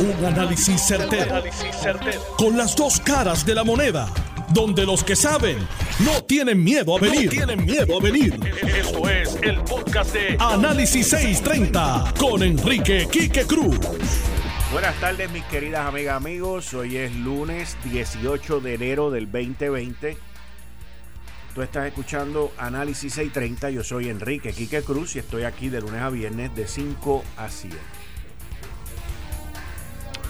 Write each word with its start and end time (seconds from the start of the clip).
Un 0.00 0.24
análisis 0.24 0.80
certero, 0.80 1.42
Con 2.36 2.56
las 2.56 2.76
dos 2.76 3.00
caras 3.00 3.44
de 3.44 3.52
la 3.52 3.64
moneda. 3.64 4.08
Donde 4.50 4.86
los 4.86 5.02
que 5.02 5.16
saben 5.16 5.58
no 6.04 6.22
tienen 6.22 6.62
miedo 6.62 6.96
a 6.96 7.00
venir. 7.00 7.28
tienen 7.30 7.64
miedo 7.64 7.98
a 7.98 8.00
venir. 8.00 8.38
Esto 8.62 9.08
es 9.08 9.36
el 9.42 9.60
podcast 9.64 10.12
de 10.12 10.36
Análisis 10.38 11.08
630 11.08 12.14
con 12.16 12.44
Enrique 12.44 13.08
Quique 13.10 13.44
Cruz. 13.44 13.76
Buenas 14.70 14.94
tardes, 15.00 15.32
mis 15.32 15.42
queridas 15.44 15.84
amigas, 15.84 16.16
amigos. 16.16 16.72
Hoy 16.74 16.96
es 16.96 17.16
lunes 17.16 17.76
18 17.82 18.60
de 18.60 18.74
enero 18.74 19.10
del 19.10 19.24
2020. 19.30 20.16
Tú 21.56 21.62
estás 21.62 21.88
escuchando 21.88 22.52
Análisis 22.56 23.14
630. 23.14 23.70
Yo 23.70 23.82
soy 23.82 24.10
Enrique 24.10 24.52
Quique 24.52 24.82
Cruz 24.82 25.16
y 25.16 25.18
estoy 25.18 25.42
aquí 25.42 25.70
de 25.70 25.80
lunes 25.80 26.00
a 26.00 26.08
viernes 26.08 26.54
de 26.54 26.68
5 26.68 27.24
a 27.36 27.48
7. 27.48 27.76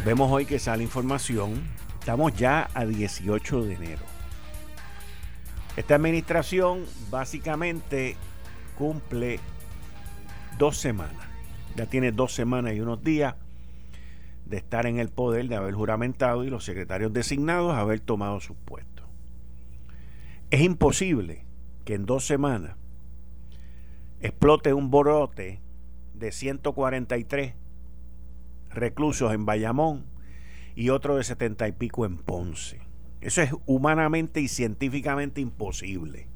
Vemos 0.08 0.32
hoy 0.32 0.46
que 0.46 0.58
sale 0.58 0.82
información. 0.82 1.68
Estamos 2.00 2.32
ya 2.32 2.70
a 2.72 2.86
18 2.86 3.64
de 3.64 3.74
enero. 3.74 4.06
Esta 5.76 5.96
administración 5.96 6.86
básicamente 7.10 8.16
cumple 8.78 9.38
dos 10.56 10.78
semanas. 10.78 11.28
Ya 11.76 11.84
tiene 11.84 12.10
dos 12.10 12.32
semanas 12.32 12.72
y 12.72 12.80
unos 12.80 13.04
días 13.04 13.34
de 14.46 14.56
estar 14.56 14.86
en 14.86 14.98
el 14.98 15.10
poder, 15.10 15.46
de 15.46 15.56
haber 15.56 15.74
juramentado 15.74 16.42
y 16.42 16.48
los 16.48 16.64
secretarios 16.64 17.12
designados 17.12 17.74
haber 17.74 18.00
tomado 18.00 18.40
sus 18.40 18.56
puestos. 18.56 19.04
Es 20.50 20.62
imposible 20.62 21.44
que 21.84 21.92
en 21.92 22.06
dos 22.06 22.26
semanas 22.26 22.78
explote 24.20 24.72
un 24.72 24.90
borote 24.90 25.60
de 26.14 26.32
143 26.32 27.57
reclusos 28.70 29.32
en 29.32 29.46
Bayamón 29.46 30.04
y 30.74 30.90
otro 30.90 31.16
de 31.16 31.24
setenta 31.24 31.66
y 31.68 31.72
pico 31.72 32.06
en 32.06 32.16
Ponce. 32.16 32.80
Eso 33.20 33.42
es 33.42 33.52
humanamente 33.66 34.40
y 34.40 34.48
científicamente 34.48 35.40
imposible. 35.40 36.28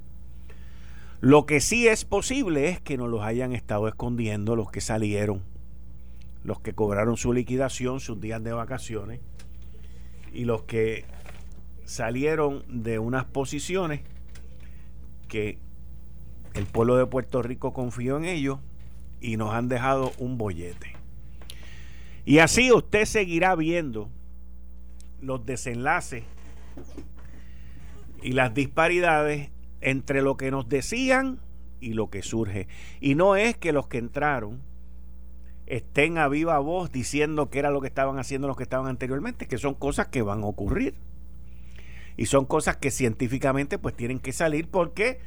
Lo 1.21 1.47
que 1.47 1.61
sí 1.61 1.87
es 1.87 2.05
posible 2.05 2.69
es 2.69 2.81
que 2.81 2.97
no 2.97 3.07
los 3.07 3.23
hayan 3.23 3.53
estado 3.53 3.87
escondiendo 3.87 4.57
los 4.57 4.73
que 4.73 4.81
salieron, 4.81 5.43
los 6.43 6.61
que 6.61 6.73
cobraron 6.73 7.17
su 7.17 7.33
liquidación, 7.33 8.01
sus 8.01 8.21
días 8.21 8.43
de 8.43 8.53
vacaciones, 8.53 9.21
y 10.33 10.45
los 10.45 10.65
que 10.65 11.05
salieron 11.85 12.65
de 12.69 12.99
unas 12.99 13.25
posiciones 13.25 14.01
que 15.29 15.59
el 16.55 16.67
pueblo 16.67 16.97
de 16.97 17.07
Puerto 17.07 17.43
Rico 17.43 17.73
confió 17.73 18.17
en 18.17 18.25
ellos 18.25 18.59
y 19.21 19.37
nos 19.37 19.55
han 19.55 19.69
dejado 19.69 20.11
un 20.19 20.39
bollete. 20.39 21.02
Y 22.25 22.39
así 22.39 22.71
usted 22.73 23.05
seguirá 23.05 23.55
viendo 23.57 24.09
los 25.21 25.45
desenlaces 25.45 26.25
y 28.23 28.33
las 28.33 28.55
disparidades 28.55 29.51
entre 29.81 30.23
lo 30.23 30.37
que 30.37 30.51
nos 30.51 30.69
decían 30.69 31.41
y 31.81 31.95
lo 31.95 32.11
que 32.11 32.23
surge. 32.23 32.69
Y 33.01 33.17
no 33.17 33.35
es 33.35 33.57
que 33.57 33.73
los 33.73 33.89
que 33.89 33.99
entraron 33.99 34.61
estén 35.67 36.19
a 36.19 36.29
viva 36.29 36.59
voz 36.59 36.93
diciendo 36.93 37.51
que 37.51 37.59
era 37.59 37.71
lo 37.71 37.81
que 37.81 37.89
estaban 37.89 38.19
haciendo 38.19 38.47
los 38.47 38.57
que 38.57 38.63
estaban 38.63 38.87
anteriormente, 38.87 39.49
que 39.49 39.59
son 39.59 39.75
cosas 39.75 40.09
que 40.09 40.23
van 40.23 40.43
a 40.43 40.47
ocurrir. 40.47 40.95
Y 42.17 42.27
son 42.27 42.45
cosas 42.45 42.77
que 42.77 42.91
científicamente 42.91 43.79
pues 43.79 43.97
tienen 43.97 44.21
que 44.21 44.33
salir 44.33 44.69
porque 44.69 45.19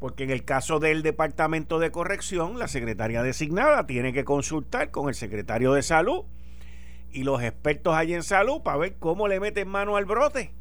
porque 0.00 0.24
en 0.24 0.30
el 0.30 0.44
caso 0.44 0.80
del 0.80 1.02
Departamento 1.02 1.78
de 1.78 1.90
Corrección, 1.90 2.58
la 2.58 2.68
secretaria 2.68 3.22
designada 3.22 3.86
tiene 3.86 4.14
que 4.14 4.24
consultar 4.24 4.90
con 4.90 5.10
el 5.10 5.14
secretario 5.14 5.74
de 5.74 5.82
Salud 5.82 6.24
y 7.12 7.24
los 7.24 7.42
expertos 7.42 7.94
allí 7.94 8.14
en 8.14 8.22
salud 8.22 8.62
para 8.62 8.78
ver 8.78 8.96
cómo 8.98 9.28
le 9.28 9.40
meten 9.40 9.68
mano 9.68 9.96
al 9.96 10.04
brote 10.04 10.52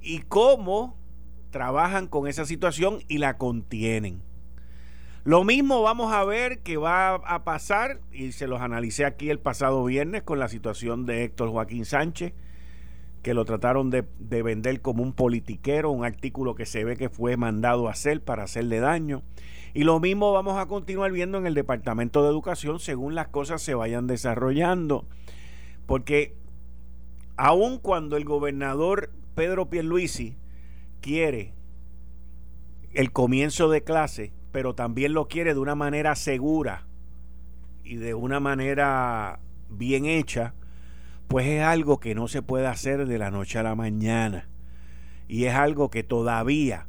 y 0.00 0.20
cómo 0.20 0.96
trabajan 1.50 2.06
con 2.06 2.28
esa 2.28 2.44
situación 2.44 3.00
y 3.08 3.18
la 3.18 3.38
contienen. 3.38 4.22
Lo 5.24 5.42
mismo 5.42 5.82
vamos 5.82 6.12
a 6.12 6.24
ver 6.24 6.60
que 6.60 6.76
va 6.76 7.14
a 7.14 7.42
pasar, 7.42 8.00
y 8.12 8.30
se 8.30 8.46
los 8.46 8.60
analicé 8.60 9.04
aquí 9.04 9.28
el 9.28 9.40
pasado 9.40 9.82
viernes 9.84 10.22
con 10.22 10.38
la 10.38 10.48
situación 10.48 11.04
de 11.04 11.24
Héctor 11.24 11.50
Joaquín 11.50 11.84
Sánchez, 11.84 12.32
que 13.22 13.34
lo 13.34 13.44
trataron 13.44 13.90
de, 13.90 14.04
de 14.20 14.42
vender 14.42 14.80
como 14.80 15.02
un 15.02 15.12
politiquero, 15.12 15.90
un 15.90 16.04
artículo 16.04 16.54
que 16.54 16.64
se 16.64 16.84
ve 16.84 16.96
que 16.96 17.08
fue 17.08 17.36
mandado 17.36 17.88
a 17.88 17.90
hacer 17.90 18.22
para 18.22 18.44
hacerle 18.44 18.78
daño. 18.78 19.24
Y 19.76 19.84
lo 19.84 20.00
mismo 20.00 20.32
vamos 20.32 20.56
a 20.56 20.64
continuar 20.64 21.12
viendo 21.12 21.36
en 21.36 21.46
el 21.46 21.52
Departamento 21.52 22.22
de 22.22 22.30
Educación 22.30 22.80
según 22.80 23.14
las 23.14 23.28
cosas 23.28 23.60
se 23.60 23.74
vayan 23.74 24.06
desarrollando. 24.06 25.04
Porque 25.84 26.34
aun 27.36 27.78
cuando 27.78 28.16
el 28.16 28.24
gobernador 28.24 29.10
Pedro 29.34 29.68
Pierluisi 29.68 30.34
quiere 31.02 31.52
el 32.94 33.12
comienzo 33.12 33.68
de 33.68 33.84
clase, 33.84 34.32
pero 34.50 34.74
también 34.74 35.12
lo 35.12 35.28
quiere 35.28 35.52
de 35.52 35.60
una 35.60 35.74
manera 35.74 36.16
segura 36.16 36.86
y 37.84 37.96
de 37.96 38.14
una 38.14 38.40
manera 38.40 39.40
bien 39.68 40.06
hecha, 40.06 40.54
pues 41.28 41.46
es 41.48 41.62
algo 41.62 42.00
que 42.00 42.14
no 42.14 42.28
se 42.28 42.40
puede 42.40 42.66
hacer 42.66 43.06
de 43.06 43.18
la 43.18 43.30
noche 43.30 43.58
a 43.58 43.62
la 43.62 43.74
mañana. 43.74 44.48
Y 45.28 45.44
es 45.44 45.54
algo 45.54 45.90
que 45.90 46.02
todavía 46.02 46.86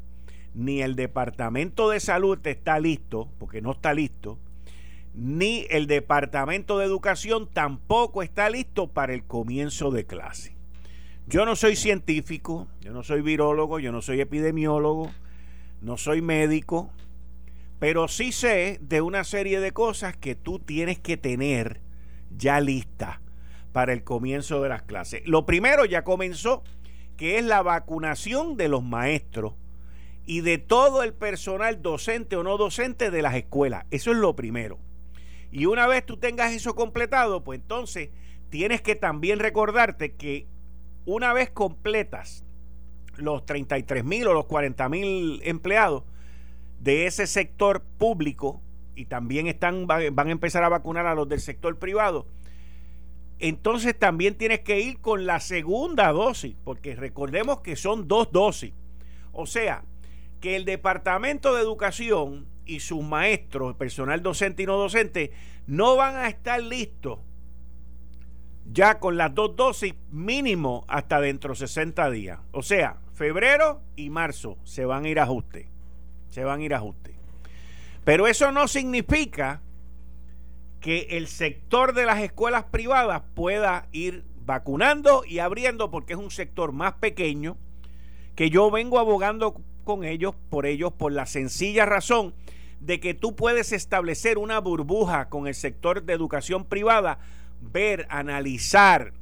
ni 0.57 0.81
el 0.81 0.95
Departamento 0.95 1.89
de 1.91 1.99
Salud 1.99 2.39
está 2.45 2.79
listo, 2.79 3.29
porque 3.37 3.61
no 3.61 3.73
está 3.73 3.93
listo, 3.93 4.39
ni 5.13 5.67
el 5.69 5.85
Departamento 5.85 6.79
de 6.79 6.85
Educación 6.85 7.47
tampoco 7.47 8.23
está 8.23 8.49
listo 8.49 8.87
para 8.87 9.13
el 9.13 9.23
comienzo 9.23 9.91
de 9.91 10.05
clase. 10.07 10.57
Yo 11.27 11.45
no 11.45 11.55
soy 11.55 11.75
científico, 11.75 12.67
yo 12.81 12.91
no 12.91 13.03
soy 13.03 13.21
virólogo, 13.21 13.77
yo 13.79 13.91
no 13.91 14.01
soy 14.01 14.19
epidemiólogo, 14.19 15.11
no 15.81 15.95
soy 15.95 16.23
médico, 16.23 16.89
pero 17.77 18.07
sí 18.07 18.31
sé 18.31 18.79
de 18.81 19.01
una 19.01 19.23
serie 19.23 19.59
de 19.59 19.73
cosas 19.73 20.17
que 20.17 20.33
tú 20.33 20.57
tienes 20.57 20.97
que 20.97 21.17
tener 21.17 21.81
ya 22.35 22.59
lista 22.61 23.21
para 23.73 23.93
el 23.93 24.03
comienzo 24.03 24.63
de 24.63 24.69
las 24.69 24.81
clases. 24.81 25.21
Lo 25.27 25.45
primero 25.45 25.85
ya 25.85 26.03
comenzó, 26.03 26.63
que 27.15 27.37
es 27.37 27.45
la 27.45 27.61
vacunación 27.61 28.57
de 28.57 28.69
los 28.69 28.83
maestros 28.83 29.53
y 30.27 30.41
de 30.41 30.57
todo 30.57 31.03
el 31.03 31.13
personal 31.13 31.81
docente 31.81 32.35
o 32.35 32.43
no 32.43 32.57
docente 32.57 33.09
de 33.09 33.21
las 33.21 33.33
escuelas. 33.33 33.85
Eso 33.89 34.11
es 34.11 34.17
lo 34.17 34.35
primero. 34.35 34.77
Y 35.51 35.65
una 35.65 35.87
vez 35.87 36.05
tú 36.05 36.17
tengas 36.17 36.51
eso 36.51 36.75
completado, 36.75 37.43
pues 37.45 37.61
entonces 37.61 38.09
tienes 38.49 38.81
que 38.81 38.95
también 38.95 39.39
recordarte 39.39 40.15
que 40.15 40.45
una 41.05 41.31
vez 41.31 41.49
completas 41.49 42.43
los 43.15 43.45
33 43.45 44.03
mil 44.03 44.27
o 44.27 44.33
los 44.33 44.45
40 44.45 44.89
mil 44.89 45.41
empleados 45.43 46.03
de 46.81 47.07
ese 47.07 47.25
sector 47.25 47.81
público 47.97 48.61
y 48.95 49.05
también 49.05 49.47
están, 49.47 49.87
van 49.87 50.27
a 50.27 50.31
empezar 50.31 50.63
a 50.65 50.69
vacunar 50.69 51.05
a 51.05 51.15
los 51.15 51.29
del 51.29 51.39
sector 51.39 51.79
privado, 51.79 52.27
entonces 53.39 53.97
también 53.97 54.35
tienes 54.35 54.59
que 54.59 54.81
ir 54.81 54.99
con 54.99 55.25
la 55.25 55.39
segunda 55.39 56.11
dosis, 56.11 56.55
porque 56.63 56.95
recordemos 56.95 57.61
que 57.61 57.75
son 57.75 58.07
dos 58.07 58.31
dosis. 58.31 58.73
O 59.31 59.45
sea, 59.45 59.83
que 60.39 60.55
el 60.55 60.65
Departamento 60.65 61.53
de 61.53 61.61
Educación 61.61 62.47
y 62.65 62.81
sus 62.81 63.03
maestros, 63.03 63.75
personal 63.75 64.21
docente 64.21 64.63
y 64.63 64.65
no 64.65 64.77
docente, 64.77 65.31
no 65.65 65.95
van 65.95 66.15
a 66.15 66.27
estar 66.27 66.61
listos 66.61 67.19
ya 68.71 68.99
con 68.99 69.17
las 69.17 69.33
dos 69.33 69.55
dosis 69.55 69.95
mínimo 70.11 70.85
hasta 70.87 71.21
dentro 71.21 71.53
de 71.53 71.59
60 71.59 72.09
días. 72.11 72.39
O 72.51 72.61
sea, 72.61 72.97
febrero 73.13 73.81
y 73.95 74.09
marzo 74.09 74.57
se 74.63 74.85
van 74.85 75.05
a 75.05 75.09
ir 75.09 75.19
a 75.19 75.23
ajuste. 75.23 75.69
Se 76.29 76.43
van 76.43 76.59
a 76.59 76.63
ir 76.63 76.73
a 76.73 76.77
ajuste. 76.77 77.15
Pero 78.03 78.27
eso 78.27 78.51
no 78.51 78.67
significa 78.67 79.61
que 80.79 81.07
el 81.11 81.27
sector 81.27 81.93
de 81.93 82.05
las 82.05 82.19
escuelas 82.19 82.65
privadas 82.65 83.23
pueda 83.33 83.87
ir 83.91 84.25
vacunando 84.45 85.23
y 85.25 85.39
abriendo 85.39 85.89
porque 85.89 86.13
es 86.13 86.19
un 86.19 86.31
sector 86.31 86.71
más 86.71 86.93
pequeño 86.93 87.57
que 88.35 88.49
yo 88.49 88.69
vengo 88.69 88.99
abogando 88.99 89.61
con 89.87 90.03
ellos, 90.03 90.35
por 90.49 90.65
ellos, 90.65 90.91
por 90.91 91.13
la 91.13 91.25
sencilla 91.25 91.85
razón 91.85 92.33
de 92.81 92.99
que 92.99 93.13
tú 93.13 93.37
puedes 93.37 93.71
establecer 93.71 94.37
una 94.37 94.59
burbuja 94.59 95.29
con 95.29 95.47
el 95.47 95.55
sector 95.55 96.03
de 96.03 96.11
educación 96.11 96.65
privada, 96.65 97.19
ver, 97.61 98.05
analizar, 98.09 99.13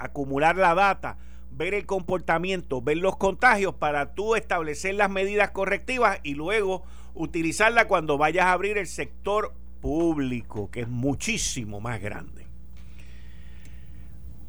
acumular 0.00 0.56
la 0.56 0.74
data, 0.74 1.18
ver 1.52 1.72
el 1.72 1.86
comportamiento, 1.86 2.82
ver 2.82 2.96
los 2.96 3.16
contagios 3.16 3.76
para 3.76 4.12
tú 4.12 4.34
establecer 4.34 4.96
las 4.96 5.08
medidas 5.08 5.52
correctivas 5.52 6.18
y 6.24 6.34
luego 6.34 6.82
utilizarla 7.14 7.86
cuando 7.86 8.18
vayas 8.18 8.46
a 8.46 8.52
abrir 8.54 8.78
el 8.78 8.88
sector 8.88 9.54
público, 9.80 10.68
que 10.68 10.80
es 10.80 10.88
muchísimo 10.88 11.80
más 11.80 12.00
grande. 12.00 12.44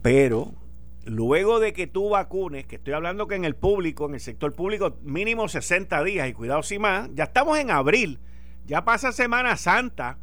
Pero 0.02 0.52
luego 1.08 1.60
de 1.60 1.74
que 1.74 1.88
tú 1.88 2.10
vacunes, 2.10 2.66
que 2.66 2.76
estoy 2.76 2.94
hablando 2.94 3.28
que 3.28 3.36
en 3.36 3.46
el 3.46 3.56
público, 3.56 4.06
en 4.06 4.14
el 4.14 4.20
sector 4.20 4.54
público, 4.54 4.98
mínimo 5.02 5.48
60 5.48 6.04
días, 6.04 6.30
y 6.30 6.34
cuidado 6.34 6.64
si 6.64 6.80
más, 6.80 7.10
ya 7.14 7.26
estamos 7.26 7.58
en 7.58 7.72
abril, 7.72 8.20
ya 8.66 8.86
pasa 8.86 9.12
Semana 9.12 9.58
Santa, 9.58 10.20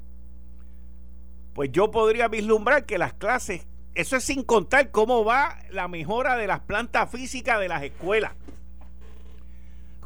pues 1.54 1.70
yo 1.72 1.90
podría 1.90 2.28
vislumbrar 2.28 2.84
que 2.84 2.98
las 2.98 3.14
clases 3.14 3.66
eso 3.94 4.16
es 4.16 4.24
sin 4.24 4.42
contar 4.42 4.90
cómo 4.90 5.24
va 5.24 5.58
la 5.70 5.86
mejora 5.86 6.36
de 6.36 6.48
las 6.48 6.60
plantas 6.60 7.10
físicas 7.10 7.60
de 7.60 7.68
las 7.68 7.82
escuelas. 7.82 8.32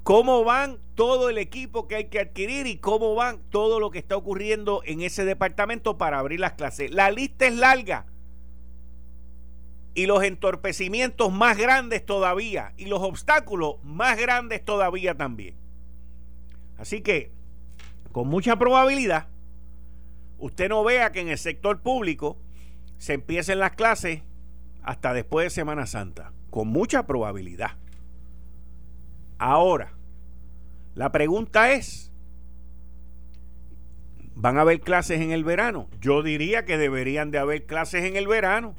Cómo 0.03 0.45
van 0.45 0.79
todo 0.95 1.31
el 1.31 1.39
equipo 1.39 1.89
que 1.89 1.97
hay 1.97 2.05
que 2.09 2.21
adquirir 2.21 2.67
y 2.67 2.79
cómo 2.79 3.15
van 3.15 3.41
todo 3.51 3.81
lo 3.81 3.91
que 3.91 3.99
está 3.99 4.17
ocurriendo 4.17 4.83
en 4.85 5.01
ese 5.01 5.25
departamento 5.25 5.97
para 5.97 6.19
abrir 6.19 6.41
las 6.41 6.53
clases. 6.53 6.91
La 6.91 7.11
lista 7.11 7.47
es 7.47 7.57
larga 7.57 8.07
y 9.99 10.07
los 10.07 10.23
entorpecimientos 10.23 11.33
más 11.33 11.59
grandes 11.59 12.07
todavía 12.07 12.73
y 12.77 12.85
los 12.85 13.01
obstáculos 13.01 13.83
más 13.83 14.17
grandes 14.17 14.65
todavía 14.65 15.17
también. 15.17 15.57
Así 16.77 17.01
que, 17.01 17.33
con 18.13 18.29
mucha 18.29 18.55
probabilidad, 18.61 19.27
usted 20.39 20.69
no 20.69 20.85
vea 20.85 21.11
que 21.11 21.19
en 21.19 21.31
el 21.31 21.37
sector 21.37 21.81
público 21.81 22.39
se 22.99 23.15
empiecen 23.15 23.59
las 23.59 23.73
clases 23.73 24.23
hasta 24.85 25.13
después 25.13 25.47
de 25.47 25.51
Semana 25.51 25.85
Santa, 25.85 26.33
con 26.51 26.69
mucha 26.69 27.05
probabilidad. 27.05 27.73
Ahora, 29.37 29.95
la 30.95 31.11
pregunta 31.11 31.73
es, 31.73 32.13
¿van 34.37 34.59
a 34.59 34.61
haber 34.61 34.81
clases 34.81 35.21
en 35.23 35.33
el 35.33 35.43
verano? 35.43 35.89
Yo 36.01 36.23
diría 36.23 36.65
que 36.65 36.79
deberían 36.79 37.33
de 37.33 37.39
haber 37.39 37.67
clases 37.67 38.05
en 38.05 38.15
el 38.15 38.29
verano. 38.29 38.77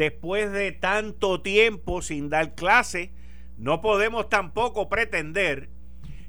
Después 0.00 0.50
de 0.50 0.72
tanto 0.72 1.42
tiempo 1.42 2.00
sin 2.00 2.30
dar 2.30 2.54
clases, 2.54 3.10
no 3.58 3.82
podemos 3.82 4.30
tampoco 4.30 4.88
pretender 4.88 5.68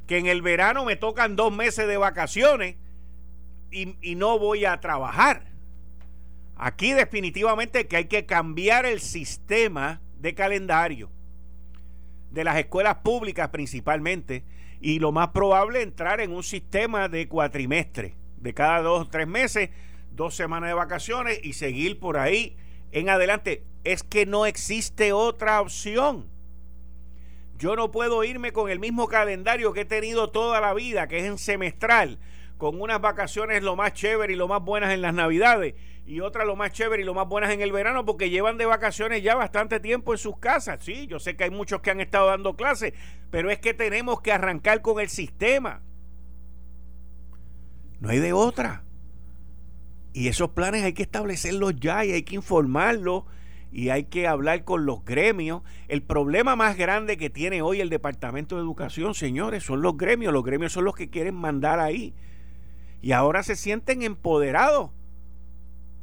que 0.08 0.18
en 0.18 0.26
el 0.26 0.42
verano 0.42 0.84
me 0.84 0.98
tocan 0.98 1.38
dos 1.38 1.54
meses 1.54 1.88
de 1.88 1.96
vacaciones 1.96 2.76
y, 3.72 3.96
y 4.02 4.16
no 4.16 4.38
voy 4.38 4.66
a 4.66 4.82
trabajar. 4.82 5.54
Aquí 6.58 6.92
definitivamente 6.92 7.88
que 7.88 7.96
hay 7.96 8.06
que 8.10 8.26
cambiar 8.26 8.86
el 8.86 9.00
sistema 9.00 10.02
de 10.18 10.36
calendario 10.36 11.10
de 12.30 12.44
las 12.44 12.58
escuelas 12.58 12.96
públicas 12.96 13.52
principalmente 13.52 14.44
y 14.82 15.00
lo 15.00 15.14
más 15.14 15.30
probable 15.30 15.82
entrar 15.82 16.20
en 16.20 16.34
un 16.34 16.44
sistema 16.44 17.08
de 17.08 17.30
cuatrimestre, 17.30 18.18
de 18.36 18.54
cada 18.54 18.82
dos 18.82 19.08
o 19.08 19.10
tres 19.10 19.30
meses, 19.30 19.70
dos 20.12 20.36
semanas 20.36 20.72
de 20.72 20.74
vacaciones 20.74 21.40
y 21.42 21.54
seguir 21.54 22.02
por 22.02 22.18
ahí 22.18 22.58
en 22.92 23.10
adelante. 23.10 23.64
Es 23.84 24.04
que 24.04 24.26
no 24.26 24.46
existe 24.46 25.14
otra 25.14 25.62
opción. 25.62 26.30
Yo 27.58 27.76
no 27.76 27.92
puedo 27.92 28.24
irme 28.24 28.54
con 28.54 28.70
el 28.70 28.80
mismo 28.80 29.08
calendario 29.08 29.74
que 29.74 29.82
he 29.82 29.86
tenido 29.86 30.30
toda 30.32 30.62
la 30.62 30.74
vida, 30.74 31.08
que 31.08 31.20
es 31.20 31.26
en 31.26 31.38
semestral, 31.38 32.20
con 32.58 32.82
unas 32.82 33.02
vacaciones 33.02 33.64
lo 33.64 33.76
más 33.76 33.94
chévere 33.94 34.34
y 34.34 34.36
lo 34.36 34.48
más 34.48 34.64
buenas 34.64 34.94
en 34.94 35.02
las 35.02 35.14
navidades 35.14 35.76
y 36.06 36.20
otras 36.20 36.46
lo 36.46 36.56
más 36.56 36.72
chévere 36.72 37.04
y 37.04 37.06
lo 37.06 37.14
más 37.14 37.28
buenas 37.28 37.52
en 37.52 37.62
el 37.62 37.72
verano 37.72 38.06
porque 38.06 38.30
llevan 38.30 38.58
de 38.58 38.66
vacaciones 38.66 39.24
ya 39.24 39.36
bastante 39.36 39.80
tiempo 39.80 40.14
en 40.14 40.18
sus 40.18 40.38
casas. 40.38 40.84
Sí, 40.84 41.08
yo 41.08 41.20
sé 41.20 41.36
que 41.36 41.46
hay 41.46 41.52
muchos 41.52 41.82
que 41.82 41.92
han 41.92 42.02
estado 42.02 42.28
dando 42.28 42.56
clases, 42.56 42.94
pero 43.30 43.52
es 43.52 43.60
que 43.60 43.74
tenemos 43.74 44.22
que 44.22 44.32
arrancar 44.32 44.82
con 44.82 45.00
el 45.00 45.10
sistema. 45.10 45.82
No 48.00 48.10
hay 48.10 48.20
de 48.20 48.34
otra. 48.34 48.84
Y 50.14 50.28
esos 50.28 50.50
planes 50.50 50.84
hay 50.84 50.94
que 50.94 51.04
establecerlos 51.04 51.76
ya 51.78 52.04
y 52.06 52.12
hay 52.12 52.24
que 52.24 52.36
informarlos 52.36 53.24
y 53.72 53.90
hay 53.90 54.06
que 54.06 54.28
hablar 54.28 54.64
con 54.64 54.86
los 54.86 55.06
gremios. 55.06 55.64
El 55.88 56.02
problema 56.02 56.56
más 56.56 56.78
grande 56.78 57.18
que 57.18 57.30
tiene 57.30 57.62
hoy 57.62 57.80
el 57.80 57.90
Departamento 57.90 58.56
de 58.56 58.62
Educación, 58.62 59.16
señores, 59.16 59.64
son 59.64 59.82
los 59.82 59.96
gremios. 59.98 60.34
Los 60.34 60.44
gremios 60.44 60.74
son 60.74 60.84
los 60.84 60.96
que 60.96 61.10
quieren 61.10 61.36
mandar 61.36 61.80
ahí. 61.80 62.14
Y 63.02 63.14
ahora 63.14 63.44
se 63.44 63.56
sienten 63.56 64.02
empoderados 64.04 64.92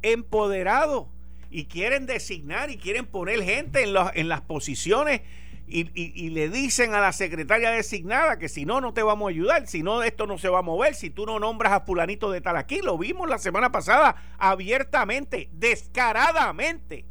empoderados 0.01 1.07
y 1.51 1.65
quieren 1.65 2.05
designar 2.05 2.69
y 2.69 2.77
quieren 2.77 3.05
poner 3.05 3.43
gente 3.43 3.83
en, 3.83 3.95
en 4.13 4.29
las 4.29 4.41
posiciones 4.41 5.21
y, 5.71 6.29
le 6.29 6.49
dicen 6.49 6.93
a 6.95 6.99
la 6.99 7.11
secretaria 7.11 7.69
designada 7.71 8.39
que 8.39 8.49
si 8.49 8.65
no, 8.65 8.81
no 8.81 8.93
te 8.93 9.03
vamos 9.03 9.27
a 9.27 9.29
ayudar, 9.29 9.67
si 9.67 9.83
no, 9.83 10.01
esto 10.01 10.25
no 10.25 10.37
se 10.37 10.49
va 10.49 10.59
a 10.59 10.63
mover, 10.63 10.95
si 10.95 11.09
tú 11.09 11.25
no 11.25 11.39
nombras 11.39 11.73
a 11.73 11.81
fulanito 11.81 12.31
de 12.31 12.41
tal 12.41 12.57
aquí. 12.57 12.81
Lo 12.81 12.97
vimos 12.97 13.29
la 13.29 13.37
semana 13.37 13.71
pasada 13.71 14.15
abiertamente, 14.37 15.49
descaradamente. 15.53 17.05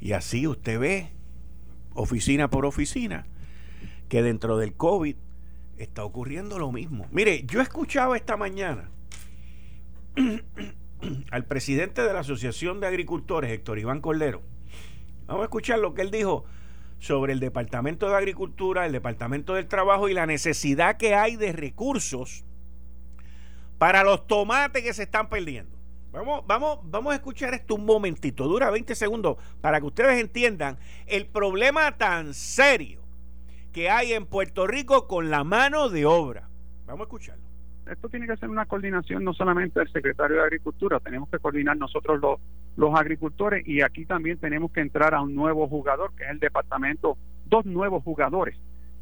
Y 0.00 0.12
así 0.12 0.46
usted 0.46 0.78
ve, 0.78 1.10
oficina 1.94 2.48
por 2.48 2.64
oficina, 2.64 3.26
que 4.08 4.22
dentro 4.22 4.56
del 4.58 4.74
COVID 4.74 5.16
está 5.78 6.04
ocurriendo 6.04 6.58
lo 6.58 6.70
mismo. 6.72 7.06
Mire, 7.10 7.44
yo 7.44 7.60
escuchaba 7.60 8.16
esta 8.16 8.36
mañana 8.36 8.90
al 11.30 11.44
presidente 11.46 12.02
de 12.02 12.12
la 12.12 12.20
Asociación 12.20 12.80
de 12.80 12.86
Agricultores, 12.86 13.50
Héctor 13.50 13.78
Iván 13.78 14.00
Cordero. 14.00 14.42
Vamos 15.26 15.42
a 15.42 15.44
escuchar 15.44 15.78
lo 15.78 15.94
que 15.94 16.02
él 16.02 16.10
dijo 16.10 16.44
sobre 16.98 17.32
el 17.32 17.40
Departamento 17.40 18.08
de 18.08 18.16
Agricultura, 18.16 18.86
el 18.86 18.92
Departamento 18.92 19.54
del 19.54 19.66
Trabajo 19.66 20.08
y 20.08 20.14
la 20.14 20.26
necesidad 20.26 20.96
que 20.96 21.14
hay 21.14 21.36
de 21.36 21.52
recursos 21.52 22.44
para 23.78 24.04
los 24.04 24.26
tomates 24.26 24.82
que 24.82 24.94
se 24.94 25.04
están 25.04 25.28
perdiendo. 25.28 25.76
Vamos, 26.12 26.44
vamos, 26.46 26.78
vamos 26.84 27.12
a 27.12 27.16
escuchar 27.16 27.54
esto 27.54 27.74
un 27.74 27.86
momentito, 27.86 28.44
dura 28.46 28.70
20 28.70 28.94
segundos 28.94 29.38
para 29.60 29.80
que 29.80 29.86
ustedes 29.86 30.20
entiendan 30.20 30.78
el 31.06 31.26
problema 31.26 31.96
tan 31.96 32.34
serio 32.34 33.02
que 33.72 33.90
hay 33.90 34.12
en 34.12 34.26
Puerto 34.26 34.66
Rico 34.66 35.08
con 35.08 35.30
la 35.30 35.42
mano 35.42 35.88
de 35.88 36.04
obra. 36.04 36.50
Vamos 36.84 37.00
a 37.00 37.04
escucharlo 37.04 37.41
esto 37.92 38.08
tiene 38.08 38.26
que 38.26 38.36
ser 38.36 38.50
una 38.50 38.66
coordinación 38.66 39.24
no 39.24 39.32
solamente 39.32 39.80
del 39.80 39.92
secretario 39.92 40.36
de 40.36 40.42
Agricultura, 40.42 41.00
tenemos 41.00 41.28
que 41.28 41.38
coordinar 41.38 41.76
nosotros 41.76 42.20
los, 42.20 42.40
los 42.76 42.94
agricultores 42.98 43.66
y 43.66 43.82
aquí 43.82 44.04
también 44.06 44.38
tenemos 44.38 44.72
que 44.72 44.80
entrar 44.80 45.14
a 45.14 45.22
un 45.22 45.34
nuevo 45.34 45.68
jugador, 45.68 46.12
que 46.16 46.24
es 46.24 46.30
el 46.30 46.38
departamento, 46.38 47.16
dos 47.46 47.64
nuevos 47.66 48.02
jugadores, 48.02 48.56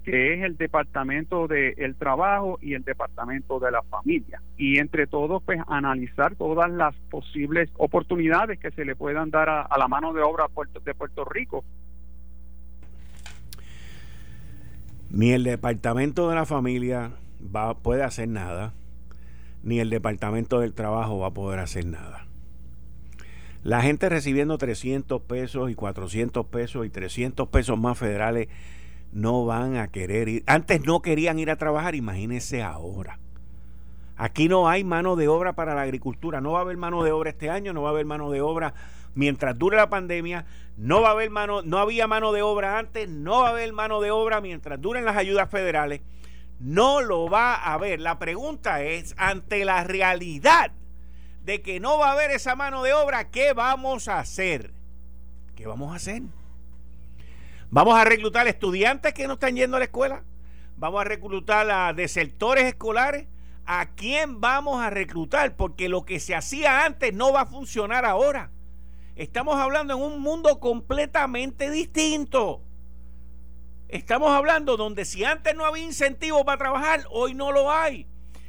que 0.04 0.34
es 0.34 0.42
el 0.42 0.56
departamento 0.56 1.46
del 1.46 1.94
trabajo 1.96 2.58
y 2.62 2.74
el 2.74 2.82
departamento 2.82 3.60
de 3.60 3.70
la 3.70 3.82
familia. 3.82 4.40
Y 4.56 4.78
entre 4.78 5.06
todos, 5.06 5.42
pues 5.44 5.60
analizar 5.68 6.34
todas 6.36 6.70
las 6.70 6.94
posibles 7.10 7.70
oportunidades 7.76 8.58
que 8.58 8.70
se 8.70 8.84
le 8.84 8.96
puedan 8.96 9.30
dar 9.30 9.48
a, 9.48 9.78
la 9.78 9.88
mano 9.88 10.12
de 10.12 10.22
obra 10.22 10.46
de 10.84 10.94
Puerto 10.94 11.24
Rico. 11.24 11.64
Ni 15.10 15.32
el 15.32 15.44
departamento 15.44 16.28
de 16.28 16.34
la 16.36 16.46
familia 16.46 17.12
va, 17.54 17.74
puede 17.74 18.02
hacer 18.02 18.28
nada, 18.28 18.72
ni 19.62 19.80
el 19.80 19.90
Departamento 19.90 20.60
del 20.60 20.74
Trabajo 20.74 21.18
va 21.18 21.28
a 21.28 21.34
poder 21.34 21.58
hacer 21.60 21.86
nada. 21.86 22.26
La 23.62 23.82
gente 23.82 24.08
recibiendo 24.08 24.56
300 24.56 25.20
pesos 25.22 25.70
y 25.70 25.74
400 25.74 26.46
pesos 26.46 26.86
y 26.86 26.90
300 26.90 27.48
pesos 27.48 27.78
más 27.78 27.98
federales 27.98 28.48
no 29.12 29.44
van 29.44 29.76
a 29.76 29.88
querer 29.88 30.28
ir. 30.28 30.44
Antes 30.46 30.84
no 30.86 31.02
querían 31.02 31.38
ir 31.38 31.50
a 31.50 31.56
trabajar, 31.56 31.94
imagínense 31.94 32.62
ahora. 32.62 33.18
Aquí 34.16 34.48
no 34.48 34.68
hay 34.68 34.84
mano 34.84 35.16
de 35.16 35.28
obra 35.28 35.54
para 35.54 35.74
la 35.74 35.82
agricultura, 35.82 36.40
no 36.40 36.52
va 36.52 36.58
a 36.58 36.62
haber 36.62 36.76
mano 36.76 37.02
de 37.02 37.12
obra 37.12 37.30
este 37.30 37.50
año, 37.50 37.72
no 37.72 37.82
va 37.82 37.88
a 37.88 37.92
haber 37.92 38.06
mano 38.06 38.30
de 38.30 38.40
obra 38.40 38.74
mientras 39.14 39.58
dure 39.58 39.76
la 39.76 39.88
pandemia, 39.88 40.46
no 40.76 41.02
va 41.02 41.08
a 41.08 41.12
haber 41.12 41.30
mano, 41.30 41.62
no 41.62 41.78
había 41.78 42.06
mano 42.06 42.32
de 42.32 42.42
obra 42.42 42.78
antes, 42.78 43.08
no 43.08 43.40
va 43.40 43.48
a 43.48 43.50
haber 43.52 43.72
mano 43.72 44.00
de 44.00 44.10
obra 44.10 44.40
mientras 44.40 44.80
duren 44.80 45.04
las 45.04 45.16
ayudas 45.16 45.50
federales 45.50 46.02
no 46.60 47.00
lo 47.00 47.28
va 47.28 47.54
a 47.54 47.72
haber. 47.72 48.00
La 48.00 48.18
pregunta 48.18 48.82
es, 48.82 49.14
ante 49.16 49.64
la 49.64 49.82
realidad 49.82 50.72
de 51.42 51.62
que 51.62 51.80
no 51.80 51.98
va 51.98 52.10
a 52.10 52.12
haber 52.12 52.30
esa 52.30 52.54
mano 52.54 52.82
de 52.82 52.92
obra, 52.92 53.30
¿qué 53.30 53.54
vamos 53.54 54.08
a 54.08 54.18
hacer? 54.18 54.72
¿Qué 55.56 55.66
vamos 55.66 55.92
a 55.92 55.96
hacer? 55.96 56.22
¿Vamos 57.70 57.98
a 57.98 58.04
reclutar 58.04 58.46
estudiantes 58.46 59.14
que 59.14 59.26
no 59.26 59.34
están 59.34 59.56
yendo 59.56 59.76
a 59.76 59.80
la 59.80 59.86
escuela? 59.86 60.22
¿Vamos 60.76 61.00
a 61.00 61.04
reclutar 61.04 61.70
a 61.70 61.92
desertores 61.92 62.64
escolares? 62.64 63.26
¿A 63.64 63.90
quién 63.94 64.40
vamos 64.40 64.82
a 64.82 64.90
reclutar? 64.90 65.56
Porque 65.56 65.88
lo 65.88 66.04
que 66.04 66.20
se 66.20 66.34
hacía 66.34 66.84
antes 66.84 67.14
no 67.14 67.32
va 67.32 67.42
a 67.42 67.46
funcionar 67.46 68.04
ahora. 68.04 68.50
Estamos 69.16 69.56
hablando 69.56 69.94
en 69.94 70.02
un 70.02 70.20
mundo 70.20 70.60
completamente 70.60 71.70
distinto. 71.70 72.62
Estamos 73.92 74.30
hablando 74.30 74.76
donde 74.76 75.04
si 75.04 75.24
antes 75.24 75.56
no 75.56 75.64
había 75.64 75.82
incentivo 75.82 76.44
para 76.44 76.58
trabajar, 76.58 77.04
hoy 77.10 77.34
no 77.34 77.50
lo 77.50 77.72
hay. 77.72 78.06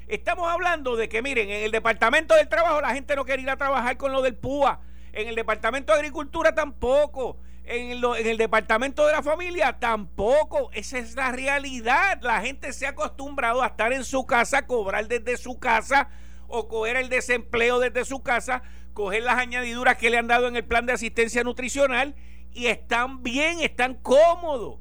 Estamos 0.07 0.47
hablando 0.47 0.95
de 0.95 1.09
que, 1.09 1.23
miren, 1.23 1.49
en 1.49 1.63
el 1.63 1.71
Departamento 1.71 2.35
del 2.35 2.47
Trabajo 2.47 2.79
la 2.79 2.93
gente 2.93 3.15
no 3.15 3.25
quiere 3.25 3.41
ir 3.41 3.49
a 3.49 3.57
trabajar 3.57 3.97
con 3.97 4.11
lo 4.11 4.21
del 4.21 4.35
PUA. 4.35 4.79
En 5.13 5.27
el 5.27 5.33
Departamento 5.35 5.93
de 5.93 5.99
Agricultura 5.99 6.53
tampoco. 6.53 7.39
En, 7.63 8.03
en 8.03 8.27
el 8.27 8.37
Departamento 8.37 9.07
de 9.07 9.13
la 9.13 9.23
Familia 9.23 9.79
tampoco. 9.79 10.69
Esa 10.73 10.99
es 10.99 11.15
la 11.15 11.31
realidad. 11.31 12.19
La 12.21 12.41
gente 12.41 12.71
se 12.71 12.85
ha 12.85 12.89
acostumbrado 12.89 13.63
a 13.63 13.67
estar 13.67 13.91
en 13.93 14.05
su 14.05 14.27
casa, 14.27 14.67
cobrar 14.67 15.07
desde 15.07 15.37
su 15.37 15.59
casa 15.59 16.09
o 16.47 16.67
coger 16.67 16.97
el 16.97 17.09
desempleo 17.09 17.79
desde 17.79 18.05
su 18.05 18.21
casa, 18.21 18.61
coger 18.93 19.23
las 19.23 19.39
añadiduras 19.39 19.97
que 19.97 20.11
le 20.11 20.19
han 20.19 20.27
dado 20.27 20.47
en 20.47 20.55
el 20.55 20.65
plan 20.65 20.85
de 20.85 20.93
asistencia 20.93 21.43
nutricional 21.43 22.13
y 22.53 22.67
están 22.67 23.23
bien, 23.23 23.59
están 23.61 23.95
cómodos. 23.95 24.77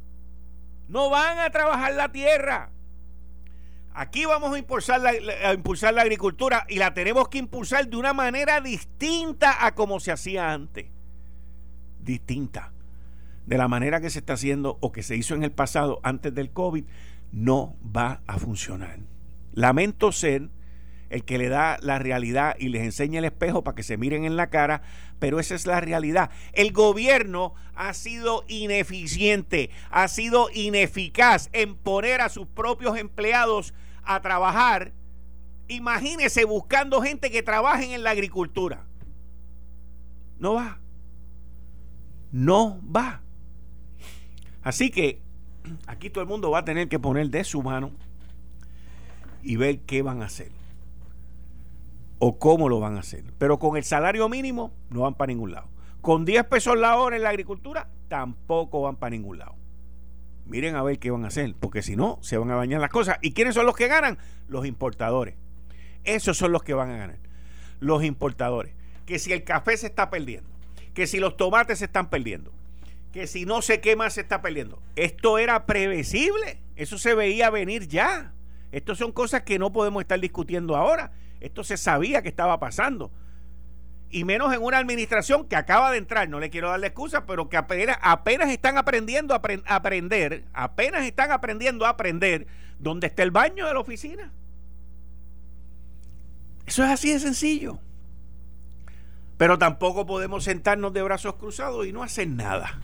No 0.90 1.08
van 1.08 1.38
a 1.38 1.50
trabajar 1.50 1.94
la 1.94 2.10
tierra. 2.10 2.72
Aquí 3.94 4.24
vamos 4.24 4.52
a 4.52 4.58
impulsar, 4.58 5.00
la, 5.00 6.02
agricultura 6.02 6.66
y 6.68 6.76
la 6.76 6.94
tenemos 6.94 7.28
que 7.28 7.38
impulsar 7.38 7.88
de 7.88 7.96
una 7.96 8.12
manera 8.12 8.60
distinta 8.60 9.64
a 9.64 9.74
como 9.76 10.00
se 10.00 10.10
hacía 10.10 10.52
antes. 10.52 10.86
Distinta. 12.00 12.72
De 13.46 13.56
la 13.56 13.68
manera 13.68 14.00
que 14.00 14.10
se 14.10 14.18
está 14.18 14.32
haciendo 14.32 14.78
o 14.80 14.90
que 14.90 15.04
se 15.04 15.14
hizo 15.14 15.36
en 15.36 15.44
el 15.44 15.52
pasado 15.52 16.00
antes 16.02 16.34
del 16.34 16.50
COVID, 16.50 16.84
no 17.30 17.76
va 17.84 18.22
a 18.26 18.38
funcionar. 18.38 18.98
Lamento 19.52 20.10
ser 20.10 20.48
el 21.10 21.24
que 21.24 21.38
le 21.38 21.48
da 21.48 21.76
la 21.82 21.98
realidad 21.98 22.56
y 22.58 22.68
les 22.68 22.82
enseña 22.82 23.18
el 23.18 23.24
espejo 23.24 23.62
para 23.62 23.74
que 23.74 23.82
se 23.82 23.96
miren 23.96 24.24
en 24.24 24.36
la 24.36 24.48
cara, 24.48 24.82
pero 25.18 25.40
esa 25.40 25.56
es 25.56 25.66
la 25.66 25.80
realidad. 25.80 26.30
El 26.52 26.72
gobierno 26.72 27.52
ha 27.74 27.92
sido 27.92 28.44
ineficiente, 28.48 29.70
ha 29.90 30.06
sido 30.08 30.48
ineficaz 30.54 31.50
en 31.52 31.74
poner 31.74 32.20
a 32.20 32.28
sus 32.28 32.46
propios 32.46 32.96
empleados 32.96 33.74
a 34.04 34.22
trabajar. 34.22 34.92
Imagínese 35.68 36.44
buscando 36.44 37.02
gente 37.02 37.30
que 37.30 37.42
trabaje 37.42 37.92
en 37.92 38.04
la 38.04 38.10
agricultura. 38.10 38.86
No 40.38 40.54
va. 40.54 40.78
No 42.30 42.80
va. 42.84 43.20
Así 44.62 44.90
que 44.90 45.20
aquí 45.86 46.08
todo 46.08 46.22
el 46.22 46.30
mundo 46.30 46.50
va 46.50 46.60
a 46.60 46.64
tener 46.64 46.88
que 46.88 47.00
poner 47.00 47.30
de 47.30 47.42
su 47.42 47.62
mano 47.62 47.90
y 49.42 49.56
ver 49.56 49.80
qué 49.80 50.02
van 50.02 50.22
a 50.22 50.26
hacer 50.26 50.59
o 52.20 52.38
cómo 52.38 52.68
lo 52.68 52.78
van 52.78 52.96
a 52.96 53.00
hacer. 53.00 53.24
Pero 53.38 53.58
con 53.58 53.76
el 53.76 53.82
salario 53.82 54.28
mínimo 54.28 54.72
no 54.90 55.00
van 55.00 55.14
para 55.14 55.32
ningún 55.32 55.50
lado. 55.50 55.68
Con 56.00 56.24
10 56.24 56.44
pesos 56.44 56.78
la 56.78 56.96
hora 56.96 57.16
en 57.16 57.24
la 57.24 57.30
agricultura 57.30 57.88
tampoco 58.08 58.82
van 58.82 58.96
para 58.96 59.10
ningún 59.10 59.38
lado. 59.38 59.56
Miren 60.46 60.76
a 60.76 60.82
ver 60.82 60.98
qué 60.98 61.10
van 61.10 61.24
a 61.24 61.28
hacer, 61.28 61.54
porque 61.58 61.82
si 61.82 61.96
no, 61.96 62.18
se 62.22 62.36
van 62.36 62.50
a 62.50 62.56
bañar 62.56 62.80
las 62.80 62.90
cosas. 62.90 63.18
¿Y 63.22 63.32
quiénes 63.32 63.54
son 63.54 63.66
los 63.66 63.74
que 63.74 63.88
ganan? 63.88 64.18
Los 64.48 64.66
importadores. 64.66 65.34
Esos 66.04 66.36
son 66.36 66.52
los 66.52 66.62
que 66.62 66.74
van 66.74 66.90
a 66.90 66.96
ganar. 66.96 67.18
Los 67.78 68.04
importadores. 68.04 68.74
Que 69.06 69.18
si 69.18 69.32
el 69.32 69.44
café 69.44 69.76
se 69.76 69.86
está 69.86 70.10
perdiendo, 70.10 70.50
que 70.94 71.06
si 71.06 71.20
los 71.20 71.36
tomates 71.36 71.78
se 71.78 71.86
están 71.86 72.10
perdiendo, 72.10 72.52
que 73.12 73.26
si 73.26 73.46
no 73.46 73.62
sé 73.62 73.80
qué 73.80 73.96
más 73.96 74.14
se 74.14 74.20
está 74.20 74.42
perdiendo. 74.42 74.82
Esto 74.96 75.38
era 75.38 75.66
previsible. 75.66 76.60
Eso 76.76 76.98
se 76.98 77.14
veía 77.14 77.50
venir 77.50 77.88
ya. 77.88 78.34
Estas 78.72 78.98
son 78.98 79.12
cosas 79.12 79.42
que 79.42 79.58
no 79.58 79.72
podemos 79.72 80.02
estar 80.02 80.20
discutiendo 80.20 80.76
ahora. 80.76 81.12
Esto 81.40 81.64
se 81.64 81.76
sabía 81.76 82.22
que 82.22 82.28
estaba 82.28 82.60
pasando. 82.60 83.10
Y 84.10 84.24
menos 84.24 84.52
en 84.52 84.62
una 84.62 84.78
administración 84.78 85.46
que 85.46 85.56
acaba 85.56 85.90
de 85.92 85.98
entrar, 85.98 86.28
no 86.28 86.40
le 86.40 86.50
quiero 86.50 86.70
darle 86.70 86.88
excusa, 86.88 87.26
pero 87.26 87.48
que 87.48 87.56
apenas, 87.56 87.98
apenas 88.02 88.50
están 88.50 88.76
aprendiendo 88.76 89.34
a 89.34 89.40
aprender, 89.66 90.44
apenas 90.52 91.04
están 91.04 91.30
aprendiendo 91.30 91.86
a 91.86 91.90
aprender 91.90 92.46
dónde 92.78 93.06
está 93.06 93.22
el 93.22 93.30
baño 93.30 93.66
de 93.66 93.74
la 93.74 93.80
oficina. 93.80 94.32
Eso 96.66 96.84
es 96.84 96.90
así 96.90 97.12
de 97.12 97.20
sencillo. 97.20 97.78
Pero 99.36 99.58
tampoco 99.58 100.06
podemos 100.06 100.44
sentarnos 100.44 100.92
de 100.92 101.02
brazos 101.02 101.36
cruzados 101.36 101.86
y 101.86 101.92
no 101.92 102.02
hacer 102.02 102.28
nada 102.28 102.80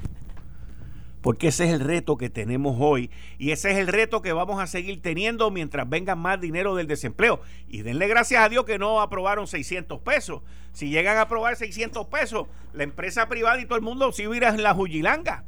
porque 1.27 1.49
ese 1.49 1.65
es 1.65 1.73
el 1.73 1.81
reto 1.81 2.17
que 2.17 2.31
tenemos 2.31 2.77
hoy 2.79 3.11
y 3.37 3.51
ese 3.51 3.73
es 3.73 3.79
el 3.79 3.89
reto 3.89 4.23
que 4.23 4.33
vamos 4.33 4.63
a 4.63 4.69
seguir 4.69 5.03
teniendo 5.03 5.51
mientras 5.51 5.89
venga 5.89 6.15
más 6.15 6.41
dinero 6.41 6.77
del 6.77 6.87
desempleo. 6.87 7.41
Y 7.67 7.83
denle 7.83 8.07
gracias 8.07 8.45
a 8.45 8.49
Dios 8.49 8.65
que 8.65 8.79
no 8.79 9.01
aprobaron 9.01 9.49
600 9.49 10.01
pesos. 10.03 10.43
Si 10.73 10.89
llegan 10.89 11.17
a 11.17 11.23
aprobar 11.23 11.57
600 11.57 12.07
pesos, 12.07 12.47
la 12.73 12.85
empresa 12.85 13.29
privada 13.29 13.61
y 13.61 13.65
todo 13.67 13.75
el 13.75 13.83
mundo 13.83 14.13
si 14.13 14.25
hubiera 14.29 14.51
en 14.51 14.63
la 14.63 14.73
Jujilanga. 14.73 15.43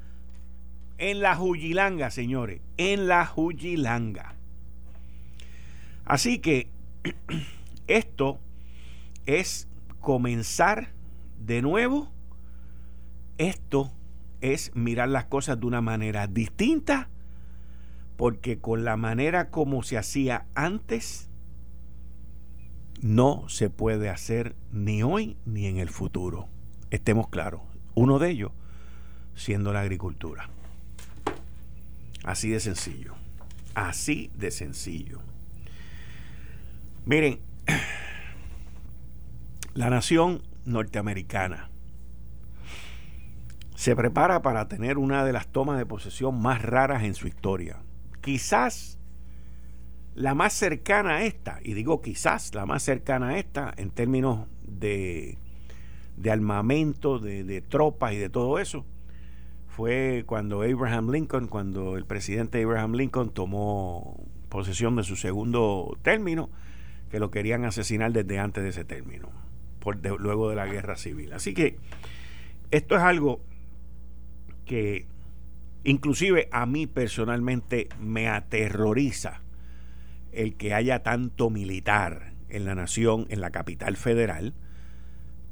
En 0.99 1.21
la 1.21 1.37
Jujilanga, 1.37 2.11
señores, 2.11 2.61
en 2.77 3.07
la 3.07 3.25
Jujilanga. 3.25 4.35
Así 6.05 6.41
que 6.41 6.71
esto 7.87 8.41
es 9.27 9.69
comenzar 10.01 10.89
de 11.39 11.63
nuevo. 11.63 12.11
Esto 13.37 13.93
es 14.41 14.75
mirar 14.75 15.09
las 15.09 15.25
cosas 15.25 15.61
de 15.61 15.67
una 15.67 15.81
manera 15.81 16.27
distinta, 16.27 17.09
porque 18.17 18.59
con 18.59 18.85
la 18.85 18.97
manera 18.97 19.51
como 19.51 19.83
se 19.83 19.99
hacía 19.99 20.47
antes, 20.55 21.31
no 23.01 23.49
se 23.49 23.71
puede 23.71 24.09
hacer 24.09 24.57
ni 24.73 25.03
hoy 25.03 25.37
ni 25.45 25.67
en 25.67 25.79
el 25.79 25.89
futuro. 25.89 26.49
Estemos 26.91 27.29
claros. 27.29 27.61
Uno 27.95 28.19
de 28.19 28.31
ellos 28.31 28.53
siendo 29.35 29.73
la 29.73 29.81
agricultura. 29.81 30.51
Así 32.25 32.51
de 32.51 32.61
sencillo. 32.61 33.15
Así 33.75 34.31
de 34.35 34.51
sencillo. 34.51 35.21
Miren, 37.07 37.39
la 39.75 39.91
nación 39.91 40.43
norteamericana 40.65 41.71
se 43.79 43.95
prepara 43.95 44.43
para 44.43 44.67
tener 44.67 44.99
una 44.99 45.25
de 45.25 45.33
las 45.33 45.47
tomas 45.47 45.79
de 45.79 45.87
posesión 45.87 46.43
más 46.43 46.63
raras 46.63 47.05
en 47.05 47.15
su 47.15 47.29
historia. 47.29 47.77
Quizás 48.21 48.99
la 50.17 50.35
más 50.35 50.53
cercana 50.53 51.19
a 51.19 51.25
esta, 51.25 51.61
y 51.63 51.75
digo 51.75 52.03
quizás 52.03 52.57
la 52.57 52.67
más 52.67 52.83
cercana 52.83 53.29
a 53.29 53.39
esta 53.39 53.73
en 53.77 53.91
términos 53.91 54.49
de, 54.65 55.39
de 56.17 56.31
armamento, 56.33 57.21
de, 57.21 57.63
tropas 57.69 58.15
y 58.15 58.17
de 58.17 58.29
todo 58.29 58.59
eso, 58.59 58.85
fue 59.69 60.25
cuando 60.27 60.63
Abraham 60.63 61.13
Lincoln, 61.13 61.47
cuando 61.47 61.97
el 61.97 62.05
presidente 62.05 62.61
Abraham 62.61 62.95
Lincoln 62.95 63.31
tomó 63.31 64.27
posesión 64.49 64.97
de 64.97 65.05
su 65.05 65.15
segundo 65.15 65.97
término, 66.03 66.51
que 67.13 67.21
lo 67.21 67.31
querían 67.31 67.65
asesinar 67.65 68.11
desde 68.11 68.41
antes 68.41 68.65
de 68.65 68.71
ese 68.71 68.85
término, 68.85 69.29
por 69.79 70.05
luego 70.05 70.51
de 70.51 70.57
la 70.57 70.67
guerra 70.67 70.97
civil. 70.97 71.33
Así 71.33 71.55
que 71.55 71.77
esto 72.73 72.97
es 72.97 73.03
algo 73.03 73.41
que 74.69 75.07
inclusive 75.83 76.49
a 76.53 76.67
mí 76.67 76.87
personalmente 76.87 77.89
me 77.99 78.29
aterroriza 78.29 79.41
el 80.31 80.55
que 80.55 80.75
haya 80.75 81.03
tanto 81.03 81.51
militar 81.51 82.35
en 82.49 82.65
la 82.65 82.77
nación, 82.77 83.27
en 83.31 83.41
la 83.41 83.51
capital 83.51 83.97
federal, 83.97 84.55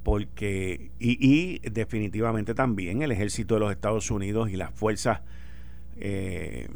porque, 0.04 0.92
y, 1.00 1.58
definitivamente 1.68 2.54
también 2.54 3.02
el 3.02 3.10
ejército 3.10 3.54
de 3.54 3.60
los 3.60 3.72
Estados 3.72 4.10
Unidos 4.12 4.50
y 4.50 4.56
las 4.56 4.72
fuerzas 4.72 5.22
eh, 5.96 6.68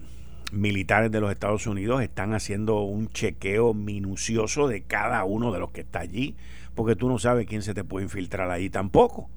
militares 0.50 1.12
de 1.12 1.20
los 1.20 1.30
Estados 1.30 1.66
Unidos 1.68 2.02
están 2.02 2.34
haciendo 2.34 2.80
un 2.80 3.08
chequeo 3.10 3.72
minucioso 3.74 4.66
de 4.66 4.82
cada 4.82 5.22
uno 5.24 5.52
de 5.52 5.60
los 5.60 5.70
que 5.70 5.82
está 5.82 6.00
allí, 6.00 6.34
porque 6.74 6.96
tú 6.96 7.08
no 7.08 7.18
sabes 7.18 7.46
quién 7.46 7.62
se 7.62 7.74
te 7.74 7.84
puede 7.84 8.04
infiltrar 8.04 8.50
ahí 8.50 8.70
tampoco. 8.70 9.30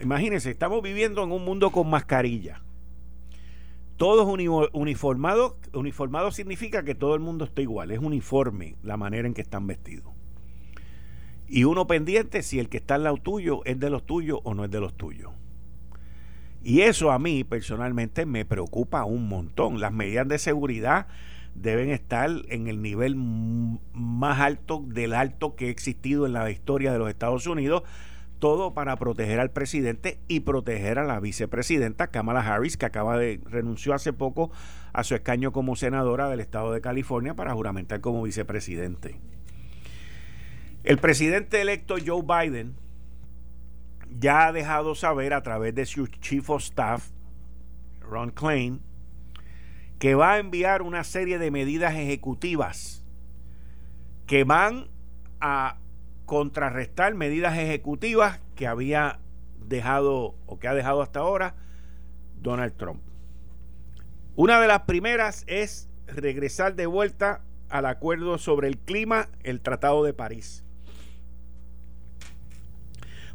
Imagínense, 0.00 0.50
estamos 0.50 0.82
viviendo 0.82 1.22
en 1.22 1.32
un 1.32 1.44
mundo 1.44 1.70
con 1.70 1.88
mascarilla. 1.88 2.62
Todos 3.96 4.28
uniformados. 4.72 5.54
Uniformado 5.72 6.30
significa 6.30 6.84
que 6.84 6.94
todo 6.94 7.14
el 7.14 7.20
mundo 7.20 7.46
está 7.46 7.62
igual. 7.62 7.90
Es 7.90 7.98
uniforme 7.98 8.76
la 8.82 8.96
manera 8.96 9.26
en 9.26 9.34
que 9.34 9.40
están 9.40 9.66
vestidos. 9.66 10.12
Y 11.48 11.64
uno 11.64 11.86
pendiente 11.86 12.42
si 12.42 12.58
el 12.58 12.68
que 12.68 12.76
está 12.76 12.96
al 12.96 13.04
lado 13.04 13.16
tuyo 13.16 13.64
es 13.64 13.78
de 13.78 13.88
los 13.88 14.04
tuyos 14.04 14.40
o 14.42 14.54
no 14.54 14.64
es 14.64 14.70
de 14.70 14.80
los 14.80 14.94
tuyos. 14.94 15.32
Y 16.62 16.80
eso 16.80 17.12
a 17.12 17.18
mí 17.18 17.44
personalmente 17.44 18.26
me 18.26 18.44
preocupa 18.44 19.04
un 19.04 19.28
montón. 19.28 19.80
Las 19.80 19.92
medidas 19.92 20.28
de 20.28 20.38
seguridad 20.38 21.06
deben 21.54 21.90
estar 21.90 22.30
en 22.48 22.66
el 22.66 22.82
nivel 22.82 23.16
más 23.16 24.40
alto 24.40 24.82
del 24.84 25.14
alto 25.14 25.54
que 25.54 25.66
ha 25.66 25.70
existido 25.70 26.26
en 26.26 26.32
la 26.34 26.50
historia 26.50 26.92
de 26.92 26.98
los 26.98 27.08
Estados 27.08 27.46
Unidos 27.46 27.84
todo 28.46 28.74
para 28.74 28.94
proteger 28.94 29.40
al 29.40 29.50
presidente 29.50 30.20
y 30.28 30.38
proteger 30.38 31.00
a 31.00 31.04
la 31.04 31.18
vicepresidenta 31.18 32.12
Kamala 32.12 32.42
Harris, 32.42 32.76
que 32.76 32.86
acaba 32.86 33.18
de 33.18 33.40
renunció 33.44 33.92
hace 33.92 34.12
poco 34.12 34.52
a 34.92 35.02
su 35.02 35.16
escaño 35.16 35.50
como 35.50 35.74
senadora 35.74 36.28
del 36.28 36.38
estado 36.38 36.70
de 36.70 36.80
California 36.80 37.34
para 37.34 37.54
juramentar 37.54 38.00
como 38.00 38.22
vicepresidente. 38.22 39.18
El 40.84 40.98
presidente 40.98 41.60
electo 41.60 41.96
Joe 42.06 42.22
Biden 42.22 42.76
ya 44.16 44.46
ha 44.46 44.52
dejado 44.52 44.94
saber 44.94 45.34
a 45.34 45.42
través 45.42 45.74
de 45.74 45.84
su 45.84 46.06
chief 46.06 46.48
of 46.48 46.62
staff, 46.62 47.10
Ron 47.98 48.30
Klein, 48.30 48.80
que 49.98 50.14
va 50.14 50.34
a 50.34 50.38
enviar 50.38 50.82
una 50.82 51.02
serie 51.02 51.40
de 51.40 51.50
medidas 51.50 51.94
ejecutivas 51.94 53.04
que 54.28 54.44
van 54.44 54.86
a 55.40 55.78
contrarrestar 56.26 57.14
medidas 57.14 57.56
ejecutivas 57.56 58.40
que 58.54 58.66
había 58.66 59.20
dejado 59.58 60.34
o 60.46 60.58
que 60.58 60.68
ha 60.68 60.74
dejado 60.74 61.02
hasta 61.02 61.20
ahora 61.20 61.54
Donald 62.40 62.76
Trump. 62.76 63.00
Una 64.34 64.60
de 64.60 64.68
las 64.68 64.82
primeras 64.82 65.44
es 65.46 65.88
regresar 66.06 66.74
de 66.74 66.86
vuelta 66.86 67.42
al 67.68 67.86
acuerdo 67.86 68.38
sobre 68.38 68.68
el 68.68 68.78
clima, 68.78 69.28
el 69.42 69.60
Tratado 69.60 70.04
de 70.04 70.12
París. 70.12 70.62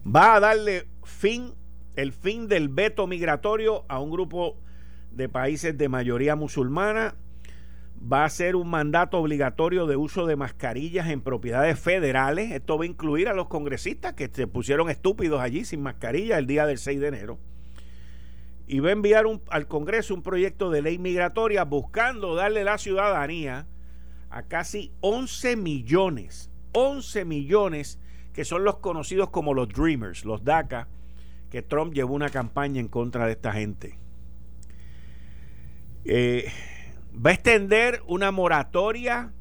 Va 0.05 0.35
a 0.35 0.39
darle 0.39 0.87
fin, 1.03 1.53
el 1.95 2.11
fin 2.11 2.47
del 2.47 2.69
veto 2.69 3.07
migratorio 3.07 3.85
a 3.87 3.99
un 3.99 4.11
grupo 4.11 4.57
de 5.11 5.29
países 5.29 5.77
de 5.77 5.89
mayoría 5.89 6.35
musulmana. 6.35 7.15
Va 8.01 8.25
a 8.25 8.29
ser 8.29 8.55
un 8.55 8.69
mandato 8.69 9.17
obligatorio 9.19 9.85
de 9.85 9.95
uso 9.95 10.25
de 10.25 10.35
mascarillas 10.35 11.09
en 11.09 11.21
propiedades 11.21 11.79
federales. 11.79 12.51
Esto 12.51 12.77
va 12.77 12.83
a 12.83 12.87
incluir 12.87 13.27
a 13.27 13.33
los 13.33 13.47
congresistas 13.47 14.13
que 14.13 14.29
se 14.31 14.47
pusieron 14.47 14.89
estúpidos 14.89 15.41
allí 15.41 15.65
sin 15.65 15.81
mascarilla 15.81 16.37
el 16.37 16.47
día 16.47 16.65
del 16.65 16.77
6 16.77 16.99
de 16.99 17.07
enero. 17.07 17.39
Y 18.67 18.79
va 18.79 18.89
a 18.89 18.93
enviar 18.93 19.25
al 19.49 19.67
Congreso 19.67 20.13
un 20.13 20.23
proyecto 20.23 20.71
de 20.71 20.81
ley 20.81 20.97
migratoria 20.97 21.63
buscando 21.63 22.35
darle 22.35 22.63
la 22.63 22.77
ciudadanía 22.77 23.67
a 24.29 24.43
casi 24.43 24.93
11 25.01 25.57
millones, 25.57 26.49
11 26.71 27.25
millones 27.25 27.99
que 28.33 28.45
son 28.45 28.63
los 28.63 28.77
conocidos 28.77 29.29
como 29.29 29.53
los 29.53 29.67
Dreamers, 29.67 30.23
los 30.23 30.43
DACA, 30.43 30.87
que 31.49 31.61
Trump 31.61 31.93
llevó 31.93 32.15
una 32.15 32.29
campaña 32.29 32.79
en 32.79 32.87
contra 32.87 33.25
de 33.25 33.33
esta 33.33 33.51
gente. 33.51 33.99
Eh, 36.05 36.49
va 37.13 37.31
a 37.31 37.33
extender 37.33 38.01
una 38.07 38.31
moratoria 38.31 39.31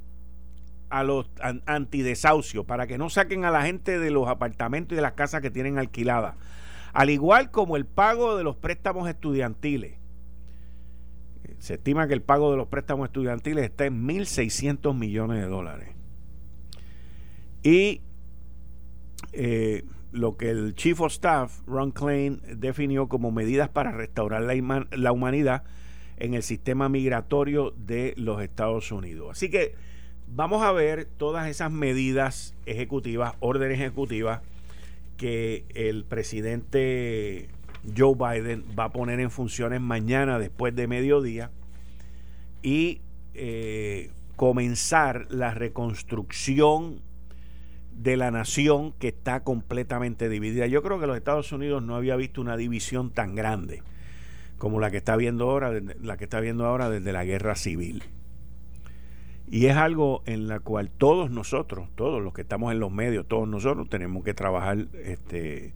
a 0.90 1.04
los 1.04 1.30
antidesahucios 1.66 2.64
para 2.66 2.86
que 2.86 2.98
no 2.98 3.08
saquen 3.10 3.44
a 3.44 3.50
la 3.50 3.62
gente 3.62 3.98
de 3.98 4.10
los 4.10 4.28
apartamentos 4.28 4.92
y 4.92 4.96
de 4.96 5.02
las 5.02 5.12
casas 5.12 5.40
que 5.40 5.50
tienen 5.50 5.78
alquiladas. 5.78 6.34
Al 6.92 7.10
igual 7.10 7.50
como 7.52 7.76
el 7.76 7.86
pago 7.86 8.36
de 8.36 8.42
los 8.42 8.56
préstamos 8.56 9.08
estudiantiles. 9.08 9.94
Se 11.58 11.74
estima 11.74 12.08
que 12.08 12.14
el 12.14 12.22
pago 12.22 12.50
de 12.50 12.56
los 12.56 12.66
préstamos 12.66 13.06
estudiantiles 13.06 13.64
está 13.64 13.86
en 13.86 14.06
1.600 14.06 14.94
millones 14.94 15.40
de 15.40 15.46
dólares. 15.46 15.88
Y 17.62 18.00
eh, 19.32 19.84
lo 20.10 20.36
que 20.36 20.50
el 20.50 20.74
Chief 20.74 21.00
of 21.00 21.12
Staff, 21.12 21.60
Ron 21.66 21.92
Klein, 21.92 22.40
definió 22.56 23.08
como 23.08 23.30
medidas 23.30 23.68
para 23.68 23.92
restaurar 23.92 24.42
la, 24.42 24.86
la 24.90 25.12
humanidad 25.12 25.62
en 26.20 26.34
el 26.34 26.42
sistema 26.42 26.88
migratorio 26.88 27.72
de 27.76 28.14
los 28.16 28.40
Estados 28.42 28.92
Unidos. 28.92 29.30
Así 29.32 29.50
que 29.50 29.74
vamos 30.28 30.62
a 30.62 30.70
ver 30.70 31.06
todas 31.16 31.48
esas 31.48 31.72
medidas 31.72 32.54
ejecutivas, 32.66 33.34
órdenes 33.40 33.80
ejecutivas 33.80 34.42
que 35.16 35.64
el 35.74 36.04
presidente 36.04 37.48
Joe 37.96 38.14
Biden 38.14 38.64
va 38.78 38.84
a 38.84 38.92
poner 38.92 39.20
en 39.20 39.30
funciones 39.30 39.80
mañana 39.80 40.38
después 40.38 40.74
de 40.76 40.86
mediodía 40.86 41.50
y 42.62 43.00
eh, 43.34 44.10
comenzar 44.36 45.26
la 45.30 45.52
reconstrucción 45.52 47.00
de 47.92 48.16
la 48.16 48.30
nación 48.30 48.92
que 48.92 49.08
está 49.08 49.42
completamente 49.42 50.28
dividida. 50.28 50.66
Yo 50.66 50.82
creo 50.82 51.00
que 51.00 51.06
los 51.06 51.16
Estados 51.16 51.52
Unidos 51.52 51.82
no 51.82 51.96
había 51.96 52.16
visto 52.16 52.40
una 52.40 52.56
división 52.56 53.10
tan 53.10 53.34
grande 53.34 53.82
como 54.60 54.78
la 54.78 54.90
que 54.90 54.98
está 54.98 55.16
viendo 55.16 55.50
ahora, 55.50 55.72
la 56.02 56.18
que 56.18 56.24
está 56.24 56.38
viendo 56.38 56.66
ahora 56.66 56.90
desde 56.90 57.14
la 57.14 57.24
guerra 57.24 57.54
civil. 57.54 58.04
Y 59.48 59.66
es 59.66 59.76
algo 59.76 60.22
en 60.26 60.48
la 60.48 60.60
cual 60.60 60.90
todos 60.90 61.30
nosotros, 61.30 61.88
todos 61.94 62.22
los 62.22 62.34
que 62.34 62.42
estamos 62.42 62.70
en 62.70 62.78
los 62.78 62.92
medios, 62.92 63.26
todos 63.26 63.48
nosotros 63.48 63.88
tenemos 63.88 64.22
que 64.22 64.34
trabajar 64.34 64.86
este, 65.02 65.72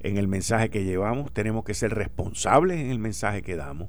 en 0.00 0.18
el 0.18 0.28
mensaje 0.28 0.68
que 0.68 0.84
llevamos, 0.84 1.32
tenemos 1.32 1.64
que 1.64 1.72
ser 1.72 1.94
responsables 1.94 2.78
en 2.78 2.90
el 2.90 2.98
mensaje 2.98 3.40
que 3.40 3.56
damos 3.56 3.88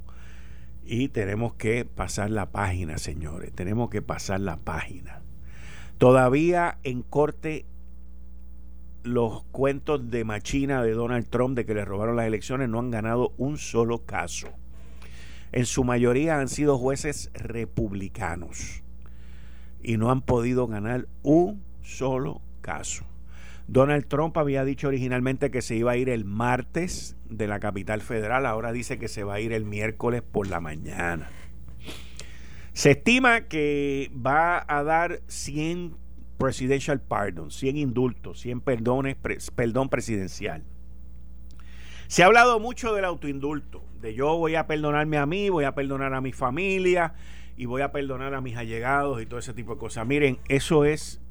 y 0.86 1.10
tenemos 1.10 1.56
que 1.56 1.84
pasar 1.84 2.32
la 2.32 2.52
página, 2.52 3.00
señores, 3.00 3.52
tenemos 3.52 3.90
que 3.90 4.02
pasar 4.02 4.40
la 4.40 4.56
página. 4.56 5.22
Todavía 5.98 6.78
en 6.84 7.02
corte 7.04 7.66
los 9.04 9.44
cuentos 9.52 10.10
de 10.10 10.24
machina 10.24 10.84
de 10.84 10.94
Donald 10.94 11.28
Trump 11.30 11.56
de 11.56 11.66
que 11.66 11.74
le 11.74 11.86
robaron 11.86 12.16
las 12.16 12.28
elecciones 12.28 12.70
no 12.70 12.80
han 12.80 12.92
ganado 12.92 13.34
un 13.38 13.58
solo 13.58 14.06
caso. 14.06 14.50
En 15.52 15.66
su 15.66 15.84
mayoría 15.84 16.40
han 16.40 16.48
sido 16.48 16.78
jueces 16.78 17.30
republicanos 17.34 18.84
y 19.84 19.98
no 19.98 20.12
han 20.12 20.22
podido 20.22 20.68
ganar 20.68 21.08
un 21.24 21.64
solo 21.82 22.42
caso. 22.62 23.06
Donald 23.68 24.08
Trump 24.08 24.38
había 24.38 24.66
dicho 24.66 24.88
originalmente 24.88 25.52
que 25.52 25.62
se 25.62 25.76
iba 25.76 25.92
a 25.92 25.98
ir 25.98 26.10
el 26.10 26.26
martes 26.26 27.16
de 27.30 27.48
la 27.48 27.60
capital 27.60 28.02
federal, 28.02 28.46
ahora 28.46 28.72
dice 28.72 29.00
que 29.00 29.08
se 29.08 29.24
va 29.24 29.36
a 29.36 29.40
ir 29.40 29.54
el 29.54 29.66
miércoles 29.66 30.22
por 30.22 30.48
la 30.48 30.60
mañana. 30.60 31.30
Se 32.74 32.92
estima 32.92 33.42
que 33.42 34.12
va 34.16 34.66
a 34.68 34.84
dar 34.84 35.22
100 35.28 35.96
presidential 36.42 37.00
pardon, 37.00 37.52
100 37.52 37.78
indultos, 37.78 38.40
100 38.42 38.62
perdones, 38.62 39.16
perdón 39.56 39.90
presidencial. 39.90 40.64
Se 42.08 42.24
ha 42.24 42.26
hablado 42.26 42.60
mucho 42.60 42.94
del 42.94 43.06
autoindulto, 43.06 43.84
de 44.02 44.14
yo 44.16 44.36
voy 44.38 44.56
a 44.56 44.68
perdonarme 44.68 45.18
a 45.18 45.26
mí, 45.26 45.50
voy 45.50 45.64
a 45.64 45.76
perdonar 45.76 46.14
a 46.14 46.22
mi 46.22 46.34
familia 46.34 47.14
y 47.56 47.66
voy 47.66 47.84
a 47.84 47.92
perdonar 47.92 48.34
a 48.34 48.42
mis 48.42 48.58
allegados 48.58 49.22
y 49.22 49.26
todo 49.26 49.40
ese 49.40 49.54
tipo 49.54 49.76
de 49.76 49.80
cosas. 49.80 50.06
Miren, 50.06 50.40
eso 50.48 50.84
es 50.84 51.22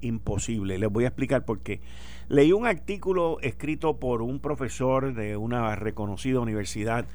imposible. 0.00 0.78
Les 0.78 0.90
voy 0.90 1.04
a 1.04 1.08
explicar 1.08 1.44
por 1.44 1.60
qué. 1.60 1.80
Leí 2.28 2.52
un 2.52 2.66
artículo 2.66 3.38
escrito 3.42 3.98
por 3.98 4.22
un 4.22 4.40
profesor 4.40 5.14
de 5.14 5.36
una 5.36 5.76
reconocida 5.76 6.40
universidad 6.40 7.06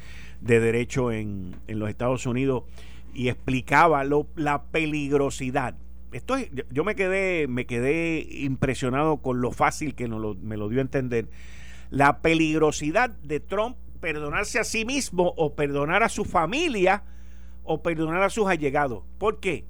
de 0.41 0.59
derecho 0.59 1.11
en, 1.11 1.55
en 1.67 1.79
los 1.79 1.89
Estados 1.89 2.25
Unidos 2.25 2.63
y 3.13 3.29
explicaba 3.29 4.03
la 4.03 4.63
peligrosidad 4.71 5.75
esto 6.13 6.35
yo 6.71 6.83
me 6.83 6.95
quedé, 6.95 7.47
me 7.47 7.65
quedé 7.65 8.25
impresionado 8.29 9.17
con 9.17 9.41
lo 9.41 9.51
fácil 9.51 9.95
que 9.95 10.07
me 10.07 10.57
lo 10.57 10.69
dio 10.69 10.79
a 10.79 10.81
entender. 10.81 11.27
La 11.89 12.21
peligrosidad 12.21 13.09
de 13.09 13.39
Trump 13.39 13.77
perdonarse 14.03 14.59
a 14.59 14.65
sí 14.65 14.83
mismo 14.83 15.33
o 15.37 15.55
perdonar 15.55 16.03
a 16.03 16.09
su 16.09 16.25
familia 16.25 17.03
o 17.63 17.81
perdonar 17.81 18.21
a 18.21 18.29
sus 18.29 18.47
allegados. 18.47 19.03
¿Por 19.17 19.39
qué? 19.39 19.65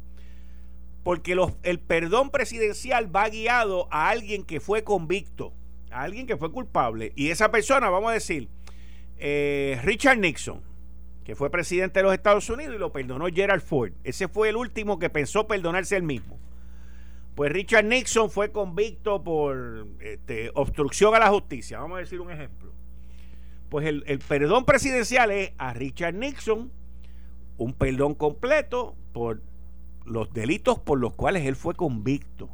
Porque 1.03 1.37
el 1.63 1.79
perdón 1.79 2.31
presidencial 2.31 3.15
va 3.15 3.29
guiado 3.29 3.87
a 3.91 4.09
alguien 4.09 4.43
que 4.43 4.59
fue 4.59 4.83
convicto, 4.83 5.53
a 5.91 6.01
alguien 6.01 6.25
que 6.25 6.37
fue 6.37 6.51
culpable. 6.51 7.13
Y 7.15 7.29
esa 7.29 7.51
persona, 7.51 7.89
vamos 7.91 8.09
a 8.09 8.13
decir, 8.13 8.47
eh, 9.17 9.79
Richard 9.83 10.17
Nixon, 10.17 10.61
que 11.23 11.35
fue 11.35 11.49
presidente 11.49 11.99
de 11.99 12.03
los 12.03 12.13
Estados 12.13 12.49
Unidos 12.49 12.75
y 12.75 12.79
lo 12.79 12.91
perdonó 12.91 13.27
Gerald 13.27 13.61
Ford. 13.61 13.93
Ese 14.03 14.27
fue 14.27 14.49
el 14.49 14.55
último 14.55 14.99
que 14.99 15.09
pensó 15.09 15.47
perdonarse 15.47 15.95
él 15.95 16.03
mismo. 16.03 16.39
Pues 17.35 17.51
Richard 17.51 17.85
Nixon 17.85 18.29
fue 18.29 18.51
convicto 18.51 19.23
por 19.23 19.87
este, 20.01 20.51
obstrucción 20.53 21.15
a 21.15 21.19
la 21.19 21.29
justicia. 21.29 21.79
Vamos 21.79 21.97
a 21.97 21.99
decir 22.01 22.19
un 22.19 22.29
ejemplo. 22.29 22.71
Pues 23.69 23.87
el, 23.87 24.03
el 24.05 24.19
perdón 24.19 24.65
presidencial 24.65 25.31
es 25.31 25.51
a 25.57 25.73
Richard 25.73 26.13
Nixon 26.13 26.71
un 27.57 27.73
perdón 27.73 28.13
completo 28.15 28.95
por 29.13 29.41
los 30.05 30.31
delitos 30.33 30.79
por 30.79 30.99
los 30.99 31.13
cuales 31.13 31.45
él 31.45 31.55
fue 31.55 31.75
convicto. 31.75 32.49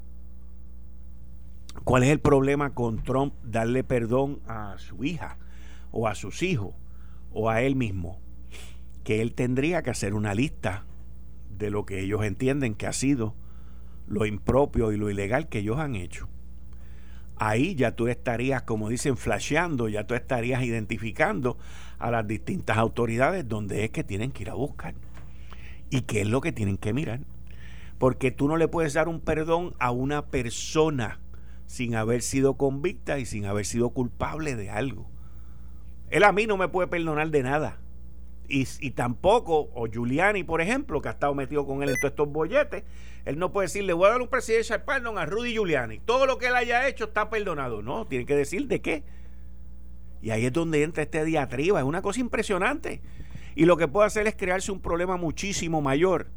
¿Cuál 1.84 2.04
es 2.04 2.10
el 2.10 2.20
problema 2.20 2.74
con 2.74 3.04
Trump 3.04 3.34
darle 3.44 3.84
perdón 3.84 4.40
a 4.48 4.76
su 4.78 5.04
hija 5.04 5.38
o 5.92 6.08
a 6.08 6.16
sus 6.16 6.44
hijos 6.44 6.76
o 7.32 7.50
a 7.50 7.62
él 7.62 7.76
mismo? 7.76 8.20
Que 9.10 9.24
él 9.24 9.34
tendría 9.34 9.82
que 9.82 9.90
hacer 9.90 10.14
una 10.14 10.36
lista 10.36 10.86
de 11.58 11.72
lo 11.72 11.84
que 11.84 12.00
ellos 12.00 12.24
entienden 12.24 12.76
que 12.76 12.86
ha 12.86 12.94
sido 12.94 13.34
lo 14.06 14.28
impropio 14.28 14.92
y 14.92 14.98
lo 14.98 15.10
ilegal 15.10 15.50
que 15.50 15.58
ellos 15.58 15.80
han 15.80 15.96
hecho. 15.96 16.30
Ahí 17.36 17.74
ya 17.74 17.96
tú 17.96 18.08
estarías, 18.08 18.62
como 18.62 18.88
dicen, 18.88 19.18
flasheando, 19.18 19.90
ya 19.90 20.06
tú 20.06 20.14
estarías 20.14 20.62
identificando 20.62 21.58
a 21.98 22.12
las 22.12 22.28
distintas 22.28 22.78
autoridades 22.78 23.48
donde 23.48 23.84
es 23.84 23.90
que 23.90 24.04
tienen 24.04 24.30
que 24.30 24.44
ir 24.44 24.52
a 24.52 24.54
buscar 24.54 24.94
y 25.90 26.02
qué 26.02 26.22
es 26.22 26.28
lo 26.28 26.40
que 26.40 26.52
tienen 26.52 26.78
que 26.78 26.94
mirar. 26.94 27.22
Porque 27.98 28.30
tú 28.30 28.48
no 28.48 28.58
le 28.58 28.68
puedes 28.68 28.94
dar 28.94 29.08
un 29.08 29.22
perdón 29.22 29.74
a 29.80 29.90
una 29.90 30.28
persona 30.28 31.20
sin 31.66 31.96
haber 31.96 32.22
sido 32.22 32.58
convicta 32.58 33.18
y 33.18 33.26
sin 33.26 33.48
haber 33.48 33.66
sido 33.66 33.90
culpable 33.90 34.56
de 34.56 34.70
algo. 34.70 35.10
Él 36.12 36.24
a 36.24 36.32
mí 36.32 36.46
no 36.46 36.58
me 36.58 36.68
puede 36.68 36.90
perdonar 36.90 37.32
de 37.32 37.42
nada 37.42 37.80
y, 38.50 38.92
tampoco, 38.92 39.70
o 39.74 39.88
Giuliani, 39.88 40.44
por 40.44 40.62
ejemplo, 40.62 41.02
que 41.02 41.08
ha 41.08 41.12
estado 41.12 41.36
metido 41.36 41.66
con 41.66 41.84
él 41.84 41.90
en 41.90 41.96
todos 42.00 42.12
estos 42.12 42.32
bolletes, 42.32 42.84
él 43.26 43.38
no 43.38 43.52
puede 43.52 43.66
decir, 43.66 43.84
le 43.84 43.94
voy 43.94 44.08
a 44.08 44.12
dar 44.12 44.22
un 44.22 44.28
presidente 44.28 44.80
perdón 44.80 45.18
a 45.18 45.26
Rudy 45.26 45.54
Giuliani. 45.54 46.00
Todo 46.00 46.26
lo 46.26 46.38
que 46.38 46.48
él 46.48 46.56
haya 46.56 46.88
hecho 46.88 47.06
está 47.06 47.30
perdonado. 47.30 47.82
No, 47.82 48.08
tiene 48.08 48.26
que 48.26 48.36
decir 48.36 48.68
de 48.68 48.82
qué. 48.82 49.04
Y 50.22 50.32
ahí 50.32 50.46
es 50.46 50.54
donde 50.54 50.84
entra 50.84 51.04
este 51.04 51.24
diatriba. 51.24 51.80
Es 51.80 51.86
una 51.86 52.02
cosa 52.02 52.20
impresionante. 52.20 53.02
Y 53.56 53.66
lo 53.66 53.78
que 53.78 53.88
puede 53.88 54.08
hacer 54.08 54.28
es 54.28 54.36
crearse 54.36 54.72
un 54.72 54.80
problema 54.80 55.18
muchísimo 55.18 55.82
mayor 55.82 56.28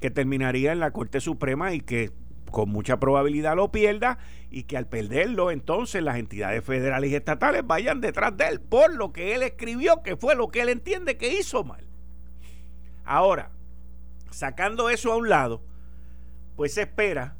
que 0.00 0.10
terminaría 0.10 0.72
en 0.72 0.80
la 0.80 0.90
Corte 0.90 1.20
Suprema 1.20 1.72
y 1.72 1.80
que 1.80 2.10
con 2.52 2.68
mucha 2.68 3.00
probabilidad 3.00 3.56
lo 3.56 3.72
pierda 3.72 4.18
y 4.50 4.64
que 4.64 4.76
al 4.76 4.86
perderlo 4.86 5.50
entonces 5.50 6.02
las 6.02 6.18
entidades 6.18 6.62
federales 6.62 7.10
y 7.10 7.16
estatales 7.16 7.66
vayan 7.66 8.00
detrás 8.00 8.36
de 8.36 8.46
él 8.46 8.60
por 8.60 8.94
lo 8.94 9.12
que 9.12 9.34
él 9.34 9.42
escribió, 9.42 10.02
que 10.04 10.16
fue 10.16 10.36
lo 10.36 10.48
que 10.48 10.60
él 10.60 10.68
entiende 10.68 11.16
que 11.16 11.34
hizo 11.34 11.64
mal. 11.64 11.84
Ahora, 13.04 13.50
sacando 14.30 14.90
eso 14.90 15.12
a 15.12 15.16
un 15.16 15.28
lado, 15.28 15.62
pues 16.54 16.74
se 16.74 16.82
espera 16.82 17.36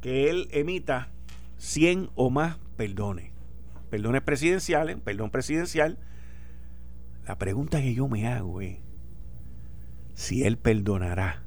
que 0.00 0.30
él 0.30 0.48
emita 0.52 1.10
100 1.56 2.10
o 2.14 2.30
más 2.30 2.58
perdones. 2.76 3.32
Perdones 3.90 4.22
presidenciales, 4.22 4.96
perdón 5.02 5.30
presidencial. 5.30 5.98
La 7.26 7.38
pregunta 7.38 7.80
que 7.80 7.94
yo 7.94 8.06
me 8.06 8.28
hago 8.28 8.60
es 8.60 8.78
si 10.12 10.44
él 10.44 10.58
perdonará 10.58 11.42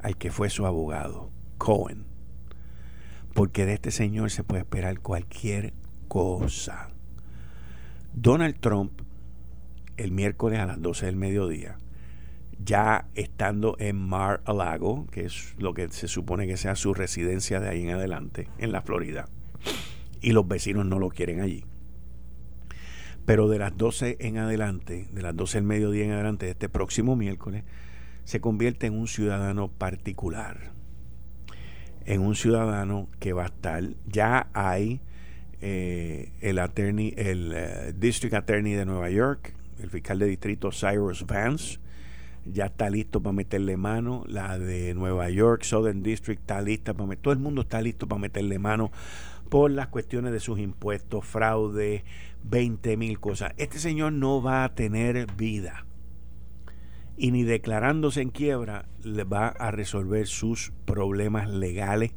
al 0.00 0.16
que 0.16 0.30
fue 0.30 0.50
su 0.50 0.66
abogado, 0.66 1.30
Cohen. 1.58 2.09
Porque 3.40 3.64
de 3.64 3.72
este 3.72 3.90
señor 3.90 4.30
se 4.30 4.44
puede 4.44 4.60
esperar 4.60 5.00
cualquier 5.00 5.72
cosa. 6.08 6.90
Donald 8.12 8.60
Trump, 8.60 9.00
el 9.96 10.12
miércoles 10.12 10.58
a 10.58 10.66
las 10.66 10.82
12 10.82 11.06
del 11.06 11.16
mediodía, 11.16 11.78
ya 12.62 13.06
estando 13.14 13.76
en 13.78 13.96
Mar 13.96 14.42
a 14.44 14.52
Lago, 14.52 15.06
que 15.06 15.24
es 15.24 15.54
lo 15.56 15.72
que 15.72 15.88
se 15.88 16.06
supone 16.06 16.46
que 16.46 16.58
sea 16.58 16.76
su 16.76 16.92
residencia 16.92 17.60
de 17.60 17.70
ahí 17.70 17.82
en 17.82 17.92
adelante, 17.92 18.50
en 18.58 18.72
la 18.72 18.82
Florida, 18.82 19.24
y 20.20 20.32
los 20.32 20.46
vecinos 20.46 20.84
no 20.84 20.98
lo 20.98 21.08
quieren 21.08 21.40
allí. 21.40 21.64
Pero 23.24 23.48
de 23.48 23.58
las 23.58 23.74
12 23.74 24.18
en 24.20 24.36
adelante, 24.36 25.08
de 25.12 25.22
las 25.22 25.34
12 25.34 25.56
del 25.56 25.66
mediodía 25.66 26.04
en 26.04 26.12
adelante 26.12 26.44
de 26.44 26.52
este 26.52 26.68
próximo 26.68 27.16
miércoles, 27.16 27.64
se 28.24 28.42
convierte 28.42 28.86
en 28.86 28.98
un 28.98 29.08
ciudadano 29.08 29.68
particular. 29.68 30.69
En 32.10 32.22
un 32.22 32.34
ciudadano 32.34 33.08
que 33.20 33.32
va 33.32 33.44
a 33.44 33.46
estar, 33.46 33.84
ya 34.08 34.48
hay 34.52 35.00
eh, 35.60 36.32
el 36.40 36.58
attorney, 36.58 37.14
el 37.16 37.52
eh, 37.54 37.94
District 37.96 38.34
Attorney 38.34 38.72
de 38.72 38.84
Nueva 38.84 39.10
York, 39.10 39.54
el 39.80 39.90
fiscal 39.90 40.18
de 40.18 40.26
distrito 40.26 40.72
Cyrus 40.72 41.24
Vance, 41.24 41.78
ya 42.44 42.66
está 42.66 42.90
listo 42.90 43.22
para 43.22 43.32
meterle 43.32 43.76
mano. 43.76 44.24
La 44.26 44.58
de 44.58 44.92
Nueva 44.94 45.30
York, 45.30 45.62
Southern 45.62 46.02
District, 46.02 46.40
está 46.40 46.60
lista 46.60 46.94
para 46.94 47.06
meterle. 47.06 47.22
Todo 47.22 47.34
el 47.34 47.38
mundo 47.38 47.60
está 47.60 47.80
listo 47.80 48.08
para 48.08 48.20
meterle 48.20 48.58
mano 48.58 48.90
por 49.48 49.70
las 49.70 49.86
cuestiones 49.86 50.32
de 50.32 50.40
sus 50.40 50.58
impuestos, 50.58 51.24
fraude, 51.24 52.02
20 52.42 52.96
mil 52.96 53.20
cosas. 53.20 53.52
Este 53.56 53.78
señor 53.78 54.14
no 54.14 54.42
va 54.42 54.64
a 54.64 54.74
tener 54.74 55.28
vida. 55.36 55.86
Y 57.22 57.32
ni 57.32 57.42
declarándose 57.42 58.22
en 58.22 58.30
quiebra 58.30 58.86
le 59.04 59.24
va 59.24 59.48
a 59.48 59.70
resolver 59.70 60.26
sus 60.26 60.72
problemas 60.86 61.50
legales. 61.50 62.14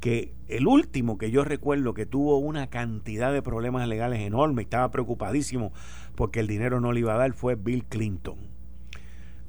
Que 0.00 0.32
el 0.48 0.66
último 0.66 1.18
que 1.18 1.30
yo 1.30 1.44
recuerdo 1.44 1.92
que 1.92 2.06
tuvo 2.06 2.38
una 2.38 2.70
cantidad 2.70 3.30
de 3.30 3.42
problemas 3.42 3.86
legales 3.86 4.20
enorme, 4.20 4.62
estaba 4.62 4.90
preocupadísimo 4.90 5.74
porque 6.14 6.40
el 6.40 6.46
dinero 6.46 6.80
no 6.80 6.92
le 6.92 7.00
iba 7.00 7.12
a 7.12 7.18
dar, 7.18 7.34
fue 7.34 7.56
Bill 7.56 7.84
Clinton 7.84 8.38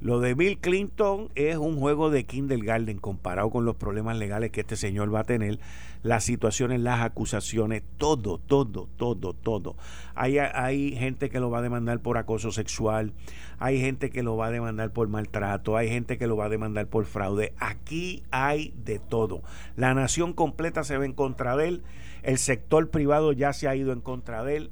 lo 0.03 0.19
de 0.19 0.33
Bill 0.33 0.59
Clinton 0.59 1.29
es 1.33 1.55
un 1.55 1.79
juego 1.79 2.09
de 2.09 2.25
kindergarten 2.25 2.97
comparado 2.97 3.49
con 3.49 3.63
los 3.63 3.77
problemas 3.77 4.17
legales 4.17 4.51
que 4.51 4.59
este 4.59 4.75
señor 4.75 5.15
va 5.15 5.21
a 5.21 5.23
tener, 5.23 5.59
las 6.03 6.25
situaciones, 6.25 6.81
las 6.81 7.01
acusaciones, 7.01 7.81
todo, 7.97 8.37
todo, 8.37 8.89
todo, 8.97 9.33
todo. 9.33 9.75
Hay, 10.15 10.37
hay 10.37 10.95
gente 10.95 11.29
que 11.29 11.39
lo 11.39 11.49
va 11.49 11.59
a 11.59 11.61
demandar 11.61 12.01
por 12.01 12.17
acoso 12.17 12.51
sexual, 12.51 13.13
hay 13.57 13.79
gente 13.79 14.09
que 14.09 14.21
lo 14.21 14.35
va 14.35 14.47
a 14.47 14.51
demandar 14.51 14.91
por 14.91 15.07
maltrato, 15.07 15.77
hay 15.77 15.87
gente 15.87 16.17
que 16.17 16.27
lo 16.27 16.35
va 16.35 16.45
a 16.45 16.49
demandar 16.49 16.87
por 16.87 17.05
fraude. 17.05 17.53
Aquí 17.57 18.23
hay 18.31 18.73
de 18.83 18.99
todo. 18.99 19.41
La 19.77 19.93
nación 19.93 20.33
completa 20.33 20.83
se 20.83 20.97
ve 20.97 21.05
en 21.05 21.13
contra 21.13 21.55
de 21.55 21.69
él, 21.69 21.83
el 22.21 22.37
sector 22.37 22.89
privado 22.89 23.31
ya 23.31 23.53
se 23.53 23.69
ha 23.69 23.75
ido 23.75 23.93
en 23.93 24.01
contra 24.01 24.43
de 24.43 24.57
él, 24.57 24.71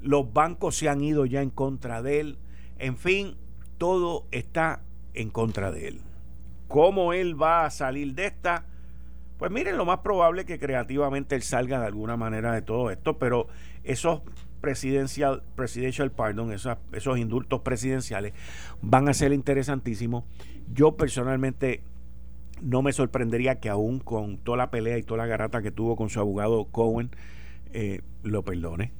los 0.00 0.32
bancos 0.32 0.76
se 0.76 0.88
han 0.88 1.02
ido 1.02 1.26
ya 1.26 1.42
en 1.42 1.50
contra 1.50 2.02
de 2.02 2.20
él. 2.20 2.38
En 2.78 2.96
fin, 2.96 3.36
todo 3.76 4.26
está 4.30 4.82
en 5.12 5.28
contra 5.28 5.70
de 5.70 5.88
él. 5.88 6.00
¿Cómo 6.66 7.12
él 7.12 7.40
va 7.40 7.66
a 7.66 7.70
salir 7.70 8.14
de 8.14 8.26
esta? 8.26 8.64
Pues 9.42 9.50
miren, 9.50 9.76
lo 9.76 9.84
más 9.84 9.98
probable 9.98 10.42
es 10.42 10.46
que 10.46 10.60
creativamente 10.60 11.34
él 11.34 11.42
salga 11.42 11.80
de 11.80 11.86
alguna 11.86 12.16
manera 12.16 12.52
de 12.52 12.62
todo 12.62 12.92
esto, 12.92 13.18
pero 13.18 13.48
esos 13.82 14.22
presidencial, 14.60 15.42
presidential 15.56 16.12
pardon, 16.12 16.52
esos, 16.52 17.18
indultos 17.18 17.60
presidenciales 17.62 18.34
van 18.82 19.08
a 19.08 19.14
ser 19.14 19.32
interesantísimos. 19.32 20.22
Yo 20.72 20.96
personalmente 20.96 21.82
no 22.60 22.82
me 22.82 22.92
sorprendería 22.92 23.58
que 23.58 23.68
aún 23.68 23.98
con 23.98 24.38
toda 24.38 24.58
la 24.58 24.70
pelea 24.70 24.96
y 24.96 25.02
toda 25.02 25.18
la 25.18 25.26
garata 25.26 25.60
que 25.60 25.72
tuvo 25.72 25.96
con 25.96 26.08
su 26.08 26.20
abogado 26.20 26.66
Cohen, 26.66 27.10
eh, 27.72 28.00
lo 28.22 28.44
perdone 28.44 28.92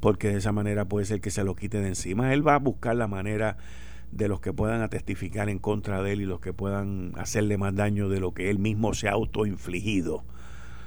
porque 0.00 0.28
de 0.28 0.38
esa 0.38 0.52
manera 0.52 0.86
puede 0.86 1.04
ser 1.04 1.20
que 1.20 1.30
se 1.30 1.44
lo 1.44 1.54
quite 1.54 1.78
de 1.78 1.88
encima. 1.88 2.32
Él 2.32 2.46
va 2.46 2.54
a 2.54 2.58
buscar 2.58 2.96
la 2.96 3.06
manera 3.06 3.58
de 4.12 4.28
los 4.28 4.40
que 4.40 4.52
puedan 4.52 4.88
testificar 4.90 5.48
en 5.48 5.58
contra 5.58 6.02
de 6.02 6.12
él 6.12 6.22
y 6.22 6.26
los 6.26 6.40
que 6.40 6.52
puedan 6.52 7.12
hacerle 7.16 7.58
más 7.58 7.74
daño 7.74 8.08
de 8.08 8.20
lo 8.20 8.32
que 8.34 8.50
él 8.50 8.58
mismo 8.58 8.94
se 8.94 9.08
ha 9.08 9.12
autoinfligido, 9.12 10.24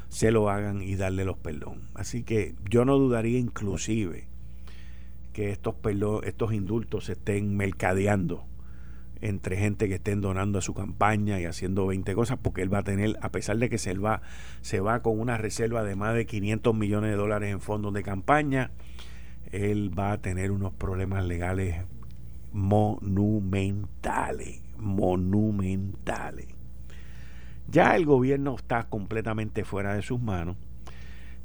se 0.09 0.31
lo 0.31 0.49
hagan 0.49 0.81
y 0.81 0.95
darle 0.95 1.25
los 1.25 1.37
perdón. 1.37 1.89
Así 1.93 2.23
que 2.23 2.55
yo 2.69 2.85
no 2.85 2.97
dudaría 2.97 3.39
inclusive 3.39 4.27
que 5.31 5.51
estos, 5.51 5.75
estos 6.23 6.53
indultos 6.53 7.05
se 7.05 7.13
estén 7.13 7.57
mercadeando 7.57 8.45
entre 9.21 9.55
gente 9.55 9.87
que 9.87 9.95
estén 9.95 10.19
donando 10.19 10.59
a 10.59 10.61
su 10.61 10.73
campaña 10.73 11.39
y 11.39 11.45
haciendo 11.45 11.87
20 11.87 12.13
cosas, 12.13 12.37
porque 12.41 12.61
él 12.61 12.73
va 12.73 12.79
a 12.79 12.83
tener, 12.83 13.17
a 13.21 13.31
pesar 13.31 13.57
de 13.57 13.69
que 13.69 13.77
se 13.77 13.97
va, 13.97 14.21
se 14.61 14.81
va 14.81 15.01
con 15.01 15.17
una 15.17 15.37
reserva 15.37 15.83
de 15.83 15.95
más 15.95 16.13
de 16.13 16.25
500 16.25 16.75
millones 16.75 17.11
de 17.11 17.15
dólares 17.15 17.51
en 17.51 17.61
fondos 17.61 17.93
de 17.93 18.03
campaña, 18.03 18.71
él 19.51 19.97
va 19.97 20.11
a 20.11 20.21
tener 20.21 20.51
unos 20.51 20.73
problemas 20.73 21.25
legales 21.25 21.85
monumentales, 22.53 24.61
monumentales. 24.77 26.47
Ya 27.69 27.95
el 27.95 28.05
gobierno 28.05 28.55
está 28.55 28.83
completamente 28.83 29.65
fuera 29.65 29.95
de 29.95 30.03
sus 30.03 30.21
manos 30.21 30.55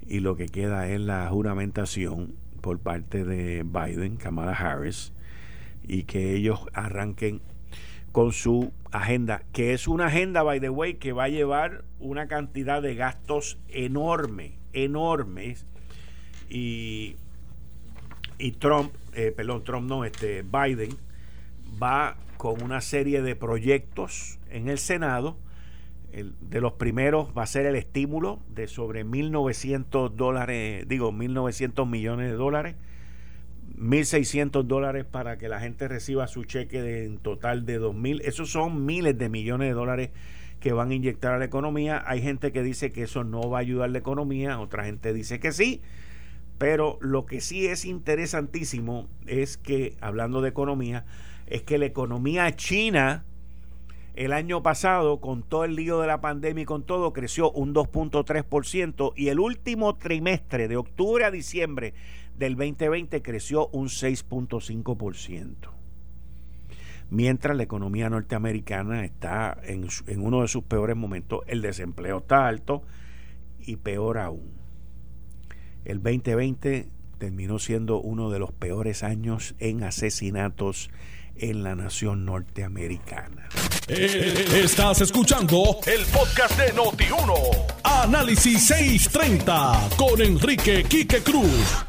y 0.07 0.21
lo 0.21 0.37
que 0.37 0.47
queda 0.47 0.89
es 0.89 1.01
la 1.01 1.29
juramentación 1.29 2.35
por 2.61 2.79
parte 2.79 3.25
de 3.25 3.63
Biden, 3.63 4.17
Kamala 4.17 4.53
Harris, 4.53 5.13
y 5.87 6.05
que 6.05 6.35
ellos 6.35 6.67
arranquen 6.73 7.41
con 8.13 8.33
su 8.33 8.73
agenda, 8.91 9.43
que 9.53 9.73
es 9.73 9.87
una 9.87 10.07
agenda, 10.07 10.43
by 10.43 10.61
the 10.61 10.71
way, 10.71 10.95
que 10.95 11.13
va 11.13 11.25
a 11.25 11.29
llevar 11.29 11.85
una 12.01 12.27
cantidad 12.27 12.83
de 12.83 12.95
gastos 12.95 13.59
enorme, 13.69 14.59
enormes, 14.73 15.67
y 16.51 17.17
y 18.39 18.53
Trump, 18.53 18.93
eh, 19.15 19.33
perdón, 19.37 19.65
Trump 19.65 19.89
no, 19.89 20.05
este 20.05 20.43
Biden 20.43 20.97
va 21.83 22.17
con 22.37 22.63
una 22.63 22.81
serie 22.81 23.21
de 23.21 23.37
proyectos 23.37 24.39
en 24.51 24.69
el 24.69 24.79
Senado. 24.79 25.37
De 26.41 26.61
los 26.63 26.73
primeros 26.73 27.29
va 27.37 27.43
a 27.43 27.47
ser 27.47 27.67
el 27.67 27.77
estímulo 27.77 28.41
de 28.49 28.67
sobre 28.67 29.05
1.900 29.05 30.11
dólares, 30.11 30.89
digo, 30.89 31.13
1.900 31.13 31.87
millones 31.87 32.31
de 32.31 32.37
dólares, 32.37 32.77
1.600 33.77 34.63
dólares 34.65 35.05
para 35.05 35.37
que 35.37 35.49
la 35.49 35.61
gente 35.61 35.87
reciba 35.87 36.27
su 36.27 36.45
cheque 36.45 36.81
de, 36.81 37.05
en 37.05 37.19
total 37.19 37.67
de 37.67 37.79
2.000. 37.79 38.23
Esos 38.25 38.51
son 38.51 38.87
miles 38.87 39.19
de 39.19 39.29
millones 39.29 39.69
de 39.69 39.75
dólares 39.75 40.11
que 40.61 40.73
van 40.73 40.91
a 40.91 40.95
inyectar 40.95 41.35
a 41.35 41.39
la 41.39 41.45
economía. 41.45 42.03
Hay 42.07 42.23
gente 42.23 42.53
que 42.53 42.63
dice 42.63 42.91
que 42.91 43.03
eso 43.03 43.23
no 43.23 43.51
va 43.51 43.59
a 43.59 43.61
ayudar 43.61 43.91
a 43.91 43.93
la 43.93 43.99
economía, 43.99 44.59
otra 44.59 44.85
gente 44.85 45.13
dice 45.13 45.39
que 45.41 45.53
sí. 45.53 45.83
Pero 46.59 46.99
lo 47.01 47.25
que 47.25 47.41
sí 47.41 47.67
es 47.67 47.85
interesantísimo 47.85 49.09
es 49.27 49.57
que, 49.57 49.97
hablando 50.01 50.43
de 50.43 50.49
economía, 50.49 51.05
es 51.47 51.63
que 51.63 51.79
la 51.79 51.87
economía 51.87 52.55
china 52.57 53.25
el 54.17 54.33
año 54.33 54.65
pasado, 54.65 55.21
con 55.21 55.45
todo 55.45 55.65
el 55.65 55.77
lío 55.77 56.01
de 56.01 56.09
la 56.09 56.21
pandemia 56.21 56.63
y 56.63 56.67
con 56.67 56.83
todo, 56.83 57.13
creció 57.13 57.53
un 57.53 57.73
2.3% 57.73 59.13
y 59.15 59.29
el 59.29 59.39
último 59.39 59.95
trimestre, 59.95 60.67
de 60.67 60.77
octubre 60.77 61.25
a 61.25 61.31
diciembre 61.31 61.95
del 62.37 62.57
2020, 62.57 63.23
creció 63.23 63.69
un 63.69 63.87
6.5%. 63.87 65.55
Mientras 67.11 67.57
la 67.57 67.63
economía 67.63 68.11
norteamericana 68.11 69.05
está 69.05 69.57
en, 69.63 69.87
en 70.09 70.21
uno 70.21 70.43
de 70.43 70.49
sus 70.49 70.65
peores 70.65 70.97
momentos, 70.97 71.43
el 71.47 71.63
desempleo 71.63 72.19
está 72.19 72.49
alto 72.49 72.83
y 73.61 73.77
peor 73.77 74.19
aún 74.19 74.58
el 75.85 76.03
2020 76.03 76.89
terminó 77.19 77.59
siendo 77.59 78.01
uno 78.01 78.31
de 78.31 78.39
los 78.39 78.53
peores 78.53 79.03
años 79.03 79.55
en 79.59 79.83
asesinatos 79.83 80.91
en 81.37 81.63
la 81.63 81.75
nación 81.75 82.25
norteamericana. 82.25 83.49
Eh, 83.89 84.61
estás 84.63 85.01
escuchando 85.01 85.79
el 85.87 86.05
podcast 86.07 86.59
de 86.59 86.75
Noti1. 86.75 87.67
Análisis 87.85 88.67
630 88.67 89.91
con 89.97 90.21
Enrique 90.21 90.85
Quique 90.85 91.23
Cruz. 91.23 91.85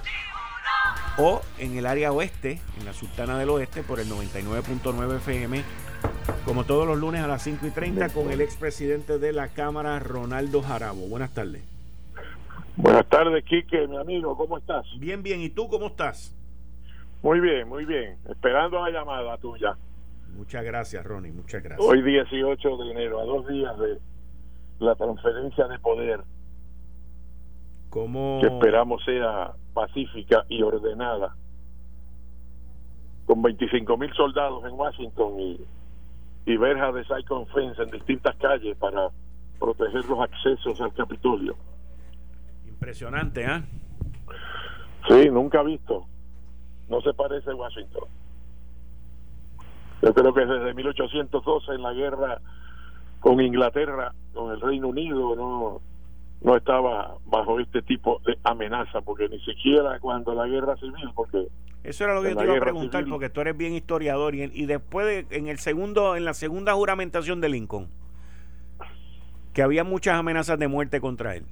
O 1.17 1.41
en 1.57 1.77
el 1.77 1.85
área 1.85 2.13
oeste, 2.13 2.61
en 2.79 2.85
la 2.85 2.93
Sultana 2.93 3.37
del 3.37 3.49
Oeste, 3.49 3.83
por 3.83 3.99
el 3.99 4.09
99.9 4.09 5.17
FM, 5.17 5.63
como 6.45 6.63
todos 6.63 6.87
los 6.87 6.97
lunes 6.97 7.21
a 7.21 7.27
las 7.27 7.43
5 7.43 7.67
y 7.67 7.71
30, 7.71 8.09
con 8.09 8.31
el 8.31 8.39
expresidente 8.39 9.19
de 9.19 9.33
la 9.33 9.49
Cámara, 9.49 9.99
Ronaldo 9.99 10.61
Jarabo. 10.61 11.07
Buenas 11.07 11.33
tardes. 11.33 11.61
Buenas 12.81 13.09
tardes, 13.09 13.43
Quique, 13.43 13.85
mi 13.89 13.97
amigo, 13.97 14.37
¿cómo 14.37 14.57
estás? 14.57 14.85
Bien, 14.99 15.21
bien, 15.21 15.41
¿y 15.41 15.49
tú 15.49 15.67
cómo 15.67 15.87
estás? 15.87 16.33
Muy 17.21 17.41
bien, 17.41 17.67
muy 17.67 17.83
bien, 17.83 18.17
esperando 18.29 18.81
la 18.81 18.89
llamada 18.89 19.37
tuya. 19.37 19.75
Muchas 20.37 20.63
gracias, 20.63 21.03
Ronnie, 21.05 21.33
muchas 21.33 21.61
gracias. 21.61 21.85
Hoy 21.85 22.01
18 22.01 22.77
de 22.77 22.91
enero, 22.91 23.19
a 23.19 23.25
dos 23.25 23.45
días 23.49 23.77
de 23.79 23.99
la 24.79 24.95
transferencia 24.95 25.67
de 25.67 25.77
poder. 25.79 26.21
¿Cómo? 27.89 28.39
Que 28.39 28.47
esperamos 28.47 29.03
sea 29.03 29.51
pacífica 29.73 30.45
y 30.47 30.61
ordenada. 30.61 31.35
Con 33.25 33.41
25 33.41 33.97
mil 33.97 34.13
soldados 34.13 34.63
en 34.63 34.71
Washington 34.71 35.37
y, 35.37 35.59
y 36.45 36.55
verja 36.55 36.93
de 36.93 37.03
Cyclone 37.03 37.45
Fence 37.47 37.83
en 37.83 37.91
distintas 37.91 38.37
calles 38.37 38.77
para 38.77 39.09
proteger 39.59 40.05
los 40.05 40.21
accesos 40.21 40.79
al 40.79 40.93
Capitolio. 40.93 41.57
Impresionante, 42.79 43.45
¿ah? 43.45 43.61
Sí, 45.09 45.29
nunca 45.29 45.61
visto. 45.63 46.05
No 46.87 47.01
se 47.01 47.13
parece 47.13 47.51
a 47.51 47.55
Washington. 47.55 48.05
Yo 50.01 50.13
creo 50.13 50.33
que 50.33 50.45
desde 50.45 50.73
1812 50.73 51.73
en 51.73 51.81
la 51.81 51.91
guerra 51.91 52.41
con 53.19 53.41
Inglaterra, 53.41 54.13
con 54.33 54.53
el 54.53 54.61
Reino 54.61 54.87
Unido, 54.87 55.35
no 55.35 55.81
no 56.41 56.55
estaba 56.55 57.17
bajo 57.25 57.59
este 57.59 57.81
tipo 57.81 58.21
de 58.25 58.37
amenaza, 58.43 59.01
porque 59.01 59.27
ni 59.27 59.41
siquiera 59.41 59.99
cuando 59.99 60.33
la 60.33 60.47
guerra 60.47 60.77
civil, 60.77 61.09
porque 61.13 61.49
eso 61.83 62.05
era 62.05 62.13
lo 62.13 62.21
que 62.21 62.29
yo 62.29 62.37
te 62.37 62.45
iba 62.45 62.55
a 62.55 62.61
preguntar, 62.61 63.05
porque 63.09 63.29
tú 63.29 63.41
eres 63.41 63.57
bien 63.57 63.73
historiador 63.73 64.35
y, 64.35 64.43
y 64.43 64.65
después 64.65 65.05
de, 65.05 65.37
en 65.37 65.47
el 65.47 65.59
segundo, 65.59 66.15
en 66.15 66.23
la 66.25 66.33
segunda 66.33 66.73
juramentación 66.73 67.41
de 67.41 67.49
Lincoln, 67.49 67.89
que 69.53 69.61
había 69.61 69.83
muchas 69.83 70.15
amenazas 70.15 70.57
de 70.59 70.67
muerte 70.67 71.01
contra 71.01 71.35
él. 71.35 71.45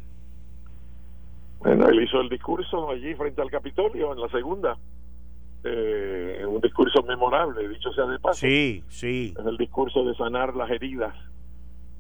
Bueno, 1.60 1.88
él 1.88 2.04
hizo 2.04 2.22
el 2.22 2.30
discurso 2.30 2.90
allí 2.90 3.14
frente 3.16 3.42
al 3.42 3.50
Capitolio 3.50 4.14
en 4.14 4.22
la 4.22 4.30
segunda, 4.30 4.78
eh, 5.64 6.46
un 6.48 6.62
discurso 6.62 7.02
memorable, 7.04 7.68
dicho 7.68 7.92
sea 7.92 8.06
de 8.06 8.20
paso. 8.20 8.40
Sí, 8.40 8.84
sí. 8.90 9.34
Es 9.38 9.46
el 9.46 9.58
discurso 9.58 10.04
de 10.06 10.16
sanar 10.16 10.56
las 10.56 10.70
heridas 10.70 11.16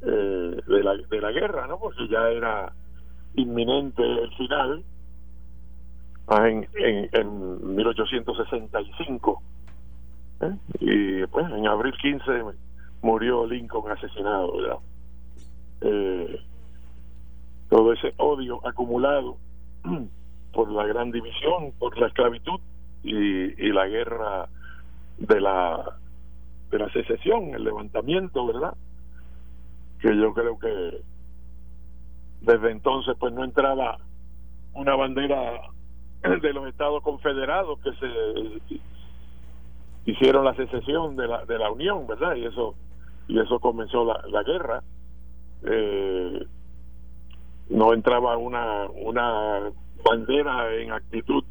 eh, 0.04 0.62
de, 0.68 0.84
la, 0.84 0.96
de 0.96 1.22
la 1.22 1.32
guerra, 1.32 1.68
¿no? 1.68 1.80
Porque 1.80 2.08
ya 2.08 2.30
era 2.30 2.72
inminente 3.36 4.04
el 4.04 4.34
final 4.36 4.84
ah, 6.28 6.48
en, 6.48 6.68
en, 6.76 7.10
en 7.12 7.76
1865. 7.76 9.42
¿eh? 10.42 10.56
Y 10.80 11.26
pues 11.28 11.46
en 11.52 11.68
abril 11.68 11.94
15 12.00 12.44
murió 13.02 13.46
Lincoln 13.46 13.92
asesinado, 13.92 14.58
¿verdad? 14.58 14.78
Eh, 15.82 16.42
todo 17.70 17.94
ese 17.94 18.14
odio 18.18 18.66
acumulado 18.66 19.38
por 20.54 20.72
la 20.72 20.86
gran 20.86 21.12
división, 21.12 21.74
por 21.80 21.98
la 21.98 22.08
esclavitud 22.08 22.60
y, 23.04 23.14
y 23.14 23.72
la 23.72 23.88
guerra 23.88 24.50
de 25.18 25.42
la 25.42 25.98
de 26.70 26.80
la 26.80 26.90
secesión, 26.92 27.54
el 27.56 27.64
levantamiento, 27.64 28.46
¿verdad? 28.46 28.74
que 30.00 30.16
yo 30.16 30.34
creo 30.34 30.60
que 30.60 31.02
desde 32.42 32.72
entonces 32.72 33.16
pues 33.20 33.34
no 33.34 33.44
entraba 33.44 33.98
una 34.74 34.96
bandera 34.96 35.60
de 36.42 36.54
los 36.54 36.68
Estados 36.68 37.02
Confederados 37.04 37.80
que 37.80 37.92
se 37.94 38.80
hicieron 40.06 40.46
la 40.46 40.56
secesión 40.56 41.16
de 41.16 41.28
la, 41.28 41.46
de 41.46 41.58
la 41.58 41.72
Unión, 41.72 42.08
¿verdad? 42.08 42.36
Y 42.36 42.46
eso 42.46 42.76
y 43.28 43.40
eso 43.40 43.60
comenzó 43.60 44.06
la, 44.06 44.22
la 44.30 44.44
guerra. 44.44 44.84
Eh, 45.64 46.48
no 47.70 47.94
entraba 47.94 48.38
una 48.38 48.88
una 48.90 49.72
bandera 50.04 50.74
en 50.76 50.92
actitud 50.92 51.44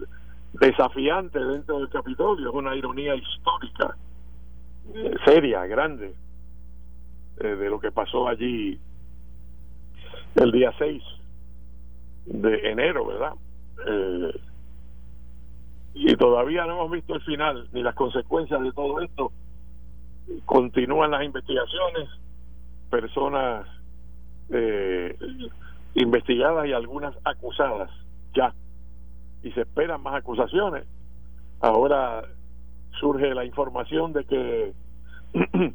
desafiante 0.52 1.38
dentro 1.38 1.78
del 1.78 1.88
Capitolio, 1.90 2.48
es 2.48 2.54
una 2.54 2.74
ironía 2.74 3.14
histórica, 3.14 3.96
eh, 4.94 5.14
seria, 5.24 5.66
grande. 5.66 6.14
Eh, 7.38 7.54
de 7.54 7.68
lo 7.68 7.78
que 7.78 7.92
pasó 7.92 8.28
allí 8.28 8.78
el 10.36 10.52
día 10.52 10.72
6 10.78 11.02
de 12.24 12.70
enero, 12.70 13.06
¿verdad? 13.06 13.32
Eh, 13.86 14.40
y 15.92 16.16
todavía 16.16 16.64
no 16.64 16.72
hemos 16.72 16.92
visto 16.92 17.14
el 17.14 17.20
final 17.22 17.68
ni 17.72 17.82
las 17.82 17.94
consecuencias 17.94 18.62
de 18.62 18.72
todo 18.72 19.00
esto. 19.02 19.32
Continúan 20.46 21.10
las 21.10 21.24
investigaciones, 21.24 22.08
personas 22.90 23.66
eh, 24.48 25.14
investigadas 25.96 26.66
y 26.66 26.72
algunas 26.72 27.14
acusadas 27.24 27.90
ya. 28.34 28.54
Y 29.42 29.50
se 29.52 29.62
esperan 29.62 30.02
más 30.02 30.14
acusaciones. 30.14 30.86
Ahora 31.60 32.22
surge 33.00 33.34
la 33.34 33.44
información 33.44 34.12
de 34.12 34.24
que 34.24 34.74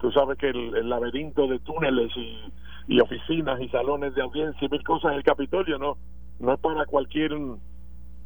Tú 0.00 0.12
sabes 0.12 0.38
que 0.38 0.50
el, 0.50 0.88
laberinto 0.88 1.46
de 1.46 1.58
túneles 1.60 2.12
y, 2.16 3.00
oficinas 3.00 3.60
y 3.60 3.68
salones 3.68 4.14
de 4.14 4.22
audiencia 4.22 4.64
y 4.64 4.68
mil 4.68 4.84
cosas 4.84 5.12
en 5.12 5.18
el 5.18 5.24
Capitolio 5.24 5.78
no, 5.78 5.96
no 6.38 6.52
es 6.52 6.60
para 6.60 6.86
cualquier 6.86 7.32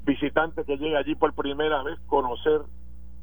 visitante 0.04 0.64
que 0.64 0.76
llegue 0.76 0.96
allí 0.96 1.14
por 1.14 1.32
primera 1.32 1.82
vez 1.82 1.98
conocer 2.06 2.60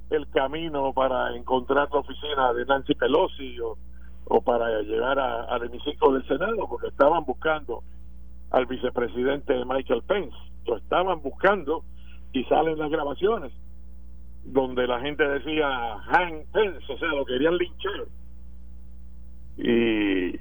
el 0.10 0.28
camino 0.30 0.94
para 0.94 1.36
encontrar 1.36 1.90
la 1.92 2.00
oficina 2.00 2.54
de 2.54 2.66
Nancy 2.66 2.96
Pelosi 2.96 3.60
o, 3.60 3.78
o 4.26 4.42
para 4.42 4.82
llegar 4.82 5.20
al 5.20 5.64
hemiciclo 5.64 6.14
del 6.14 6.26
Senado, 6.28 6.68
porque 6.70 6.88
estaban 6.88 7.26
buscando 7.26 7.84
al 8.52 8.66
vicepresidente 8.66 9.66
Michael 9.66 10.04
Pence, 10.04 10.36
lo 10.66 10.78
estaban 10.78 11.22
buscando 11.22 11.84
y 12.34 12.44
salen 12.46 12.78
las 12.78 12.90
grabaciones 12.90 13.52
donde 14.44 14.88
la 14.88 15.00
gente 15.02 15.28
decía 15.28 15.98
Hank 16.06 16.46
Pence, 16.54 16.94
o 16.94 16.98
sea, 16.98 17.10
lo 17.10 17.26
querían 17.26 17.58
linchar 17.58 18.08
y, 19.58 20.36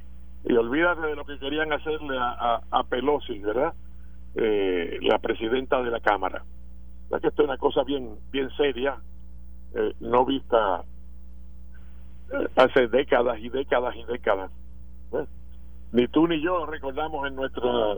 y 0.44 0.56
olvídate 0.56 1.06
de 1.06 1.16
lo 1.16 1.24
que 1.24 1.38
querían 1.38 1.72
hacerle 1.72 2.16
a, 2.18 2.60
a, 2.70 2.84
Pelosi, 2.84 3.38
¿verdad? 3.38 3.74
Eh, 4.34 4.98
la 5.02 5.18
presidenta 5.18 5.82
de 5.82 5.90
la 5.90 6.00
Cámara. 6.00 6.44
La 7.10 7.20
que 7.20 7.28
esto 7.28 7.42
es 7.42 7.48
una 7.48 7.56
cosa 7.56 7.82
bien, 7.84 8.16
bien 8.30 8.50
seria, 8.56 8.98
eh, 9.74 9.94
no 10.00 10.24
vista 10.26 10.84
eh, 12.32 12.48
hace 12.56 12.88
décadas 12.88 13.38
y 13.38 13.48
décadas 13.48 13.96
y 13.96 14.04
décadas. 14.04 14.50
Ni 15.92 16.08
tú 16.08 16.26
ni 16.26 16.40
yo 16.42 16.66
recordamos 16.66 17.26
en 17.26 17.36
nuestra 17.36 17.96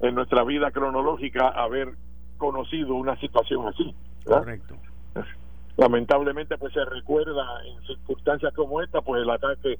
en 0.00 0.14
nuestra 0.14 0.44
vida 0.44 0.70
cronológica 0.70 1.48
haber 1.48 1.94
conocido 2.36 2.94
una 2.94 3.18
situación 3.18 3.66
así. 3.66 3.94
Correcto. 4.24 4.74
Lamentablemente, 5.76 6.56
pues 6.58 6.72
se 6.72 6.84
recuerda 6.84 7.44
en 7.66 7.82
circunstancias 7.86 8.52
como 8.54 8.82
esta, 8.82 9.00
pues 9.02 9.22
el 9.22 9.30
ataque 9.30 9.78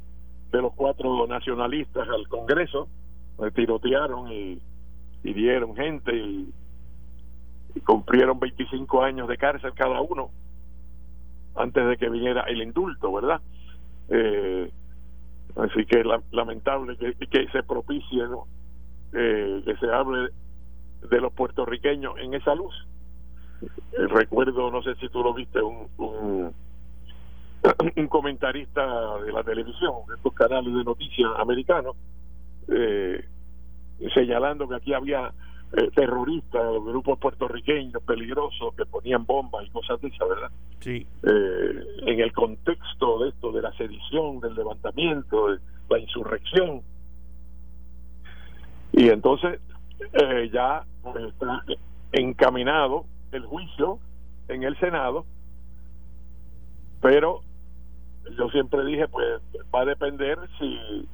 de 0.53 0.63
los 0.63 0.73
cuatro 0.75 1.27
nacionalistas 1.27 2.09
al 2.09 2.29
Congreso, 2.29 2.89
pues, 3.37 3.53
tirotearon 3.55 4.31
y 4.31 4.61
hirieron 5.25 5.75
gente 5.75 6.15
y, 6.15 6.53
cumplieron 7.85 8.41
25 8.41 9.03
años 9.03 9.29
de 9.29 9.37
cárcel 9.37 9.75
cada 9.75 10.01
uno 10.01 10.31
antes 11.57 11.87
de 11.87 11.99
que 11.99 12.09
viniera 12.09 12.41
el 12.45 12.63
indulto, 12.63 13.13
¿verdad? 13.13 13.43
Eh, 14.09 14.71
así 15.57 15.85
que 15.87 16.01
es 16.01 16.07
lamentable 16.33 16.97
que, 16.97 17.15
que 17.15 17.49
se 17.49 17.63
propicie, 17.63 18.25
eh, 19.13 19.63
que 19.65 19.77
se 19.77 19.91
hable 19.91 20.31
de 21.09 21.21
los 21.21 21.33
puertorriqueños 21.33 22.19
en 22.19 22.35
esa 22.35 22.55
luz. 22.55 22.75
Eh, 23.63 24.07
recuerdo, 24.09 24.71
no 24.71 24.83
sé 24.83 24.95
si 24.97 25.09
tú 25.09 25.23
lo 25.23 25.33
viste, 25.35 25.61
un 25.63 26.53
un 27.97 28.07
comentarista 28.09 29.19
de 29.19 29.33
la 29.33 29.43
televisión, 29.43 29.95
de 30.09 30.15
estos 30.17 30.33
canales 30.35 30.73
de 30.73 30.85
noticias 30.85 31.31
americanos, 31.39 31.97
eh, 32.69 33.25
señalando 34.15 34.69
que 34.69 34.77
aquí 34.77 34.93
había 34.93 35.33
eh, 35.73 35.91
terroristas, 35.95 36.63
grupos 36.85 37.19
puertorriqueños 37.19 38.03
peligrosos 38.05 38.75
que 38.77 38.87
ponían 38.87 39.27
bombas 39.27 39.67
y 39.67 39.71
cosas 39.71 40.01
de 40.01 40.09
esas, 40.09 40.29
¿verdad? 40.29 40.51
Sí. 40.81 41.07
Eh, 41.23 41.87
en 42.07 42.21
el 42.21 42.33
contexto 42.33 43.19
de 43.19 43.31
esto, 43.31 43.53
de 43.53 43.63
la 43.63 43.73
sedición, 43.73 44.41
del 44.41 44.55
levantamiento, 44.55 45.49
de 45.51 45.59
la 45.91 45.99
insurrección. 45.99 46.83
Y 48.93 49.09
entonces 49.09 49.61
ya 50.53 50.85
pues, 51.03 51.25
está 51.25 51.65
encaminado 52.13 53.05
el 53.33 53.45
juicio 53.45 53.99
en 54.49 54.63
el 54.63 54.79
Senado, 54.79 55.27
pero 57.01 57.41
yo 58.39 58.49
siempre 58.51 58.85
dije, 58.85 59.09
pues 59.09 59.41
va 59.75 59.83
a 59.83 59.85
depender 59.85 60.39
si, 60.59 61.09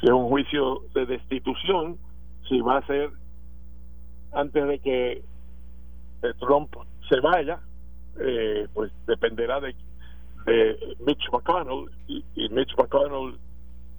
si 0.00 0.06
es 0.06 0.12
un 0.12 0.28
juicio 0.28 0.82
de 0.94 1.06
destitución, 1.06 1.98
si 2.48 2.60
va 2.60 2.78
a 2.78 2.86
ser 2.86 3.10
antes 4.32 4.66
de 4.66 4.78
que 4.78 5.22
Trump 6.38 6.74
se 7.08 7.20
vaya, 7.20 7.60
eh, 8.18 8.68
pues 8.74 8.92
dependerá 9.06 9.60
de, 9.60 9.74
de 10.46 10.96
Mitch 11.00 11.30
McConnell 11.32 11.90
y, 12.06 12.24
y, 12.34 12.48
Mitch 12.48 12.76
McConnell 12.76 13.38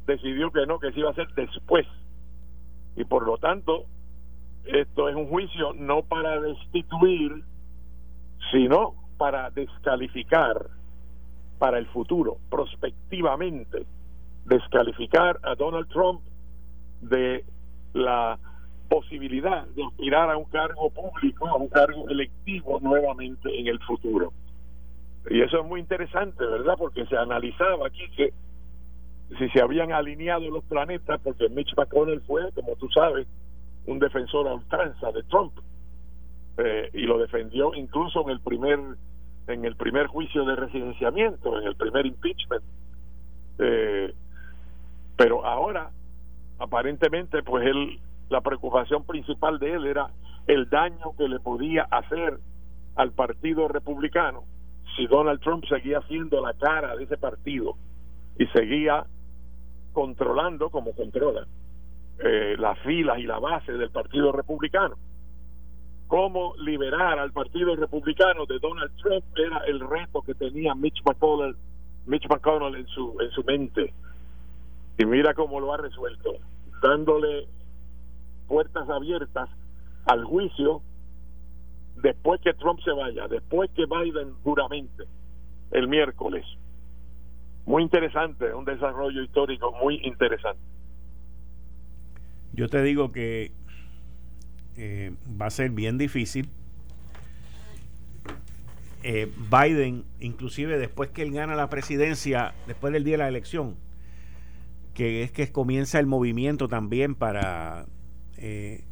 decidió 0.05 0.51
que 0.51 0.65
no, 0.65 0.79
que 0.79 0.91
se 0.91 0.99
iba 0.99 1.09
a 1.09 1.11
hacer 1.11 1.27
después. 1.33 1.87
Y 2.95 3.03
por 3.05 3.25
lo 3.25 3.37
tanto, 3.37 3.85
esto 4.65 5.09
es 5.09 5.15
un 5.15 5.27
juicio 5.27 5.73
no 5.73 6.03
para 6.03 6.39
destituir, 6.39 7.43
sino 8.51 8.95
para 9.17 9.49
descalificar 9.51 10.67
para 11.57 11.77
el 11.77 11.85
futuro, 11.87 12.37
prospectivamente, 12.49 13.85
descalificar 14.45 15.39
a 15.43 15.53
Donald 15.55 15.87
Trump 15.89 16.21
de 17.01 17.45
la 17.93 18.39
posibilidad 18.91 19.65
de 19.67 19.86
aspirar 19.86 20.30
a 20.30 20.36
un 20.36 20.43
cargo 20.43 20.89
público, 20.89 21.47
a 21.47 21.56
un 21.56 21.69
cargo 21.69 22.10
electivo 22.10 22.77
nuevamente 22.82 23.47
en 23.58 23.67
el 23.67 23.80
futuro. 23.80 24.34
Y 25.30 25.41
eso 25.41 25.62
es 25.62 25.65
muy 25.65 25.80
interesante, 25.80 26.45
¿verdad? 26.45 26.73
Porque 26.77 27.06
se 27.06 27.15
analizaba 27.15 27.88
aquí 27.88 28.10
que 28.17 28.34
si 29.39 29.49
se 29.51 29.62
habían 29.62 29.93
alineado 29.93 30.49
los 30.49 30.65
planetas, 30.65 31.21
porque 31.23 31.47
Mitch 31.47 31.73
McConnell 31.77 32.19
fue, 32.27 32.51
como 32.51 32.75
tú 32.75 32.89
sabes, 32.89 33.27
un 33.86 33.97
defensor 33.97 34.49
a 34.49 34.56
ultranza 34.56 35.10
de 35.13 35.23
Trump 35.23 35.54
eh, 36.58 36.89
y 36.93 37.04
lo 37.04 37.17
defendió 37.17 37.73
incluso 37.73 38.23
en 38.23 38.32
el 38.32 38.41
primer 38.41 38.77
en 39.47 39.63
el 39.63 39.77
primer 39.77 40.08
juicio 40.08 40.43
de 40.43 40.56
residenciamiento, 40.58 41.60
en 41.60 41.67
el 41.67 41.75
primer 41.77 42.06
impeachment. 42.06 42.63
Eh, 43.58 44.13
pero 45.15 45.45
ahora, 45.45 45.91
aparentemente, 46.60 47.41
pues 47.41 47.65
él, 47.65 47.99
la 48.31 48.41
preocupación 48.41 49.03
principal 49.03 49.59
de 49.59 49.73
él 49.73 49.85
era 49.85 50.09
el 50.47 50.69
daño 50.69 51.13
que 51.17 51.27
le 51.27 51.39
podía 51.39 51.83
hacer 51.83 52.39
al 52.95 53.11
Partido 53.11 53.67
Republicano 53.67 54.43
si 54.95 55.05
Donald 55.05 55.41
Trump 55.41 55.65
seguía 55.67 56.01
siendo 56.07 56.41
la 56.41 56.53
cara 56.53 56.95
de 56.95 57.03
ese 57.03 57.17
partido 57.17 57.75
y 58.37 58.45
seguía 58.47 59.05
controlando 59.93 60.69
como 60.69 60.93
controla 60.93 61.45
eh, 62.19 62.55
las 62.57 62.79
filas 62.79 63.19
y 63.19 63.23
la 63.23 63.39
base 63.39 63.73
del 63.73 63.89
Partido 63.89 64.31
Republicano. 64.31 64.95
Cómo 66.07 66.55
liberar 66.57 67.19
al 67.19 67.31
Partido 67.31 67.75
Republicano 67.75 68.45
de 68.45 68.59
Donald 68.59 68.91
Trump 69.01 69.23
era 69.35 69.59
el 69.67 69.79
reto 69.79 70.21
que 70.21 70.35
tenía 70.35 70.73
Mitch 70.73 71.01
McConnell, 71.05 71.55
Mitch 72.05 72.27
McConnell 72.29 72.75
en 72.75 72.87
su 72.87 73.17
en 73.19 73.31
su 73.31 73.43
mente. 73.43 73.93
Y 74.97 75.05
mira 75.05 75.33
cómo 75.33 75.59
lo 75.59 75.73
ha 75.73 75.77
resuelto, 75.77 76.33
dándole 76.81 77.47
puertas 78.51 78.89
abiertas 78.89 79.49
al 80.03 80.25
juicio 80.25 80.81
después 81.95 82.41
que 82.41 82.53
Trump 82.53 82.81
se 82.83 82.91
vaya, 82.91 83.29
después 83.29 83.71
que 83.71 83.85
Biden 83.85 84.33
juramente 84.43 85.05
el 85.71 85.87
miércoles. 85.87 86.43
Muy 87.65 87.81
interesante, 87.81 88.53
un 88.53 88.65
desarrollo 88.65 89.23
histórico 89.23 89.71
muy 89.81 90.01
interesante. 90.03 90.59
Yo 92.51 92.67
te 92.67 92.83
digo 92.83 93.13
que 93.13 93.53
eh, 94.75 95.13
va 95.41 95.45
a 95.45 95.49
ser 95.49 95.69
bien 95.69 95.97
difícil. 95.97 96.49
Eh, 99.03 99.31
Biden, 99.49 100.03
inclusive 100.19 100.77
después 100.77 101.09
que 101.11 101.21
él 101.21 101.31
gana 101.31 101.55
la 101.55 101.69
presidencia, 101.69 102.53
después 102.67 102.91
del 102.91 103.05
día 103.05 103.13
de 103.13 103.19
la 103.19 103.29
elección, 103.29 103.77
que 104.93 105.23
es 105.23 105.31
que 105.31 105.49
comienza 105.53 105.99
el 105.99 106.05
movimiento 106.05 106.67
también 106.67 107.15
para 107.15 107.85
eh, 108.41 108.84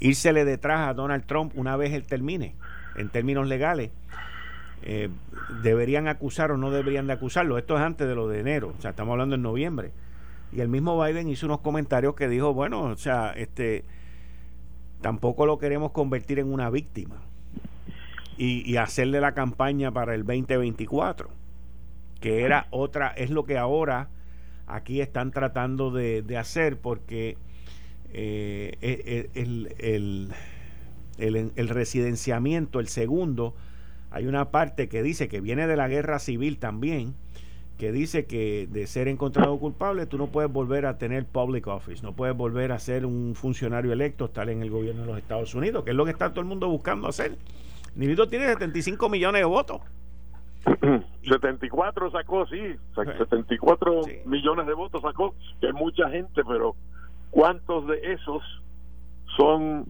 írsele 0.00 0.44
detrás 0.44 0.88
a 0.88 0.94
Donald 0.94 1.24
Trump 1.24 1.52
una 1.56 1.76
vez 1.76 1.92
él 1.92 2.04
termine, 2.04 2.54
en 2.96 3.08
términos 3.08 3.48
legales. 3.48 3.90
Eh, 4.82 5.08
deberían 5.62 6.08
acusar 6.08 6.52
o 6.52 6.58
no 6.58 6.70
deberían 6.70 7.06
de 7.06 7.14
acusarlo. 7.14 7.56
Esto 7.56 7.76
es 7.76 7.82
antes 7.82 8.06
de 8.06 8.14
lo 8.14 8.28
de 8.28 8.40
enero, 8.40 8.74
o 8.78 8.80
sea, 8.82 8.90
estamos 8.90 9.12
hablando 9.12 9.34
en 9.34 9.42
noviembre. 9.42 9.92
Y 10.52 10.60
el 10.60 10.68
mismo 10.68 11.02
Biden 11.02 11.28
hizo 11.28 11.46
unos 11.46 11.60
comentarios 11.60 12.14
que 12.14 12.28
dijo, 12.28 12.52
bueno, 12.52 12.82
o 12.82 12.96
sea, 12.96 13.32
este 13.34 13.84
tampoco 15.00 15.46
lo 15.46 15.58
queremos 15.58 15.92
convertir 15.92 16.38
en 16.38 16.50
una 16.50 16.70
víctima 16.70 17.16
y, 18.38 18.76
hacerle 18.76 19.20
la 19.20 19.32
campaña 19.32 19.90
para 19.90 20.14
el 20.14 20.24
2024, 20.24 21.28
que 22.20 22.42
era 22.42 22.66
otra, 22.70 23.08
es 23.08 23.30
lo 23.30 23.44
que 23.44 23.58
ahora 23.58 24.08
aquí 24.66 25.00
están 25.00 25.30
tratando 25.30 25.90
de, 25.90 26.22
de 26.22 26.36
hacer 26.38 26.78
porque 26.78 27.36
eh, 28.14 28.76
e, 28.80 29.28
e, 29.34 29.40
el, 29.42 29.74
el, 31.18 31.52
el, 31.56 31.68
residenciamiento, 31.68 32.80
el 32.80 32.88
segundo, 32.88 33.54
hay 34.10 34.26
una 34.26 34.50
parte 34.50 34.88
que 34.88 35.02
dice 35.02 35.28
que 35.28 35.40
viene 35.40 35.66
de 35.66 35.76
la 35.76 35.88
guerra 35.88 36.20
civil 36.20 36.58
también, 36.58 37.14
que 37.76 37.90
dice 37.90 38.26
que 38.26 38.68
de 38.70 38.86
ser 38.86 39.08
encontrado 39.08 39.58
culpable 39.58 40.06
tú 40.06 40.16
no 40.16 40.28
puedes 40.28 40.50
volver 40.50 40.86
a 40.86 40.96
tener 40.96 41.26
public 41.26 41.66
office, 41.66 42.02
no 42.04 42.12
puedes 42.12 42.36
volver 42.36 42.70
a 42.70 42.78
ser 42.78 43.04
un 43.04 43.34
funcionario 43.34 43.92
electo, 43.92 44.26
estar 44.26 44.48
en 44.48 44.62
el 44.62 44.70
gobierno 44.70 45.02
de 45.02 45.08
los 45.08 45.18
Estados 45.18 45.54
Unidos, 45.54 45.84
que 45.84 45.90
es 45.90 45.96
lo 45.96 46.04
que 46.04 46.12
está 46.12 46.30
todo 46.30 46.40
el 46.40 46.46
mundo 46.46 46.68
buscando 46.68 47.08
hacer. 47.08 47.36
Nivito 47.96 48.28
tiene 48.28 48.46
75 48.46 49.08
millones 49.08 49.40
de 49.40 49.46
votos. 49.46 49.80
74 51.28 52.10
sacó, 52.12 52.46
sí, 52.46 52.76
74 52.94 54.02
millones 54.26 54.66
de 54.66 54.74
votos 54.74 55.02
sacó, 55.02 55.34
que 55.60 55.68
es 55.68 55.74
mucha 55.74 56.08
gente, 56.10 56.42
pero 56.46 56.76
¿Cuántos 57.34 57.88
de 57.88 58.12
esos 58.12 58.44
son 59.36 59.86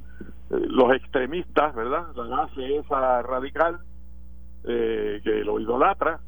eh, 0.50 0.56
los 0.66 0.94
extremistas, 0.94 1.74
verdad? 1.74 2.06
La 2.16 2.36
base 2.36 2.76
esa 2.76 3.20
radical 3.20 3.80
eh, 4.66 5.20
que 5.22 5.44
lo 5.44 5.60
idolatra 5.60 6.20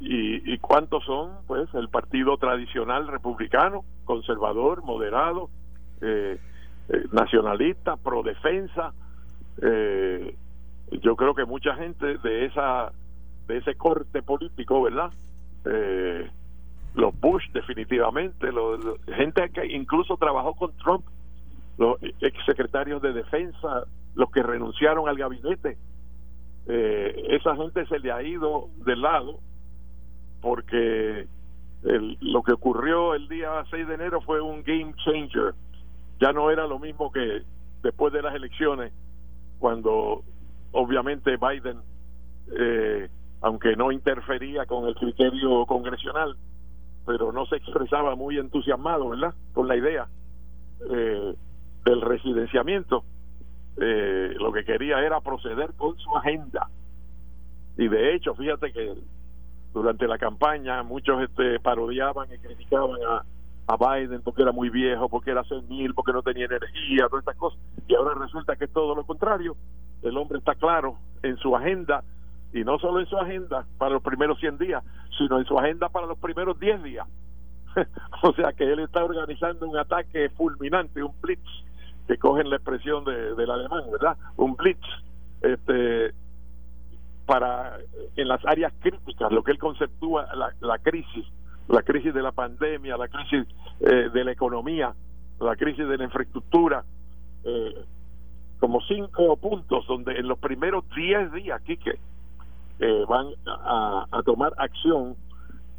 y, 0.00 0.58
cuántos 0.58 1.02
son, 1.04 1.30
pues, 1.46 1.72
el 1.74 1.88
partido 1.88 2.36
tradicional 2.36 3.08
republicano, 3.08 3.84
conservador, 4.04 4.82
moderado, 4.82 5.48
eh, 6.02 6.38
nacionalista, 7.12 7.96
pro 7.96 8.22
defensa. 8.22 8.92
yo 10.90 11.16
creo 11.16 11.34
que 11.34 11.44
mucha 11.46 11.74
gente 11.76 12.18
de 12.18 12.46
esa 12.46 12.92
de 13.46 13.58
ese 13.58 13.76
corte 13.76 14.22
político, 14.22 14.82
¿verdad? 14.82 15.10
Eh, 15.64 16.30
los 16.94 17.18
Bush 17.20 17.44
definitivamente, 17.52 18.50
los, 18.52 18.80
gente 19.06 19.48
que 19.50 19.66
incluso 19.66 20.16
trabajó 20.16 20.54
con 20.54 20.72
Trump, 20.78 21.04
los 21.78 21.96
ex 22.02 22.44
secretarios 22.44 23.00
de 23.00 23.12
defensa, 23.12 23.84
los 24.14 24.30
que 24.30 24.42
renunciaron 24.42 25.08
al 25.08 25.16
gabinete, 25.16 25.78
eh, 26.66 27.26
esa 27.30 27.56
gente 27.56 27.86
se 27.86 27.98
le 27.98 28.12
ha 28.12 28.22
ido 28.22 28.68
de 28.84 28.96
lado 28.96 29.40
porque 30.40 31.26
lo 31.82 32.42
que 32.42 32.52
ocurrió 32.52 33.14
el 33.14 33.26
día 33.28 33.64
6 33.70 33.88
de 33.88 33.94
enero 33.94 34.20
fue 34.20 34.40
un 34.40 34.62
game 34.62 34.92
changer. 35.04 35.54
Ya 36.20 36.32
no 36.32 36.50
era 36.50 36.66
lo 36.66 36.78
mismo 36.78 37.10
que 37.10 37.42
después 37.82 38.12
de 38.12 38.22
las 38.22 38.34
elecciones, 38.34 38.92
cuando 39.58 40.22
obviamente 40.72 41.36
Biden, 41.36 41.78
eh, 42.58 43.08
aunque 43.40 43.76
no 43.76 43.90
interfería 43.92 44.66
con 44.66 44.86
el 44.86 44.94
criterio 44.94 45.64
congresional, 45.66 46.36
pero 47.06 47.32
no 47.32 47.46
se 47.46 47.56
expresaba 47.56 48.14
muy 48.14 48.38
entusiasmado, 48.38 49.08
¿verdad? 49.10 49.34
Con 49.52 49.68
la 49.68 49.76
idea 49.76 50.06
eh, 50.90 51.34
del 51.84 52.00
residenciamiento. 52.00 53.04
Eh, 53.76 54.34
lo 54.38 54.52
que 54.52 54.64
quería 54.64 55.00
era 55.00 55.20
proceder 55.20 55.72
con 55.74 55.96
su 55.98 56.14
agenda. 56.16 56.68
Y 57.78 57.88
de 57.88 58.14
hecho, 58.14 58.34
fíjate 58.34 58.72
que 58.72 58.94
durante 59.72 60.06
la 60.06 60.18
campaña 60.18 60.82
muchos 60.82 61.22
este, 61.22 61.60
parodiaban 61.60 62.28
y 62.32 62.38
criticaban 62.38 62.98
a, 63.08 63.24
a 63.66 63.76
Biden 63.76 64.20
porque 64.22 64.42
era 64.42 64.52
muy 64.52 64.68
viejo, 64.68 65.08
porque 65.08 65.30
era 65.30 65.44
senil, 65.44 65.94
porque 65.94 66.12
no 66.12 66.22
tenía 66.22 66.46
energía, 66.46 67.08
todas 67.08 67.22
estas 67.22 67.36
cosas. 67.36 67.58
Y 67.86 67.94
ahora 67.94 68.14
resulta 68.14 68.56
que 68.56 68.64
es 68.64 68.72
todo 68.72 68.94
lo 68.94 69.04
contrario. 69.04 69.56
El 70.02 70.16
hombre 70.16 70.38
está 70.38 70.54
claro 70.54 70.96
en 71.22 71.36
su 71.38 71.54
agenda 71.56 72.02
y 72.52 72.64
no 72.64 72.78
solo 72.78 73.00
en 73.00 73.06
su 73.06 73.16
agenda 73.16 73.64
para 73.78 73.94
los 73.94 74.02
primeros 74.02 74.38
100 74.40 74.58
días, 74.58 74.82
sino 75.16 75.38
en 75.38 75.44
su 75.44 75.58
agenda 75.58 75.88
para 75.88 76.06
los 76.06 76.18
primeros 76.18 76.58
10 76.58 76.82
días. 76.82 77.06
o 78.22 78.32
sea 78.32 78.52
que 78.52 78.64
él 78.64 78.80
está 78.80 79.04
organizando 79.04 79.68
un 79.68 79.76
ataque 79.76 80.28
fulminante, 80.30 81.02
un 81.02 81.14
blitz, 81.20 81.40
que 82.08 82.18
cogen 82.18 82.50
la 82.50 82.56
expresión 82.56 83.04
de, 83.04 83.34
del 83.34 83.50
alemán, 83.50 83.84
¿verdad? 83.92 84.16
Un 84.36 84.56
blitz, 84.56 84.84
este, 85.42 86.12
para 87.26 87.78
en 88.16 88.26
las 88.26 88.44
áreas 88.44 88.72
críticas, 88.80 89.30
lo 89.30 89.44
que 89.44 89.52
él 89.52 89.58
conceptúa 89.58 90.26
la, 90.34 90.52
la 90.60 90.78
crisis, 90.78 91.24
la 91.68 91.82
crisis 91.82 92.12
de 92.12 92.22
la 92.22 92.32
pandemia, 92.32 92.96
la 92.96 93.06
crisis 93.06 93.46
eh, 93.80 94.10
de 94.12 94.24
la 94.24 94.32
economía, 94.32 94.92
la 95.40 95.54
crisis 95.54 95.86
de 95.86 95.96
la 95.96 96.04
infraestructura, 96.04 96.84
eh, 97.44 97.84
como 98.58 98.80
cinco 98.82 99.36
puntos 99.36 99.86
donde 99.86 100.18
en 100.18 100.26
los 100.26 100.38
primeros 100.38 100.84
10 100.94 101.32
días, 101.32 101.62
Quique, 101.62 101.98
eh, 102.80 103.04
van 103.08 103.28
a, 103.46 104.22
tomar 104.24 104.54
acción 104.56 105.16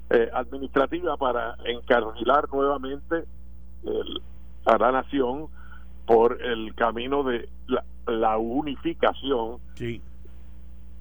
eh, 0.10 0.30
administrativa 0.34 1.18
para 1.18 1.56
encarrilar 1.66 2.48
nuevamente 2.52 3.26
a 4.66 4.78
la 4.78 4.92
nación 4.92 5.48
por 6.06 6.42
el 6.44 6.76
camino 6.76 7.24
de 7.24 7.50
la, 8.06 8.38
unificación. 8.38 9.58
Sí. 9.74 10.02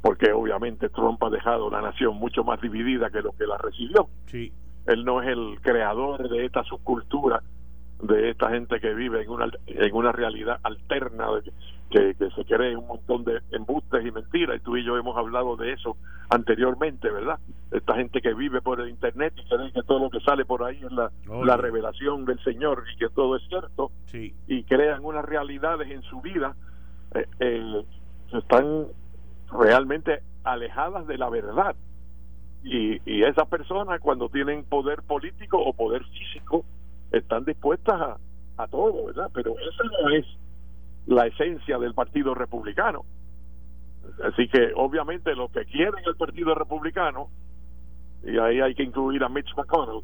Porque 0.01 0.33
obviamente 0.33 0.89
Trump 0.89 1.23
ha 1.23 1.31
dejado 1.31 1.69
la 1.69 1.83
nación 1.83 2.17
mucho 2.17 2.45
más 2.45 2.61
dividida 2.61 3.11
que 3.11 3.21
lo 3.21 3.33
que 3.33 3.47
la 3.47 3.59
recibió. 3.59 4.09
Sí. 4.27 4.53
Él 4.87 5.05
no 5.05 5.21
es 5.21 5.29
el 5.29 5.61
creador 5.61 6.29
de 6.29 6.47
esta 6.47 6.65
subcultura 6.65 7.43
de 8.03 8.31
esta 8.31 8.51
gente 8.51 8.81
que 8.81 8.95
vive 8.95 9.23
en 9.23 9.31
una 9.31 9.51
en 9.67 9.95
una 9.95 10.13
realidad 10.13 10.59
alterna 10.63 11.27
que, 11.91 12.15
que 12.15 12.31
se 12.31 12.45
cree 12.45 12.77
un 12.77 12.87
montón 12.87 13.25
de 13.25 13.41
embustes 13.51 14.05
y 14.07 14.11
mentiras 14.11 14.57
y 14.57 14.61
tú 14.61 14.77
y 14.77 14.85
yo 14.85 14.97
hemos 14.97 15.17
hablado 15.17 15.57
de 15.57 15.73
eso 15.73 15.97
anteriormente 16.31 17.11
verdad 17.11 17.39
esta 17.71 17.97
gente 17.97 18.21
que 18.21 18.33
vive 18.33 18.63
por 18.63 18.81
el 18.81 18.89
internet 18.89 19.35
y 19.37 19.49
cree 19.49 19.73
que 19.73 19.83
todo 19.83 19.99
lo 19.99 20.11
que 20.11 20.21
sale 20.21 20.45
por 20.45 20.65
ahí 20.65 20.81
es 20.83 20.93
la, 20.93 21.11
la 21.45 21.57
revelación 21.57 22.25
del 22.25 22.43
Señor 22.43 22.85
y 22.95 22.99
que 22.99 23.09
todo 23.11 23.37
es 23.37 23.43
cierto 23.49 23.91
y 24.47 24.65
crean 24.65 25.05
unas 25.05 25.25
realidades 25.25 25.91
en 25.91 26.03
su 26.03 26.21
vida 26.21 26.55
eh, 27.15 27.27
eh, 27.41 27.85
están 28.33 28.87
realmente 29.51 30.23
alejadas 30.45 31.07
de 31.07 31.19
la 31.19 31.29
verdad. 31.29 31.75
Y, 32.63 33.01
y 33.11 33.25
esas 33.25 33.49
personas 33.49 34.01
cuando 34.01 34.29
tienen 34.29 34.65
poder 34.65 35.03
político 35.03 35.59
o 35.59 35.73
poder 35.73 36.05
físico 36.05 36.65
están 37.13 37.45
dispuestas 37.45 38.01
a, 38.01 38.17
a 38.63 38.69
todo, 38.69 39.07
¿verdad? 39.07 39.31
Pero 39.33 39.55
esa 39.59 39.85
no 40.03 40.11
es 40.11 40.27
la 41.07 41.27
esencia 41.27 41.79
del 41.79 41.95
Partido 41.95 42.35
Republicano. 42.35 43.05
Así 44.25 44.49
que 44.49 44.73
obviamente 44.75 45.35
lo 45.35 45.49
que 45.49 45.65
quieren 45.65 46.05
el 46.07 46.17
Partido 46.17 46.55
Republicano, 46.55 47.29
y 48.25 48.39
ahí 48.39 48.61
hay 48.61 48.75
que 48.75 48.83
incluir 48.83 49.23
a 49.25 49.29
Mitch 49.29 49.55
McConnell, 49.57 50.03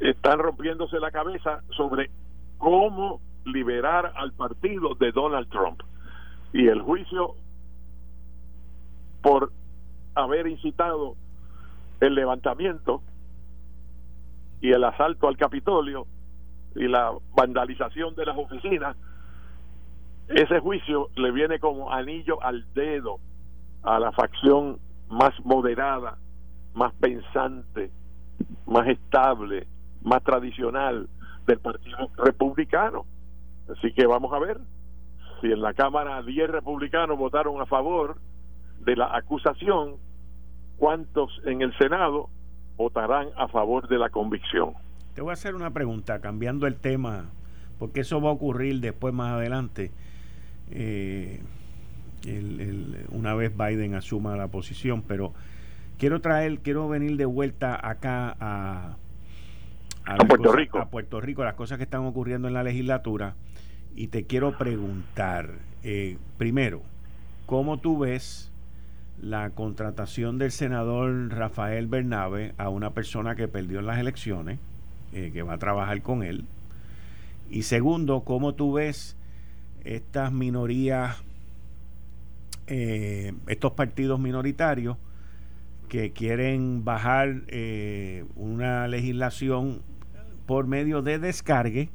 están 0.00 0.38
rompiéndose 0.38 0.98
la 1.00 1.10
cabeza 1.10 1.62
sobre 1.76 2.10
cómo 2.58 3.20
liberar 3.44 4.12
al 4.16 4.32
partido 4.32 4.94
de 4.94 5.12
Donald 5.12 5.48
Trump. 5.48 5.80
Y 6.52 6.68
el 6.68 6.82
juicio 6.82 7.34
por 9.22 9.52
haber 10.14 10.46
incitado 10.46 11.16
el 12.00 12.14
levantamiento 12.14 13.02
y 14.60 14.72
el 14.72 14.84
asalto 14.84 15.28
al 15.28 15.36
Capitolio 15.36 16.06
y 16.74 16.86
la 16.88 17.12
vandalización 17.36 18.14
de 18.14 18.26
las 18.26 18.36
oficinas, 18.36 18.96
ese 20.28 20.60
juicio 20.60 21.08
le 21.16 21.32
viene 21.32 21.58
como 21.58 21.92
anillo 21.92 22.42
al 22.42 22.64
dedo 22.74 23.18
a 23.82 23.98
la 23.98 24.12
facción 24.12 24.78
más 25.08 25.32
moderada, 25.44 26.18
más 26.74 26.94
pensante, 26.94 27.90
más 28.66 28.86
estable, 28.86 29.66
más 30.02 30.22
tradicional 30.22 31.08
del 31.46 31.58
Partido 31.58 32.10
Republicano. 32.16 33.04
Así 33.68 33.92
que 33.92 34.06
vamos 34.06 34.32
a 34.32 34.38
ver 34.38 34.58
si 35.40 35.48
en 35.48 35.62
la 35.62 35.74
Cámara 35.74 36.22
10 36.22 36.50
republicanos 36.50 37.18
votaron 37.18 37.60
a 37.60 37.66
favor 37.66 38.18
de 38.80 38.96
la 38.96 39.16
acusación, 39.16 39.96
cuántos 40.76 41.30
en 41.44 41.62
el 41.62 41.76
Senado 41.76 42.28
votarán 42.76 43.28
a 43.36 43.48
favor 43.48 43.88
de 43.88 43.98
la 43.98 44.10
convicción. 44.10 44.74
Te 45.14 45.22
voy 45.22 45.30
a 45.30 45.32
hacer 45.34 45.54
una 45.54 45.70
pregunta, 45.70 46.20
cambiando 46.20 46.66
el 46.66 46.76
tema, 46.76 47.26
porque 47.78 48.00
eso 48.00 48.20
va 48.20 48.30
a 48.30 48.32
ocurrir 48.32 48.80
después 48.80 49.12
más 49.12 49.32
adelante. 49.32 49.90
Eh, 50.70 51.40
una 53.10 53.34
vez 53.34 53.56
Biden 53.56 53.94
asuma 53.94 54.36
la 54.36 54.48
posición, 54.48 55.02
pero 55.02 55.32
quiero 55.98 56.20
traer, 56.20 56.58
quiero 56.58 56.88
venir 56.88 57.16
de 57.16 57.24
vuelta 57.24 57.78
acá 57.88 58.36
a, 58.38 58.96
a, 60.04 60.16
Puerto 60.16 60.52
Rico. 60.52 60.78
A 60.78 60.90
Puerto 60.90 61.20
Rico, 61.20 61.44
las 61.44 61.54
cosas 61.54 61.78
que 61.78 61.84
están 61.84 62.04
ocurriendo 62.04 62.48
en 62.48 62.54
la 62.54 62.62
legislatura. 62.62 63.34
Y 63.96 64.08
te 64.08 64.24
quiero 64.24 64.56
preguntar, 64.56 65.50
eh, 65.82 66.18
primero, 66.38 66.82
¿cómo 67.46 67.78
tú 67.78 67.98
ves 67.98 68.50
la 69.20 69.50
contratación 69.50 70.38
del 70.38 70.50
senador 70.50 71.30
Rafael 71.30 71.86
Bernabe 71.86 72.54
a 72.56 72.68
una 72.68 72.90
persona 72.90 73.34
que 73.34 73.48
perdió 73.48 73.80
en 73.80 73.86
las 73.86 73.98
elecciones, 73.98 74.58
eh, 75.12 75.30
que 75.32 75.42
va 75.42 75.54
a 75.54 75.58
trabajar 75.58 76.02
con 76.02 76.22
él? 76.22 76.44
Y 77.48 77.62
segundo, 77.62 78.20
¿cómo 78.20 78.54
tú 78.54 78.74
ves 78.74 79.16
estas 79.84 80.32
minorías, 80.32 81.16
eh, 82.66 83.32
estos 83.46 83.72
partidos 83.72 84.20
minoritarios 84.20 84.96
que 85.88 86.12
quieren 86.12 86.84
bajar 86.84 87.42
una 88.36 88.86
legislación 88.86 89.82
por 90.46 90.68
medio 90.68 91.02
de 91.02 91.18
descargue 91.18 91.90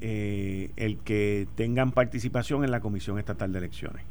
eh, 0.00 0.70
el 0.76 0.98
que 0.98 1.48
tengan 1.56 1.90
participación 1.90 2.62
en 2.62 2.70
la 2.70 2.78
Comisión 2.78 3.18
Estatal 3.18 3.52
de 3.52 3.58
Elecciones. 3.58 4.04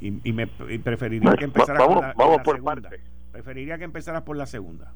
Y, 0.00 0.32
me 0.32 0.46
preferiría 0.46 1.34
que 1.36 1.44
empezaras 1.44 1.82
por 1.86 2.02
la, 2.02 2.14
segunda. 2.42 2.90
Preferiría 3.30 3.78
que 3.78 3.84
empezaras 3.84 4.22
por 4.22 4.36
la 4.36 4.46
segunda. 4.46 4.92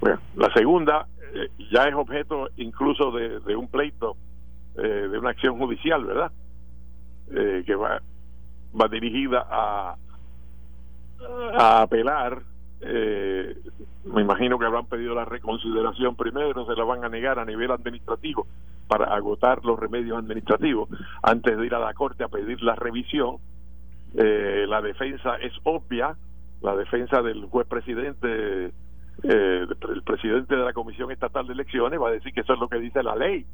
Bueno, 0.00 0.20
la 0.36 0.52
segunda 0.52 1.06
eh, 1.34 1.48
ya 1.70 1.84
es 1.84 1.94
objeto 1.94 2.48
incluso 2.56 3.10
de, 3.12 3.56
un 3.56 3.68
pleito, 3.68 4.16
eh, 4.76 5.08
de 5.10 5.18
una 5.18 5.30
acción 5.30 5.58
judicial, 5.58 6.04
¿verdad? 6.04 6.32
que 7.30 7.74
va, 7.74 8.02
va 8.78 8.88
dirigida 8.88 9.46
a, 9.48 9.96
a 11.56 11.82
apelar 11.82 12.42
eh, 12.84 13.56
me 14.04 14.22
imagino 14.22 14.58
que 14.58 14.66
habrán 14.66 14.86
pedido 14.86 15.14
la 15.14 15.24
reconsideración 15.24 16.16
primero, 16.16 16.66
se 16.66 16.74
la 16.74 16.84
van 16.84 17.04
a 17.04 17.08
negar 17.08 17.38
a 17.38 17.44
nivel 17.44 17.70
administrativo 17.70 18.46
para 18.88 19.14
agotar 19.14 19.64
los 19.64 19.78
remedios 19.78 20.18
administrativos 20.18 20.88
antes 21.22 21.56
de 21.56 21.66
ir 21.66 21.74
a 21.74 21.78
la 21.78 21.94
corte 21.94 22.24
a 22.24 22.28
pedir 22.28 22.60
la 22.62 22.74
revisión. 22.74 23.36
Eh, 24.14 24.66
la 24.68 24.82
defensa 24.82 25.36
es 25.36 25.52
obvia, 25.62 26.16
la 26.60 26.74
defensa 26.74 27.22
del 27.22 27.44
juez 27.46 27.66
presidente, 27.68 28.72
eh, 29.22 29.66
el 29.88 30.02
presidente 30.02 30.56
de 30.56 30.64
la 30.64 30.72
Comisión 30.72 31.10
Estatal 31.10 31.46
de 31.46 31.52
Elecciones 31.54 32.00
va 32.00 32.08
a 32.08 32.12
decir 32.12 32.32
que 32.32 32.40
eso 32.40 32.54
es 32.54 32.58
lo 32.58 32.68
que 32.68 32.78
dice 32.78 33.02
la 33.02 33.14
ley. 33.14 33.46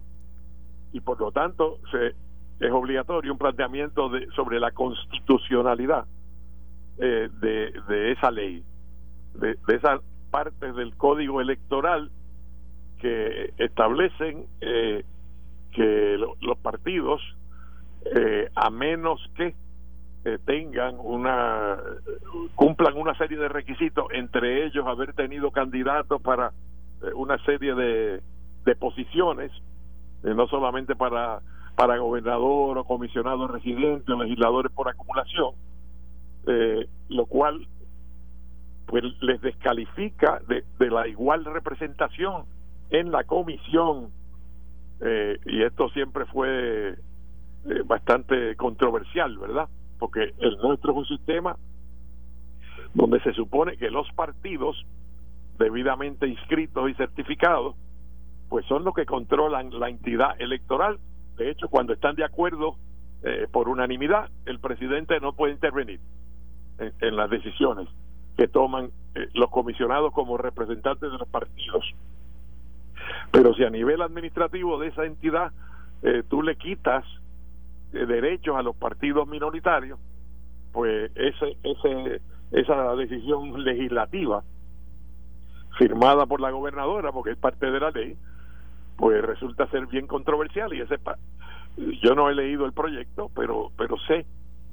Y 0.93 1.01
por 1.01 1.21
lo 1.21 1.31
tanto 1.31 1.79
se, 1.91 2.15
es 2.61 2.73
obligatorio 2.73 3.33
un 3.33 3.39
planteamiento 3.39 4.09
de, 4.09 4.27
sobre 4.35 4.59
la 4.61 4.71
constitucionalidad 4.71 6.07
eh, 6.99 7.29
de, 7.41 7.73
de 7.89 8.13
esa 8.13 8.31
ley 8.31 8.65
de, 9.35 9.57
esas 9.69 10.01
partes 10.31 10.75
del 10.75 10.95
código 10.97 11.41
electoral 11.41 12.11
que 12.99 13.53
establecen 13.59 14.47
eh, 14.61 15.05
que 15.73 16.19
los 16.41 16.59
partidos, 16.59 17.23
eh, 18.17 18.49
a 18.55 18.71
menos 18.71 19.21
que 19.37 19.55
eh, 20.25 20.39
tengan 20.45 20.97
una, 20.99 21.79
cumplan 22.55 22.97
una 22.97 23.17
serie 23.17 23.39
de 23.39 23.49
requisitos, 23.49 24.07
entre 24.13 24.67
ellos 24.67 24.87
haber 24.87 25.15
tenido 25.15 25.51
candidatos 25.51 26.21
para 26.23 26.53
una 27.15 27.39
serie 27.45 27.75
de, 27.75 28.21
de 28.65 28.77
posiciones, 28.77 29.53
no 30.25 30.49
solamente 30.49 30.97
para, 30.97 31.41
para 31.77 31.97
gobernador 31.99 32.77
o 32.77 32.85
comisionado 32.85 33.47
residente 33.47 34.13
o 34.13 34.21
legisladores 34.21 34.73
por 34.73 34.89
acumulación, 34.89 35.55
lo 37.09 37.27
cual 37.27 37.69
pues 38.89 39.05
les 39.21 39.41
descalifica 39.43 40.41
de, 40.49 40.91
la 40.91 41.07
igual 41.07 41.45
representación 41.45 42.45
en 42.91 43.13
la 43.13 43.25
comisión 43.25 44.11
eh, 45.01 45.39
y 45.45 45.63
esto 45.63 45.91
siempre 45.91 46.25
fue 46.27 46.91
eh, 46.93 47.83
bastante 47.85 48.57
controversial, 48.57 49.37
¿verdad? 49.39 49.69
Porque 49.99 50.35
el 50.39 50.57
nuestro 50.59 50.93
es 50.93 50.99
un 50.99 51.07
sistema 51.07 51.57
donde 52.95 53.21
se 53.21 53.33
supone 53.33 53.77
que 53.77 53.91
los 53.91 54.11
partidos 54.13 54.85
debidamente 55.59 56.27
inscritos 56.27 56.91
y 56.91 56.95
certificados 56.95 57.75
pues 58.49 58.65
son 58.67 58.85
los 58.85 58.95
que 58.95 59.05
controlan 59.05 59.79
la 59.79 59.91
entidad 59.91 60.41
electoral. 60.41 60.99
De 61.37 61.51
hecho, 61.51 61.69
cuando 61.69 61.93
están 61.93 62.15
de 62.15 62.25
acuerdo 62.25 62.77
eh, 63.23 63.47
por 63.51 63.69
unanimidad, 63.69 64.31
el 64.47 64.59
presidente 64.59 65.21
no 65.21 65.35
puede 65.35 65.53
intervenir 65.53 66.01
en 66.79 67.17
las 67.17 67.29
decisiones 67.29 67.89
que 68.37 68.47
toman 68.47 68.91
eh, 69.15 69.29
los 69.35 69.51
comisionados 69.51 70.13
como 70.13 70.39
representantes 70.39 71.11
de 71.11 71.19
los 71.19 71.29
partidos. 71.29 71.85
Pero 73.33 73.53
si 73.55 73.65
a 73.65 73.71
nivel 73.71 74.01
administrativo 74.01 74.79
de 74.79 74.89
esa 74.89 75.05
entidad 75.05 75.53
eh, 76.03 76.23
tú 76.29 76.43
le 76.43 76.57
quitas 76.57 77.05
eh, 77.93 78.07
derechos 78.07 78.57
a 78.57 78.63
los 78.63 78.77
partidos 78.77 79.27
minoritarios, 79.29 79.99
pues 80.73 81.11
ese, 81.15 81.57
ese, 81.63 82.21
esa 82.53 82.95
decisión 82.95 83.65
legislativa 83.65 84.43
firmada 85.79 86.27
por 86.27 86.41
la 86.41 86.51
gobernadora, 86.51 87.13
porque 87.13 87.31
es 87.31 87.39
parte 87.39 87.71
de 87.71 87.81
la 87.81 87.91
ley, 87.91 88.17
pues 88.97 89.23
resulta 89.23 89.69
ser 89.69 89.87
bien 89.87 90.07
controversial 90.07 90.73
y 90.75 90.81
ese 90.81 90.99
yo 92.03 92.15
no 92.15 92.29
he 92.29 92.35
leído 92.35 92.67
el 92.67 92.73
proyecto, 92.73 93.31
pero 93.35 93.71
pero 93.77 93.97
sé 94.09 94.27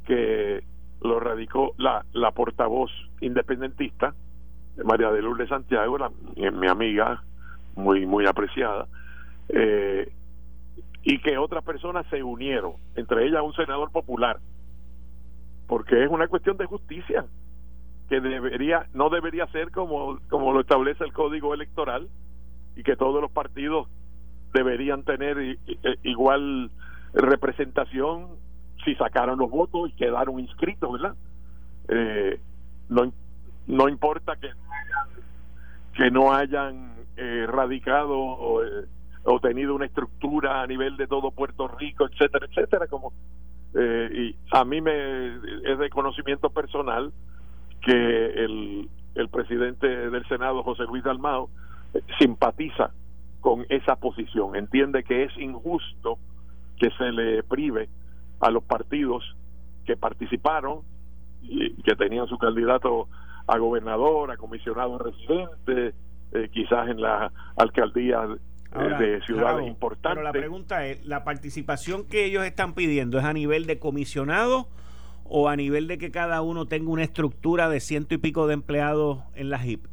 que 0.06 0.64
lo 1.02 1.20
radicó 1.20 1.74
la, 1.78 2.04
la 2.14 2.32
portavoz 2.32 2.92
independentista, 3.22 4.14
María 4.84 5.12
de 5.12 5.22
Lourdes 5.22 5.50
Santiago, 5.50 5.98
la, 5.98 6.12
mi, 6.36 6.68
amiga, 6.68 7.24
muy, 7.76 8.06
muy 8.06 8.26
apreciada, 8.26 8.88
eh, 9.50 10.12
y 11.06 11.20
que 11.20 11.38
otras 11.38 11.64
personas 11.64 12.06
se 12.10 12.24
unieron, 12.24 12.74
entre 12.96 13.28
ellas 13.28 13.44
un 13.44 13.54
senador 13.54 13.92
popular, 13.92 14.40
porque 15.68 16.04
es 16.04 16.10
una 16.10 16.28
cuestión 16.28 16.58
de 16.58 16.66
justicia 16.66 17.26
que 18.10 18.20
debería 18.20 18.88
no 18.94 19.10
debería 19.10 19.48
ser 19.48 19.72
como 19.72 20.20
como 20.30 20.52
lo 20.52 20.62
establece 20.62 21.04
el 21.04 21.14
código 21.14 21.54
electoral 21.54 22.08
y 22.76 22.84
que 22.84 22.96
todos 22.96 23.22
los 23.22 23.32
partidos 23.32 23.88
deberían 24.54 25.04
tener 25.04 25.58
igual 26.04 26.72
representación 27.14 28.28
si 28.84 28.96
sacaron 28.96 29.40
los 29.40 29.50
votos 29.50 29.90
y 29.90 29.94
quedaron 29.94 30.40
inscritos, 30.40 30.92
¿verdad? 30.92 31.16
Eh, 31.88 32.40
no, 32.90 33.12
no 33.68 33.90
importa 33.90 34.36
que, 34.38 34.50
que 35.94 36.12
no 36.12 36.34
hayan 36.34 36.94
eh, 37.18 37.46
radicado 37.48 38.64
eh, 38.64 38.86
o, 39.26 39.40
tenido 39.40 39.76
una 39.76 39.86
estructura 39.86 40.62
a 40.62 40.68
nivel 40.68 40.98
de 40.98 41.08
todo 41.08 41.32
Puerto 41.32 41.68
Rico, 41.68 42.06
etcétera, 42.06 42.48
etcétera, 42.50 42.88
como 42.88 43.14
y 43.78 44.34
a 44.52 44.64
mí 44.64 44.80
me 44.80 45.36
es 45.66 45.78
de 45.78 45.90
conocimiento 45.90 46.50
personal 46.50 47.12
que 47.82 47.92
el, 47.92 48.90
el 49.16 49.30
presidente 49.30 49.88
del 49.88 50.26
Senado, 50.28 50.64
José 50.64 50.84
Luis 50.84 51.04
Dalmao, 51.04 51.50
eh, 51.94 52.02
simpatiza 52.20 52.92
con 53.42 53.66
esa 53.70 53.96
posición, 53.96 54.56
entiende 54.56 55.04
que 55.04 55.24
es 55.24 55.38
injusto 55.38 56.18
que 56.78 56.90
se 56.92 57.12
le 57.12 57.44
prive 57.44 57.90
a 58.42 58.50
los 58.52 58.64
partidos 58.64 59.24
que 59.86 59.96
participaron 59.96 60.82
y 61.44 61.74
que 61.84 61.96
tenían 61.96 62.28
su 62.28 62.38
candidato 62.38 63.08
a 63.48 63.58
gobernador, 63.58 64.32
a 64.32 64.38
comisionado 64.38 64.98
residente, 64.98 65.94
eh, 66.34 66.50
quizás 66.52 66.90
en 66.90 67.02
la 67.02 67.32
alcaldía 67.56 68.28
de 68.76 69.22
ciudades 69.26 69.68
importantes. 69.68 70.12
Pero 70.14 70.24
la 70.24 70.32
pregunta 70.32 70.86
es, 70.86 71.06
¿la 71.06 71.24
participación 71.24 72.06
que 72.08 72.26
ellos 72.26 72.46
están 72.46 72.74
pidiendo 72.74 73.18
es 73.18 73.26
a 73.26 73.34
nivel 73.34 73.66
de 73.66 73.80
comisionado 73.80 74.68
o 75.24 75.50
a 75.50 75.56
nivel 75.56 75.88
de 75.88 75.98
que 75.98 76.12
cada 76.12 76.42
uno 76.42 76.68
tenga 76.68 76.90
una 76.90 77.04
estructura 77.04 77.70
de 77.70 77.80
ciento 77.80 78.16
y 78.16 78.18
pico 78.18 78.48
de 78.48 78.54
empleados 78.54 79.20
en 79.36 79.50
la 79.50 79.64
HIP? 79.64 79.86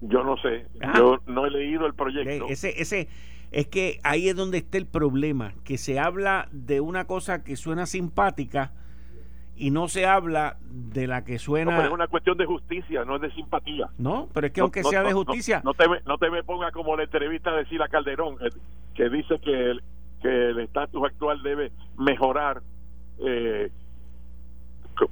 Yo 0.00 0.22
no 0.22 0.36
sé, 0.38 0.66
yo 0.96 1.18
no 1.26 1.46
he 1.46 1.50
leído 1.50 1.86
el 1.86 1.94
proyecto. 1.94 2.46
Ese, 2.48 2.80
ese, 2.80 3.08
es 3.52 3.68
que 3.68 4.00
ahí 4.02 4.28
es 4.28 4.36
donde 4.36 4.58
está 4.58 4.78
el 4.78 4.86
problema, 4.86 5.54
que 5.64 5.78
se 5.78 5.98
habla 5.98 6.48
de 6.52 6.80
una 6.80 7.06
cosa 7.06 7.44
que 7.44 7.56
suena 7.56 7.86
simpática 7.86 8.72
y 9.56 9.70
no 9.70 9.88
se 9.88 10.06
habla 10.06 10.56
de 10.62 11.06
la 11.06 11.24
que 11.24 11.38
suena. 11.38 11.76
No, 11.76 11.82
es 11.84 11.90
una 11.90 12.08
cuestión 12.08 12.36
de 12.36 12.46
justicia, 12.46 13.04
no 13.04 13.16
es 13.16 13.22
de 13.22 13.30
simpatía. 13.32 13.88
No, 13.98 14.28
pero 14.32 14.48
es 14.48 14.52
que 14.52 14.60
aunque 14.60 14.82
sea 14.82 15.02
de 15.02 15.12
justicia. 15.12 15.62
No, 15.64 15.74
te, 15.74 15.84
no 16.06 16.18
te 16.18 16.30
me 16.30 16.42
ponga 16.42 16.70
como 16.72 16.96
la 16.96 17.04
entrevista 17.04 17.52
de 17.52 17.64
Sila 17.66 17.88
Calderón, 17.88 18.36
eh, 18.40 18.50
que 18.94 19.08
dice 19.08 19.38
que 19.38 19.70
el 19.70 19.82
que 20.24 20.50
el 20.50 20.58
estatus 20.60 21.04
actual 21.04 21.42
debe 21.42 21.70
mejorar 21.98 22.62
eh, 23.18 23.70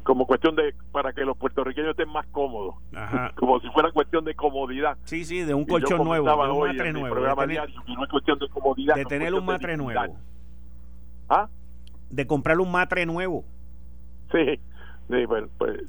como 0.05 0.26
cuestión 0.26 0.57
de 0.57 0.74
para 0.90 1.12
que 1.12 1.22
los 1.22 1.36
puertorriqueños 1.36 1.90
estén 1.90 2.09
más 2.09 2.26
cómodos 2.28 2.76
como 3.36 3.61
si 3.61 3.68
fuera 3.68 3.93
cuestión 3.93 4.24
de 4.24 4.34
comodidad 4.34 4.97
sí 5.05 5.26
sí 5.26 5.40
de 5.43 5.53
un 5.53 5.66
colchón 5.66 6.03
nuevo 6.03 6.26
de 6.26 6.51
un 6.51 6.66
matre 6.66 6.93
nuevo 6.95 7.14
de 7.14 7.34
tener, 7.34 7.68
no 7.88 8.05
es 8.05 8.11
cuestión 8.11 8.38
de 8.38 8.49
comodidad 8.49 8.95
de 8.95 9.05
tener 9.05 9.34
un 9.34 9.45
matre 9.45 9.76
nuevo 9.76 10.16
¿Ah? 11.28 11.49
de 12.09 12.26
comprar 12.26 12.59
un 12.59 12.72
matre 12.72 13.05
nuevo 13.05 13.45
sí, 14.32 14.60
sí 15.10 15.26
pues, 15.26 15.44
pues 15.58 15.82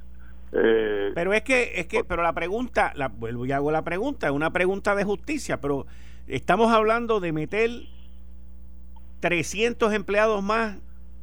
eh, 0.52 1.12
pero 1.16 1.34
es 1.34 1.42
que 1.42 1.80
es 1.80 1.88
que 1.88 2.04
pero 2.04 2.22
la 2.22 2.34
pregunta 2.34 2.94
la 2.96 3.08
vuelvo 3.08 3.46
y 3.46 3.52
hago 3.52 3.72
la 3.72 3.84
pregunta 3.84 4.28
es 4.28 4.34
una 4.34 4.52
pregunta 4.54 4.96
de 4.96 5.04
justicia 5.04 5.60
pero 5.60 5.88
estamos 6.28 6.72
hablando 6.72 7.20
de 7.20 7.32
meter 7.32 7.72
300 9.20 9.94
empleados 9.94 10.44
más 10.44 10.78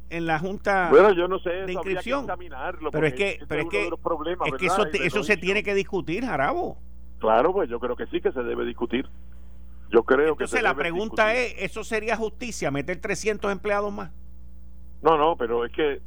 en 0.09 0.25
la 0.25 0.39
junta 0.39 0.89
bueno, 0.89 1.13
yo 1.13 1.27
no 1.27 1.39
sé, 1.39 1.49
de 1.49 1.71
inscripción. 1.71 2.27
pero 2.91 3.07
es 3.07 3.13
que 3.13 3.39
pero 3.47 3.61
es 3.61 3.69
que, 3.69 3.85
es 3.85 4.53
que 4.57 4.65
eso, 4.65 4.85
eso 4.87 5.23
se 5.23 5.37
tiene 5.37 5.63
que 5.63 5.73
discutir 5.73 6.25
Jarabo. 6.25 6.77
Claro 7.19 7.53
pues 7.53 7.69
yo 7.69 7.79
creo 7.79 7.95
que 7.95 8.07
sí 8.07 8.19
que 8.19 8.31
se 8.31 8.43
debe 8.43 8.65
discutir. 8.65 9.07
Yo 9.89 10.03
creo 10.03 10.35
que 10.35 10.47
se 10.47 10.61
la 10.61 10.75
pregunta 10.75 11.33
es 11.35 11.55
eso 11.57 11.83
sería 11.83 12.17
justicia 12.17 12.71
meter 12.71 12.99
300 12.99 13.51
empleados 13.51 13.93
más 13.93 14.11
no 15.01 15.17
no 15.17 15.35
pero 15.37 15.65
es 15.65 15.71
que 15.71 16.01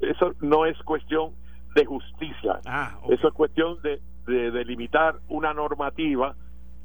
eso 0.00 0.32
no 0.40 0.66
es 0.66 0.76
cuestión 0.82 1.32
de 1.74 1.84
justicia. 1.84 2.60
Ah, 2.66 2.98
eso 3.08 3.28
es 3.28 3.34
cuestión 3.34 3.80
de, 3.82 4.00
de 4.26 4.50
delimitar 4.50 5.16
una 5.28 5.52
normativa, 5.52 6.34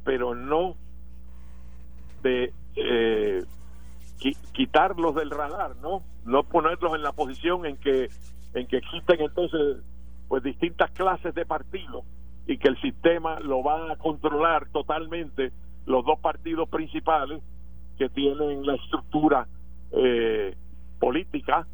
pero 0.03 0.35
no 0.35 0.75
de 2.23 2.53
eh, 2.75 3.43
quitarlos 4.51 5.15
del 5.15 5.31
radar, 5.31 5.75
¿no? 5.77 6.03
No 6.25 6.43
ponerlos 6.43 6.93
en 6.93 7.01
la 7.01 7.11
posición 7.11 7.65
en 7.65 7.77
que 7.77 8.09
en 8.53 8.67
que 8.67 8.77
existen 8.77 9.21
entonces 9.21 9.77
pues 10.27 10.43
distintas 10.43 10.91
clases 10.91 11.33
de 11.33 11.45
partidos 11.45 12.03
y 12.47 12.57
que 12.57 12.67
el 12.67 12.79
sistema 12.81 13.39
lo 13.39 13.63
va 13.63 13.93
a 13.93 13.95
controlar 13.97 14.67
totalmente 14.69 15.51
los 15.85 16.05
dos 16.05 16.19
partidos 16.19 16.69
principales 16.69 17.41
que 17.97 18.09
tienen 18.09 18.65
la 18.65 18.75
estructura 18.75 19.47
eh, 19.91 20.55
política 20.99 21.65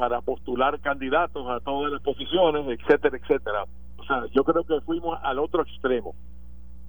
para 0.00 0.22
postular 0.22 0.80
candidatos 0.80 1.46
a 1.46 1.60
todas 1.60 1.92
las 1.92 2.00
posiciones, 2.00 2.66
etcétera, 2.66 3.18
etcétera. 3.18 3.64
O 3.98 4.04
sea, 4.04 4.24
yo 4.32 4.44
creo 4.44 4.64
que 4.64 4.80
fuimos 4.80 5.18
al 5.22 5.38
otro 5.38 5.62
extremo. 5.62 6.14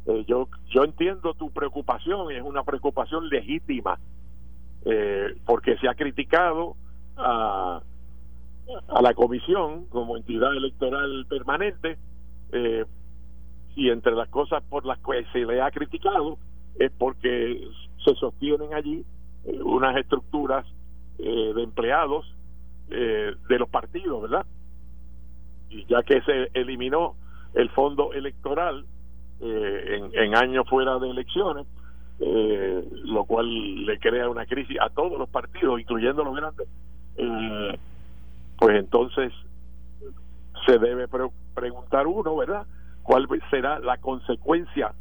Eh, 0.06 0.24
yo, 0.30 0.48
yo 0.70 0.86
entiendo 0.86 1.34
tu 1.34 1.52
preocupación, 1.52 2.32
es 2.32 2.42
una 2.42 2.64
preocupación 2.64 3.28
legítima, 3.28 4.00
eh, 4.86 5.36
porque 5.46 5.76
se 5.80 5.90
ha 5.90 5.94
criticado 5.94 6.78
a, 7.18 7.82
a 8.88 9.02
la 9.02 9.14
comisión 9.14 9.88
como 9.88 10.16
entidad 10.16 10.56
electoral 10.56 11.26
permanente, 11.28 11.98
eh, 12.54 12.86
y 13.76 13.90
entre 13.90 14.14
las 14.16 14.30
cosas 14.30 14.64
por 14.70 14.86
las 14.86 15.00
que 15.00 15.26
se 15.34 15.40
le 15.40 15.62
ha 15.62 15.70
criticado 15.72 16.38
es 16.80 16.94
porque 16.98 17.62
se 18.06 18.16
sostienen 18.16 18.74
allí 18.74 19.04
unas 19.66 19.98
estructuras 19.98 20.66
de 21.18 21.62
empleados 21.62 22.26
eh, 22.90 23.34
de 23.48 23.60
los 23.60 23.70
partidos, 23.70 24.24
¿verdad? 24.24 24.46
Y 25.70 25.86
ya 25.86 26.04
que 26.04 26.22
se 26.22 26.50
eliminó 26.54 27.16
el 27.54 27.70
fondo 27.70 28.14
electoral 28.14 28.86
eh, 29.40 30.10
en, 30.14 30.36
años 30.36 30.68
fuera 30.70 31.00
de 31.00 31.10
elecciones, 31.10 31.68
eh, 32.20 32.86
lo 33.06 33.24
cual 33.26 33.86
le 33.86 34.00
crea 34.00 34.30
una 34.30 34.46
crisis 34.46 34.78
a 34.80 34.90
todos 34.90 35.18
los 35.18 35.30
partidos, 35.30 35.80
incluyendo 35.80 36.24
los 36.24 36.36
grandes, 36.36 36.68
pues 38.58 38.76
entonces 38.78 39.34
se 40.66 40.78
debe 40.78 41.08
preguntar 41.56 42.08
uno, 42.08 42.36
¿verdad? 42.36 42.66
¿Cuál 43.04 43.28
será 43.50 43.80
la 43.80 43.98
consecuencia 43.98 44.94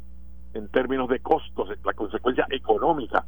en 0.53 0.67
términos 0.69 1.07
de 1.09 1.19
costos, 1.19 1.69
la 1.83 1.93
consecuencia 1.93 2.45
económica 2.49 3.25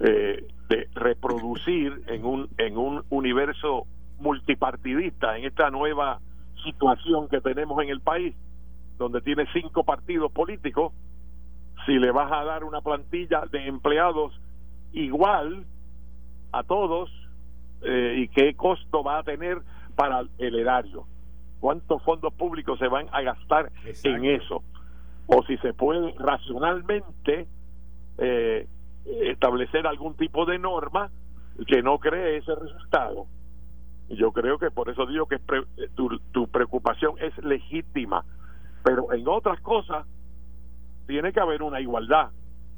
eh, 0.00 0.46
de 0.68 0.88
reproducir 0.94 2.02
en 2.06 2.24
un, 2.24 2.48
en 2.58 2.76
un 2.76 3.04
universo 3.10 3.86
multipartidista, 4.20 5.36
en 5.36 5.44
esta 5.44 5.70
nueva 5.70 6.20
situación 6.64 7.28
que 7.28 7.40
tenemos 7.40 7.82
en 7.82 7.88
el 7.88 8.00
país, 8.00 8.34
donde 8.98 9.20
tiene 9.20 9.46
cinco 9.52 9.84
partidos 9.84 10.30
políticos, 10.32 10.92
si 11.86 11.98
le 11.98 12.10
vas 12.10 12.30
a 12.30 12.44
dar 12.44 12.64
una 12.64 12.80
plantilla 12.80 13.44
de 13.50 13.66
empleados 13.66 14.38
igual 14.92 15.64
a 16.52 16.62
todos, 16.64 17.10
eh, 17.82 18.14
y 18.18 18.28
qué 18.28 18.54
costo 18.54 19.02
va 19.02 19.18
a 19.18 19.22
tener 19.22 19.58
para 19.94 20.22
el 20.38 20.54
erario, 20.54 21.06
cuántos 21.60 22.02
fondos 22.02 22.34
públicos 22.34 22.78
se 22.78 22.88
van 22.88 23.06
a 23.12 23.22
gastar 23.22 23.70
en 24.04 24.24
eso, 24.24 24.62
o 25.26 25.42
si 25.44 25.56
se 25.58 25.74
puede 25.74 26.14
racionalmente 26.18 27.46
eh, 28.18 28.66
establecer 29.04 29.86
algún 29.86 30.14
tipo 30.16 30.44
de 30.46 30.58
norma 30.58 31.10
que 31.66 31.82
no 31.82 31.98
cree 31.98 32.38
ese 32.38 32.54
resultado. 32.54 33.26
Yo 34.08 34.32
creo 34.32 34.58
que 34.58 34.70
por 34.70 34.88
eso 34.88 35.06
digo 35.06 35.26
que 35.26 35.38
tu, 35.94 36.18
tu 36.32 36.48
preocupación 36.48 37.14
es 37.20 37.36
legítima, 37.44 38.24
pero 38.82 39.12
en 39.12 39.28
otras 39.28 39.60
cosas 39.60 40.06
tiene 41.06 41.32
que 41.32 41.40
haber 41.40 41.62
una 41.62 41.80
igualdad 41.80 42.30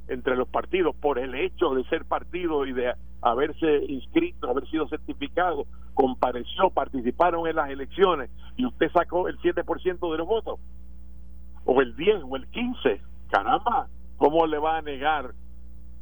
entre 0.08 0.36
los 0.36 0.48
partidos 0.48 0.96
por 0.96 1.18
el 1.18 1.34
hecho 1.34 1.74
de 1.74 1.84
ser 1.84 2.04
partido 2.04 2.66
y 2.66 2.72
de 2.72 2.92
haberse 3.22 3.84
inscrito, 3.86 4.50
haber 4.50 4.68
sido 4.68 4.88
certificado, 4.88 5.66
compareció, 5.94 6.70
participaron 6.70 7.46
en 7.46 7.56
las 7.56 7.70
elecciones 7.70 8.30
y 8.56 8.66
usted 8.66 8.90
sacó 8.92 9.28
el 9.28 9.38
7% 9.38 10.12
de 10.12 10.18
los 10.18 10.26
votos, 10.26 10.58
o 11.64 11.80
el 11.80 11.94
10 11.96 12.22
o 12.28 12.36
el 12.36 12.46
15, 12.48 13.00
caramba, 13.30 13.88
¿cómo 14.16 14.46
le 14.46 14.58
va 14.58 14.78
a 14.78 14.82
negar 14.82 15.32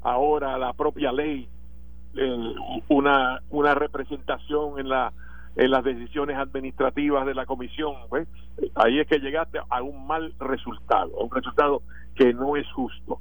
ahora 0.03 0.59
la 0.59 0.72
propia 0.72 1.12
ley 1.12 1.49
eh, 2.16 2.55
una 2.88 3.40
una 3.51 3.74
representación 3.74 4.78
en 4.78 4.88
la 4.88 5.12
en 5.57 5.70
las 5.70 5.82
decisiones 5.84 6.36
administrativas 6.36 7.26
de 7.26 7.34
la 7.34 7.46
comisión 7.46 7.94
pues, 8.09 8.28
ahí 8.74 9.01
es 9.01 9.07
que 9.07 9.18
llegaste 9.18 9.59
a 9.68 9.82
un 9.82 10.07
mal 10.07 10.32
resultado 10.38 11.20
a 11.20 11.24
un 11.24 11.30
resultado 11.30 11.82
que 12.14 12.32
no 12.32 12.57
es 12.57 12.70
justo 12.72 13.20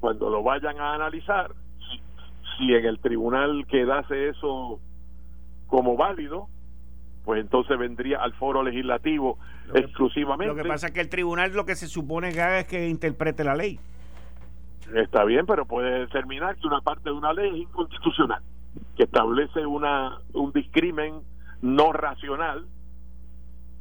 cuando 0.00 0.30
lo 0.30 0.42
vayan 0.42 0.80
a 0.80 0.94
analizar 0.94 1.52
si, 1.78 2.00
si 2.56 2.74
en 2.74 2.86
el 2.86 2.98
tribunal 2.98 3.66
quedase 3.66 4.28
eso 4.28 4.78
como 5.66 5.96
válido 5.96 6.48
pues 7.24 7.40
entonces 7.40 7.78
vendría 7.78 8.22
al 8.22 8.34
foro 8.34 8.62
legislativo 8.62 9.38
exclusivamente. 9.72 10.54
lo 10.54 10.62
que 10.62 10.68
pasa 10.68 10.88
es 10.88 10.92
que 10.92 11.00
el 11.00 11.08
tribunal 11.08 11.52
lo 11.52 11.64
que 11.64 11.74
se 11.74 11.88
supone 11.88 12.32
que 12.32 12.40
haga 12.40 12.60
es 12.60 12.66
que 12.66 12.88
interprete 12.88 13.44
la 13.44 13.54
ley. 13.54 13.78
Está 14.94 15.24
bien, 15.24 15.46
pero 15.46 15.64
puede 15.64 16.00
determinar 16.00 16.56
que 16.56 16.66
una 16.66 16.80
parte 16.80 17.10
de 17.10 17.12
una 17.12 17.32
ley 17.32 17.50
es 17.50 17.56
inconstitucional, 17.56 18.42
que 18.96 19.04
establece 19.04 19.64
una 19.64 20.18
un 20.32 20.52
discrimen 20.52 21.22
no 21.62 21.92
racional 21.92 22.66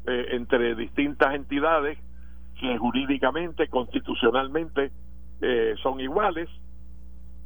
eh, 0.07 0.27
entre 0.31 0.75
distintas 0.75 1.35
entidades 1.35 1.97
que 2.59 2.77
jurídicamente, 2.77 3.67
constitucionalmente 3.67 4.91
eh, 5.41 5.75
son 5.81 5.99
iguales. 5.99 6.49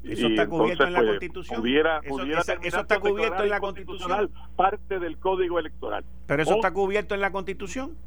Eso 0.03 0.27
está 0.27 0.47
cubierto 0.47 0.83
en 0.83 0.93
la 0.93 0.99
pues, 0.99 1.09
Constitución. 1.09 1.59
Pudiera, 1.59 1.99
eso, 2.03 2.79
está 2.79 2.99
cubierto 2.99 3.43
en 3.43 3.49
la 3.49 3.59
Constitución. 3.59 4.31
Parte 4.55 4.99
del 4.99 5.17
Código 5.17 5.59
Electoral. 5.59 6.05
Pero 6.27 6.43
eso 6.43 6.55
está 6.55 6.71
cubierto 6.71 7.15
en 7.15 7.21
la 7.21 7.31
Constitución. 7.31 7.97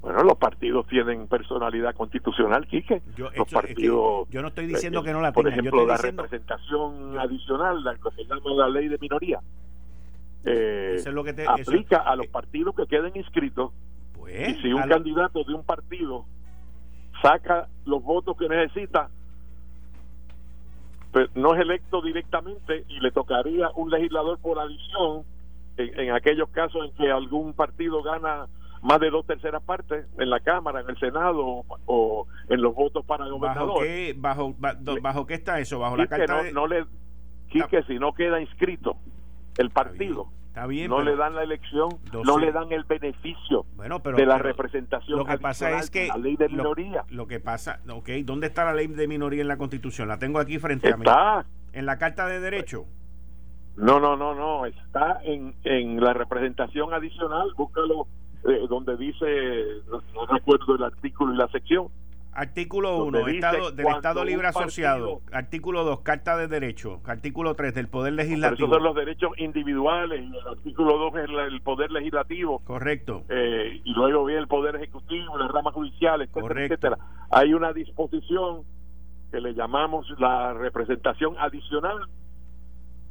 Bueno, 0.00 0.22
los 0.22 0.38
partidos 0.38 0.86
tienen 0.86 1.26
personalidad 1.26 1.94
constitucional, 1.94 2.66
Quique. 2.66 3.02
Yo, 3.16 3.30
los 3.36 3.50
partidos, 3.50 4.28
yo 4.30 4.42
no 4.42 4.48
estoy 4.48 4.66
diciendo 4.66 5.00
eh, 5.00 5.04
que 5.04 5.12
no 5.12 5.20
la 5.20 5.32
Por 5.32 5.44
tengan. 5.44 5.60
ejemplo, 5.60 5.86
la 5.86 5.94
diciendo, 5.94 6.22
representación 6.22 7.18
adicional, 7.18 7.82
la, 7.82 7.94
que 7.96 8.10
se 8.14 8.24
llama 8.24 8.50
la 8.56 8.68
ley 8.68 8.88
de 8.88 8.98
minoría, 8.98 9.40
eh, 10.44 10.94
eso 10.96 11.08
es 11.08 11.14
lo 11.14 11.24
que 11.24 11.32
te, 11.32 11.46
aplica 11.46 11.96
eso, 11.96 12.08
a 12.08 12.16
los 12.16 12.28
partidos 12.28 12.76
que 12.76 12.86
queden 12.86 13.16
inscritos. 13.16 13.72
Pues, 14.16 14.50
y 14.50 14.62
si 14.62 14.72
un 14.72 14.82
candidato 14.82 15.42
de 15.42 15.54
un 15.54 15.64
partido 15.64 16.26
saca 17.20 17.66
los 17.84 18.00
votos 18.02 18.36
que 18.36 18.48
necesita, 18.48 19.10
pues 21.10 21.28
no 21.34 21.54
es 21.54 21.60
electo 21.60 22.00
directamente 22.02 22.84
y 22.88 23.00
le 23.00 23.10
tocaría 23.10 23.70
un 23.74 23.90
legislador 23.90 24.38
por 24.38 24.60
adición 24.60 25.24
en, 25.76 26.00
en 26.00 26.14
aquellos 26.14 26.48
casos 26.50 26.84
en 26.84 26.92
que 26.92 27.10
algún 27.10 27.52
partido 27.52 28.00
gana 28.02 28.46
más 28.82 29.00
de 29.00 29.10
dos 29.10 29.26
terceras 29.26 29.62
partes 29.62 30.06
en 30.18 30.30
la 30.30 30.40
Cámara, 30.40 30.80
en 30.80 30.90
el 30.90 30.98
Senado 30.98 31.64
o, 31.86 32.26
en 32.48 32.62
los 32.62 32.74
votos 32.74 33.04
para 33.04 33.24
el 33.24 33.32
gobernador. 33.32 33.68
¿Bajo 33.68 33.80
qué, 33.80 34.14
bajo, 34.16 34.54
bajo, 34.58 35.00
bajo 35.00 35.26
qué 35.26 35.34
está 35.34 35.60
eso? 35.60 35.78
¿Bajo 35.78 35.96
la 35.96 36.06
carta 36.06 36.36
no, 36.36 36.42
de... 36.42 36.52
no 36.52 36.66
le, 36.66 36.84
Quique, 37.48 37.82
si 37.84 37.98
no 37.98 38.12
queda 38.12 38.40
inscrito 38.40 38.96
el 39.56 39.70
partido, 39.70 40.28
Está 40.48 40.66
bien, 40.66 40.90
no 40.90 41.02
le 41.02 41.14
dan 41.14 41.34
la 41.34 41.44
elección, 41.44 41.88
No 42.12 42.38
le 42.38 42.50
dan 42.50 42.72
el 42.72 42.82
beneficio 42.84 43.64
bueno, 43.76 44.00
pero, 44.02 44.16
de 44.16 44.26
la 44.26 44.38
pero 44.38 44.48
representación 44.48 45.18
lo 45.18 45.24
que 45.24 45.38
pasa 45.38 45.78
es 45.78 45.88
que 45.88 46.08
la 46.08 46.16
ley 46.16 46.36
de 46.36 46.48
minoría. 46.48 47.04
Lo, 47.10 47.28
que 47.28 47.38
pasa, 47.38 47.80
ok, 47.88 48.08
¿dónde 48.24 48.48
está 48.48 48.64
la 48.64 48.74
ley 48.74 48.88
de 48.88 49.06
minoría 49.06 49.42
en 49.42 49.48
la 49.48 49.56
Constitución? 49.56 50.08
La 50.08 50.18
tengo 50.18 50.40
aquí 50.40 50.58
frente 50.58 50.92
a 50.92 50.96
mí. 50.96 51.04
Está, 51.06 51.46
En 51.72 51.86
la 51.86 51.98
Carta 51.98 52.26
de 52.26 52.40
Derecho. 52.40 52.86
no, 53.76 54.00
no, 54.00 54.16
no, 54.16 54.34
no, 54.34 54.66
está 54.66 55.20
en, 55.22 55.54
en 55.62 56.00
la 56.00 56.12
representación 56.12 56.92
adicional, 56.92 57.52
búscalo 57.56 58.08
eh, 58.44 58.66
donde 58.68 58.96
dice, 58.96 59.26
no, 59.90 60.02
no 60.14 60.26
recuerdo 60.34 60.76
el 60.76 60.82
artículo 60.84 61.34
y 61.34 61.36
la 61.36 61.48
sección, 61.48 61.88
Artículo 62.30 62.90
Donde 62.98 63.18
1, 63.18 63.26
dice 63.26 63.38
Estado, 63.38 63.70
del 63.72 63.86
Estado 63.88 64.24
Libre 64.24 64.44
partido- 64.44 64.60
Asociado. 64.60 65.20
Artículo 65.32 65.82
2, 65.82 66.00
Carta 66.02 66.36
de 66.36 66.46
Derecho. 66.46 67.00
Artículo 67.04 67.54
3, 67.54 67.74
del 67.74 67.88
Poder 67.88 68.12
Legislativo. 68.12 68.66
esos 68.68 68.76
son 68.76 68.84
los 68.84 68.94
derechos 68.94 69.32
individuales 69.38 70.20
y 70.22 70.36
el 70.36 70.46
artículo 70.46 70.98
2 70.98 71.16
es 71.16 71.30
la- 71.30 71.46
el 71.46 71.60
poder 71.62 71.90
legislativo 71.90 72.60
Correcto. 72.60 73.24
eh, 73.28 73.80
y 73.82 73.92
luego 73.92 74.24
viene 74.26 74.42
el 74.42 74.46
poder 74.46 74.76
ejecutivo, 74.76 75.36
la 75.36 75.48
rama 75.48 75.72
judicial, 75.72 76.20
etcétera, 76.22 76.42
Correcto. 76.42 76.74
etcétera. 76.74 76.98
Hay 77.30 77.54
una 77.54 77.72
disposición 77.72 78.62
que 79.32 79.40
le 79.40 79.54
llamamos 79.54 80.06
la 80.20 80.52
representación 80.54 81.34
adicional 81.40 81.96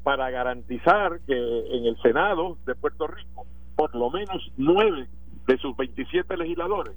para 0.04 0.30
garantizar 0.30 1.20
que 1.28 1.34
en 1.36 1.86
el 1.86 1.98
Senado 2.02 2.58
de 2.66 2.76
Puerto 2.76 3.08
Rico 3.08 3.46
por 3.76 3.94
lo 3.94 4.10
menos 4.10 4.52
nueve 4.56 5.08
de 5.48 5.58
sus 5.58 5.76
27 5.76 6.38
legisladores, 6.38 6.94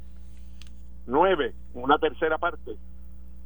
nueve, 1.07 1.55
una 1.72 1.98
tercera 1.98 2.36
parte, 2.36 2.76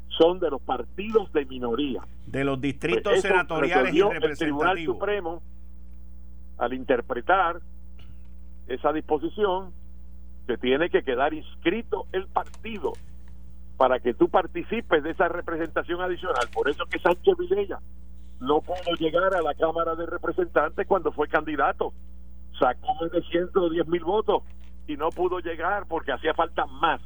son 0.09 0.41
de 0.41 0.51
los 0.51 0.63
partidos 0.63 1.33
de 1.33 1.45
minoría. 1.45 2.03
De 2.27 2.45
los 2.45 2.61
distritos 2.61 3.13
Pues 3.13 3.19
eso 3.19 3.29
senatoriales 3.29 3.95
y 3.95 4.01
resolvió 4.01 4.13
El 4.13 4.39
Tribunal 4.39 4.77
representativos. 4.77 4.97
Supremo, 4.97 5.43
al 6.59 6.73
interpretar 6.73 7.61
esa 8.67 8.93
disposición, 8.93 9.73
que 10.47 10.57
tiene 10.59 10.91
que 10.91 11.03
quedar 11.03 11.33
inscrito 11.33 12.07
el 12.13 12.27
partido 12.27 12.93
para 13.77 13.99
que 13.99 14.15
tú 14.15 14.29
participes 14.29 15.03
de 15.03 15.11
esa 15.11 15.29
representación 15.29 16.01
adicional. 16.01 16.49
Por 16.53 16.69
eso 16.69 16.85
que 16.87 16.99
Sánchez 16.99 17.35
Vilella 17.39 17.81
no 18.41 18.61
pudo 18.61 18.95
llegar 18.99 19.35
a 19.35 19.43
la 19.43 19.55
Cámara 19.55 19.95
de 19.95 20.07
Representantes 20.07 20.87
cuando 20.87 21.13
fue 21.13 21.29
candidato. 21.29 21.93
Sacó 22.59 22.95
más 23.01 23.11
de 23.11 23.23
110 23.23 23.89
mil 23.89 24.05
votos 24.05 24.43
y 24.87 24.97
no 24.97 25.13
pudo 25.13 25.39
llegar 25.41 25.87
porque 25.89 26.13
hacía 26.13 26.35
falta 26.35 26.67
más. 26.67 27.01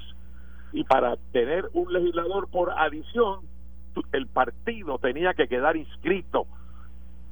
Y 0.72 0.84
para 0.84 1.16
tener 1.32 1.68
un 1.72 1.92
legislador 1.92 2.48
por 2.50 2.70
adición, 2.72 3.40
el 4.12 4.26
partido 4.26 4.98
tenía 4.98 5.34
que 5.34 5.48
quedar 5.48 5.76
inscrito. 5.76 6.46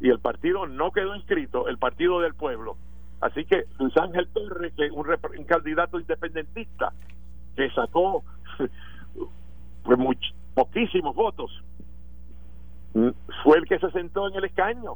Y 0.00 0.10
el 0.10 0.20
partido 0.20 0.66
no 0.66 0.90
quedó 0.92 1.14
inscrito, 1.16 1.68
el 1.68 1.78
partido 1.78 2.20
del 2.20 2.34
pueblo. 2.34 2.76
Así 3.20 3.44
que 3.44 3.64
Luis 3.78 3.96
Ángel 3.96 4.28
Torres, 4.28 4.72
que 4.74 4.90
un, 4.90 5.06
un 5.38 5.44
candidato 5.44 5.98
independentista, 5.98 6.92
que 7.56 7.70
sacó 7.70 8.22
pues, 9.84 9.98
much- 9.98 10.34
poquísimos 10.54 11.14
votos, 11.14 11.50
mm, 12.94 13.08
fue 13.42 13.58
el 13.58 13.66
que 13.66 13.78
se 13.78 13.90
sentó 13.90 14.28
en 14.28 14.34
el 14.36 14.44
escaño. 14.44 14.94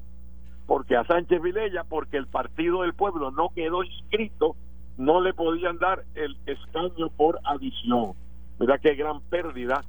Porque 0.66 0.96
a 0.96 1.04
Sánchez 1.04 1.42
Vilella, 1.42 1.84
porque 1.84 2.16
el 2.16 2.28
partido 2.28 2.82
del 2.82 2.94
pueblo 2.94 3.30
no 3.32 3.48
quedó 3.54 3.82
inscrito, 3.82 4.54
no 5.00 5.22
le 5.22 5.32
podían 5.32 5.78
dar 5.78 6.04
el 6.14 6.36
escaño 6.44 7.08
por 7.16 7.40
adición. 7.44 8.12
Mira 8.58 8.78
qué 8.78 8.94
gran 8.94 9.22
pérdida 9.22 9.82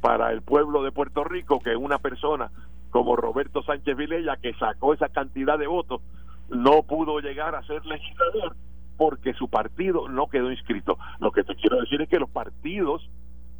para 0.00 0.32
el 0.32 0.40
pueblo 0.40 0.82
de 0.82 0.90
Puerto 0.90 1.22
Rico 1.22 1.60
que 1.60 1.76
una 1.76 1.98
persona 1.98 2.50
como 2.90 3.14
Roberto 3.14 3.62
Sánchez 3.62 3.96
Vilella, 3.96 4.36
que 4.36 4.54
sacó 4.54 4.94
esa 4.94 5.10
cantidad 5.10 5.58
de 5.58 5.66
votos, 5.66 6.00
no 6.48 6.82
pudo 6.82 7.20
llegar 7.20 7.54
a 7.54 7.62
ser 7.66 7.84
legislador 7.84 8.56
porque 8.96 9.34
su 9.34 9.48
partido 9.48 10.08
no 10.08 10.28
quedó 10.28 10.50
inscrito. 10.50 10.96
Lo 11.18 11.30
que 11.30 11.44
te 11.44 11.54
quiero 11.56 11.80
decir 11.80 12.00
es 12.00 12.08
que 12.08 12.18
los 12.18 12.30
partidos 12.30 13.06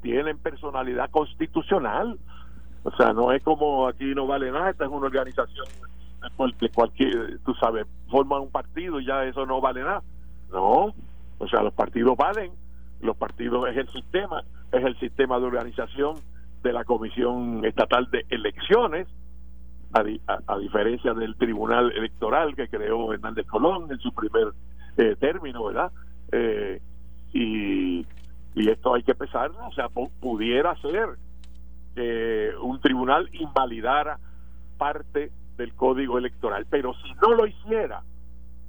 tienen 0.00 0.38
personalidad 0.38 1.10
constitucional. 1.10 2.18
O 2.82 2.90
sea, 2.96 3.12
no 3.12 3.30
es 3.32 3.42
como 3.42 3.88
aquí 3.88 4.14
no 4.14 4.26
vale 4.26 4.50
nada, 4.50 4.70
esta 4.70 4.84
es 4.84 4.90
una 4.90 5.06
organización 5.06 5.66
cualquier, 6.74 7.38
tú 7.44 7.54
sabes, 7.54 7.86
forman 8.10 8.42
un 8.42 8.50
partido 8.50 9.00
y 9.00 9.06
ya 9.06 9.24
eso 9.24 9.44
no 9.46 9.60
vale 9.60 9.82
nada. 9.82 10.02
No, 10.52 10.94
o 11.38 11.48
sea, 11.48 11.62
los 11.62 11.74
partidos 11.74 12.16
valen, 12.16 12.52
los 13.00 13.16
partidos 13.16 13.68
es 13.68 13.76
el 13.76 13.88
sistema, 13.90 14.42
es 14.72 14.84
el 14.84 14.98
sistema 14.98 15.38
de 15.38 15.46
organización 15.46 16.16
de 16.62 16.72
la 16.72 16.84
Comisión 16.84 17.64
Estatal 17.64 18.08
de 18.10 18.24
Elecciones, 18.30 19.08
a, 19.92 20.02
di- 20.02 20.20
a- 20.26 20.40
a 20.46 20.58
diferencia 20.58 21.12
del 21.14 21.36
Tribunal 21.36 21.92
Electoral 21.92 22.54
que 22.56 22.68
creó 22.68 23.12
Hernández 23.12 23.46
Colón 23.46 23.90
en 23.90 23.98
su 23.98 24.12
primer 24.12 24.48
eh, 24.96 25.16
término, 25.18 25.64
¿verdad? 25.64 25.92
Eh, 26.32 26.80
y, 27.32 28.06
y 28.54 28.70
esto 28.70 28.94
hay 28.94 29.02
que 29.02 29.14
pesarlo, 29.14 29.58
o 29.66 29.72
sea, 29.72 29.88
pu- 29.88 30.10
pudiera 30.20 30.74
ser 30.80 31.10
que 31.94 32.50
un 32.62 32.80
tribunal 32.80 33.28
invalidara 33.32 34.18
parte 34.78 35.30
del 35.56 35.74
código 35.74 36.18
electoral, 36.18 36.66
pero 36.68 36.94
si 36.94 37.12
no 37.22 37.34
lo 37.34 37.46
hiciera, 37.46 38.02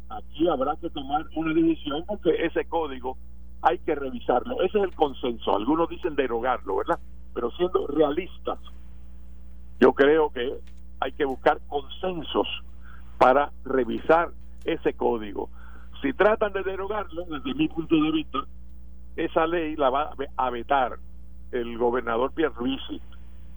aquí 0.10 0.48
habrá 0.48 0.76
que 0.78 0.90
tomar 0.90 1.26
una 1.36 1.54
decisión 1.54 2.04
porque 2.08 2.46
ese 2.46 2.66
código 2.66 3.18
hay 3.62 3.80
que 3.80 3.96
revisarlo. 3.96 4.62
Ese 4.62 4.78
es 4.78 4.84
el 4.84 4.96
consenso. 4.96 5.56
Algunos 5.56 5.90
dicen 5.90 6.16
derogarlo, 6.16 6.78
¿verdad? 6.78 7.00
Pero 7.34 7.52
siendo 7.52 7.88
realistas, 7.88 8.60
yo 9.80 9.94
creo 9.94 10.30
que 10.30 10.60
hay 11.00 11.12
que 11.14 11.26
buscar 11.26 11.60
consensos 11.68 12.48
para 13.18 13.52
revisar 13.64 14.30
ese 14.64 14.94
código. 14.94 15.50
Si 16.02 16.14
tratan 16.14 16.54
de 16.54 16.64
derogarlo, 16.64 17.26
desde 17.26 17.54
mi 17.54 17.68
punto 17.68 17.96
de 17.96 18.12
vista, 18.12 18.40
esa 19.16 19.48
ley 19.48 19.76
la 19.76 19.90
va 19.90 20.14
a 20.38 20.50
vetar 20.50 20.98
el 21.52 21.78
gobernador 21.78 22.34
Pierluisi 22.34 23.02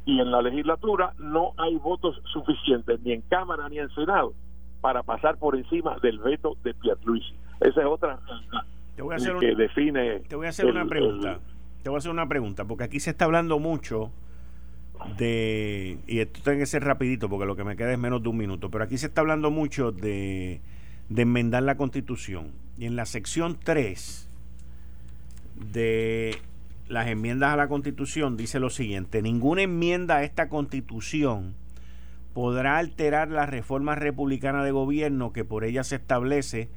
y 0.05 0.21
en 0.21 0.31
la 0.31 0.41
legislatura 0.41 1.13
no 1.19 1.53
hay 1.59 1.77
votos 1.77 2.21
suficientes 2.33 3.01
ni 3.03 3.13
en 3.13 3.23
Cámara 3.23 3.69
ni 3.69 3.79
en 3.79 3.91
Senado 3.91 4.33
para 4.81 5.03
pasar 5.03 5.37
por 5.39 5.57
encima 5.57 5.97
del 6.03 6.19
veto 6.19 6.57
de 6.65 6.75
Pierluisi. 6.75 7.35
Esa 7.61 7.81
es 7.81 7.87
otra 7.87 8.19
Te 8.97 9.03
voy 9.03 9.15
a 9.15 9.17
hacer, 9.17 9.35
un- 9.35 9.41
que 9.41 9.55
define 9.55 10.21
te 10.21 10.37
voy 10.37 10.47
a 10.47 10.51
hacer 10.51 10.67
el- 10.67 10.73
una 10.73 10.87
pregunta. 10.87 11.33
el- 11.33 11.39
Te 11.83 11.89
voy 11.91 11.97
a 11.97 11.99
hacer 11.99 12.11
una 12.11 12.29
pregunta, 12.29 12.65
porque 12.65 12.85
aquí 12.85 13.01
se 13.01 13.11
está 13.11 13.25
hablando 13.25 13.59
mucho 13.59 14.11
de, 15.17 15.99
y 16.09 16.19
esto 16.19 16.41
tiene 16.43 16.59
que 16.59 16.67
ser 16.67 16.83
rapidito, 16.85 17.29
porque 17.29 17.47
lo 17.47 17.55
que 17.57 17.65
me 17.65 17.77
queda 17.77 17.93
es 17.93 17.99
menos 17.99 18.23
de 18.23 18.29
un 18.29 18.37
minuto, 18.37 18.71
pero 18.71 18.85
aquí 18.85 18.99
se 18.99 19.07
está 19.07 19.21
hablando 19.21 19.51
mucho 19.51 19.93
de, 19.93 20.61
de 21.09 21.23
enmendar 21.23 21.63
la 21.63 21.77
constitución. 21.77 22.51
Y 22.79 22.87
en 22.87 22.97
la 22.97 23.07
sección 23.07 23.57
3 23.63 24.29
de 25.73 26.37
las 26.89 27.07
enmiendas 27.09 27.53
a 27.53 27.57
la 27.57 27.69
constitución 27.69 28.37
dice 28.37 28.59
lo 28.61 28.71
siguiente, 28.71 29.23
ninguna 29.23 29.63
enmienda 29.63 30.17
a 30.17 30.25
esta 30.25 30.49
constitución 30.49 31.55
podrá 32.33 32.79
alterar 32.79 33.29
la 33.29 33.47
reforma 33.47 33.95
republicana 33.95 34.65
de 34.65 34.71
gobierno 34.71 35.33
que 35.33 35.45
por 35.45 35.65
ella 35.65 35.85
se 35.85 35.97
establece 35.97 36.69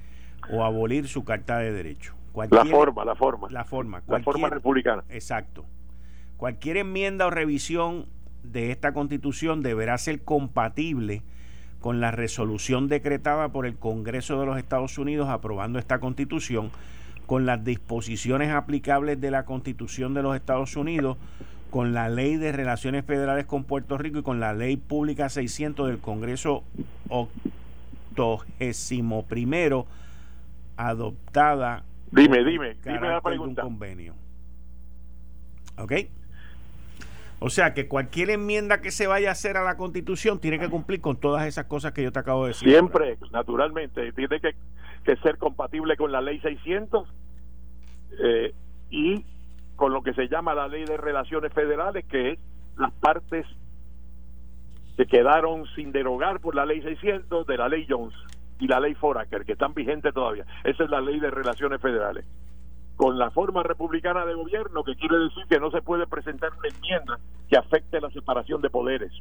o 0.52 0.64
abolir 0.64 1.08
su 1.08 1.24
carta 1.24 1.58
de 1.60 1.72
derecho. 1.72 2.16
la 2.50 2.66
forma, 2.66 3.06
la 3.06 3.16
forma, 3.16 3.48
la 3.50 3.66
forma. 3.66 4.02
la 4.08 4.20
forma 4.22 4.50
republicana. 4.50 5.04
Exacto. 5.10 5.66
Cualquier 6.38 6.78
enmienda 6.78 7.28
o 7.28 7.30
revisión 7.30 8.08
de 8.44 8.72
esta 8.72 8.94
constitución 8.94 9.62
deberá 9.62 9.98
ser 9.98 10.24
compatible 10.24 11.22
con 11.80 12.00
la 12.00 12.12
resolución 12.12 12.88
decretada 12.88 13.50
por 13.50 13.66
el 13.66 13.76
Congreso 13.76 14.40
de 14.40 14.46
los 14.46 14.58
Estados 14.58 14.98
Unidos 14.98 15.30
aprobando 15.30 15.80
esta 15.80 16.00
constitución, 16.00 16.72
con 17.26 17.46
las 17.46 17.64
disposiciones 17.64 18.52
aplicables 18.52 19.20
de 19.20 19.32
la 19.32 19.46
constitución 19.46 20.14
de 20.14 20.22
los 20.22 20.36
Estados 20.36 20.76
Unidos, 20.76 21.18
con 21.72 21.94
la 21.94 22.10
ley 22.10 22.36
de 22.36 22.52
relaciones 22.52 23.06
federales 23.06 23.46
con 23.46 23.64
Puerto 23.64 23.98
Rico 23.98 24.20
y 24.20 24.24
con 24.24 24.40
la 24.40 24.54
ley 24.54 24.78
pública 24.78 25.30
600 25.30 25.88
del 25.88 25.98
Congreso 25.98 26.64
octogésimo 27.10 29.26
primero 29.26 29.88
adoptada 30.78 31.84
Dime, 32.12 32.44
dime, 32.44 32.76
dime 32.84 33.08
la 33.08 33.22
pregunta. 33.22 33.64
un 33.64 33.70
convenio. 33.70 34.14
¿Ok? 35.78 35.94
O 37.40 37.50
sea 37.50 37.74
que 37.74 37.88
cualquier 37.88 38.30
enmienda 38.30 38.82
que 38.82 38.92
se 38.92 39.08
vaya 39.08 39.30
a 39.30 39.32
hacer 39.32 39.58
a 39.58 39.64
la 39.64 39.78
constitución 39.78 40.40
tiene 40.40 40.60
que 40.60 40.70
cumplir 40.70 41.02
con 41.02 41.18
todas 41.18 41.48
esas 41.48 41.66
cosas 41.66 41.94
que 41.94 42.04
yo 42.04 42.12
te 42.12 42.20
acabo 42.20 42.44
de 42.44 42.50
decir. 42.50 42.70
Siempre, 42.70 43.18
naturalmente, 43.32 44.12
tiene 44.12 44.40
que, 44.40 44.54
ser 45.24 45.38
compatible 45.38 45.98
con 45.98 46.12
la 46.12 46.22
ley 46.22 46.40
600 46.42 47.10
eh, 48.24 48.54
y 48.92 49.26
con 49.76 49.94
lo 49.94 50.02
que 50.02 50.14
se 50.14 50.28
llama 50.28 50.54
la 50.54 50.68
ley 50.68 50.86
de 50.86 50.98
relaciones 50.98 51.54
federales, 51.54 52.06
que 52.06 52.32
es 52.32 52.40
las 52.78 52.92
partes 52.94 53.46
que 54.98 55.06
quedaron 55.06 55.66
sin 55.76 55.92
derogar 55.92 56.40
por 56.40 56.56
la 56.56 56.66
ley 56.66 56.82
600 56.82 57.48
de 57.48 57.58
la 57.58 57.70
ley 57.70 57.86
Jones 57.90 58.14
y 58.60 58.68
la 58.68 58.80
ley 58.80 58.94
Foraker, 58.96 59.46
que 59.46 59.54
están 59.54 59.74
vigentes 59.74 60.14
todavía. 60.14 60.46
Esa 60.64 60.84
es 60.84 60.90
la 60.90 61.02
ley 61.02 61.20
de 61.20 61.32
relaciones 61.32 61.82
federales 61.82 62.26
con 63.02 63.18
la 63.18 63.32
forma 63.32 63.64
republicana 63.64 64.28
de 64.28 64.36
gobierno, 64.36 64.84
que 64.84 64.96
quiere 64.96 65.18
decir 65.18 65.44
que 65.50 65.60
no 65.60 65.72
se 65.72 65.82
puede 65.82 66.06
presentar 66.06 66.52
una 66.60 66.68
enmienda 66.68 67.20
que 67.50 67.58
afecte 67.58 68.00
la 68.00 68.12
separación 68.12 68.62
de 68.62 68.70
poderes. 68.70 69.12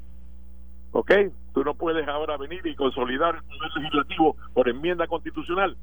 ¿Ok? 0.92 1.10
Tú 1.54 1.64
no 1.64 1.72
puedes 1.72 2.06
ahora 2.06 2.36
venir 2.36 2.60
y 2.66 2.74
consolidar 2.74 3.36
el 3.36 3.42
poder 3.42 3.70
legislativo 3.76 4.36
por 4.52 4.68
enmienda 4.68 5.06
constitucional 5.06 5.78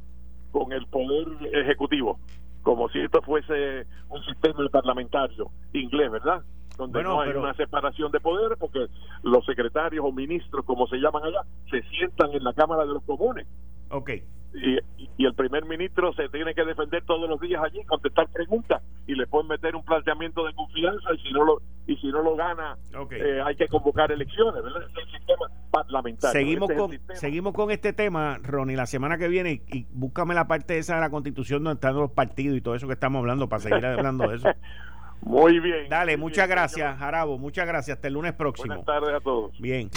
con 0.52 0.74
el 0.74 0.86
poder 0.86 1.28
ejecutivo, 1.54 2.20
como 2.68 2.90
si 2.90 3.00
esto 3.00 3.22
fuese 3.22 3.88
un 4.10 4.22
sistema 4.26 4.68
parlamentario 4.68 5.50
inglés, 5.72 6.12
¿verdad? 6.12 6.44
Donde 6.78 7.02
no 7.02 7.22
hay 7.22 7.30
una 7.30 7.54
separación 7.54 8.12
de 8.12 8.20
poderes 8.20 8.58
porque 8.60 8.88
los 9.24 9.46
secretarios 9.46 10.04
o 10.06 10.12
ministros, 10.12 10.66
como 10.66 10.86
se 10.88 10.98
llaman 10.98 11.24
allá, 11.24 11.44
se 11.72 11.82
sientan 11.84 12.34
en 12.34 12.44
la 12.44 12.52
Cámara 12.52 12.86
de 12.86 12.94
los 12.94 13.04
Comunes. 13.04 13.48
Ok 13.90 14.10
y, 14.58 15.10
y, 15.18 15.26
el 15.26 15.34
primer 15.34 15.66
ministro 15.66 16.14
se 16.14 16.30
tiene 16.30 16.54
que 16.54 16.64
defender 16.64 17.04
todos 17.06 17.30
los 17.30 17.40
días 17.40 17.62
allí, 17.64 17.84
contestar 17.86 18.28
preguntas 18.30 18.82
y 19.06 19.14
le 19.14 19.28
pueden 19.28 19.48
meter 19.48 19.76
un 19.76 19.84
planteamiento 19.84 20.46
de 20.46 20.54
confianza 20.54 21.14
y 21.14 21.20
si 21.20 21.32
no 21.32 21.44
lo 21.44 21.62
y 21.86 21.96
si 21.98 22.08
no 22.08 22.22
lo 22.22 22.36
gana 22.36 22.78
eh, 23.12 23.42
hay 23.46 23.56
que 23.56 23.68
convocar 23.68 24.12
elecciones, 24.12 24.62
¿verdad? 24.62 24.84
Es 24.84 25.04
el 25.04 25.12
sistema 25.12 25.46
parlamentario. 25.72 26.34
Seguimos 26.34 26.70
este 26.70 26.82
con 26.82 27.16
seguimos 27.16 27.54
con 27.54 27.72
este 27.72 27.94
tema, 27.94 28.40
Ronnie, 28.44 28.76
la 28.76 28.88
semana 28.88 29.18
que 29.18 29.28
viene 29.28 29.62
y, 29.68 29.86
búscame 29.92 30.34
la 30.34 30.48
parte 30.48 30.78
esa 30.78 30.96
de 30.96 31.02
la 31.02 31.10
Constitución 31.10 31.64
donde 31.64 31.76
están 31.76 31.96
los 31.96 32.12
partidos 32.12 32.58
y 32.58 32.62
todo 32.62 32.76
eso 32.76 32.88
que 32.88 32.94
estamos 32.94 33.20
hablando 33.20 33.48
para 33.48 33.62
seguir 33.62 33.86
hablando 33.86 34.28
de 34.28 34.38
eso. 34.38 34.50
Muy 35.28 35.60
bien. 35.60 35.90
Dale, 35.90 36.16
muchas 36.18 36.48
gracias, 36.48 36.98
Jarabo. 36.98 37.38
Muchas 37.38 37.68
gracias. 37.68 37.98
Hasta 37.98 38.08
el 38.08 38.14
lunes 38.14 38.34
próximo. 38.34 38.68
Buenas 38.68 38.86
tardes 38.86 39.16
a 39.16 39.20
todos. 39.20 39.52
Bien. 39.60 39.90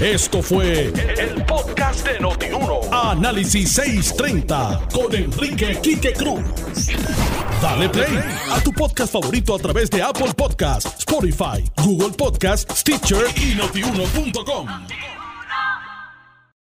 Esto 0.00 0.42
fue 0.42 0.86
el, 0.86 1.44
podcast 1.46 2.06
de 2.06 2.18
Notiuno. 2.18 2.80
Análisis 2.92 3.72
630 3.72 4.88
con 4.92 5.14
Enrique 5.14 5.78
Quique 5.80 6.12
Cruz. 6.12 6.42
Dale 7.62 7.88
play 7.88 8.18
a 8.50 8.60
tu 8.62 8.72
podcast 8.72 9.12
favorito 9.12 9.54
a 9.54 9.58
través 9.58 9.88
de 9.90 10.02
Apple 10.02 10.32
Podcasts, 10.36 10.98
Spotify, 10.98 11.64
Google 11.84 12.10
Podcasts, 12.16 12.80
Stitcher 12.80 13.26
y 13.36 13.54
notiuno.com. 13.54 14.68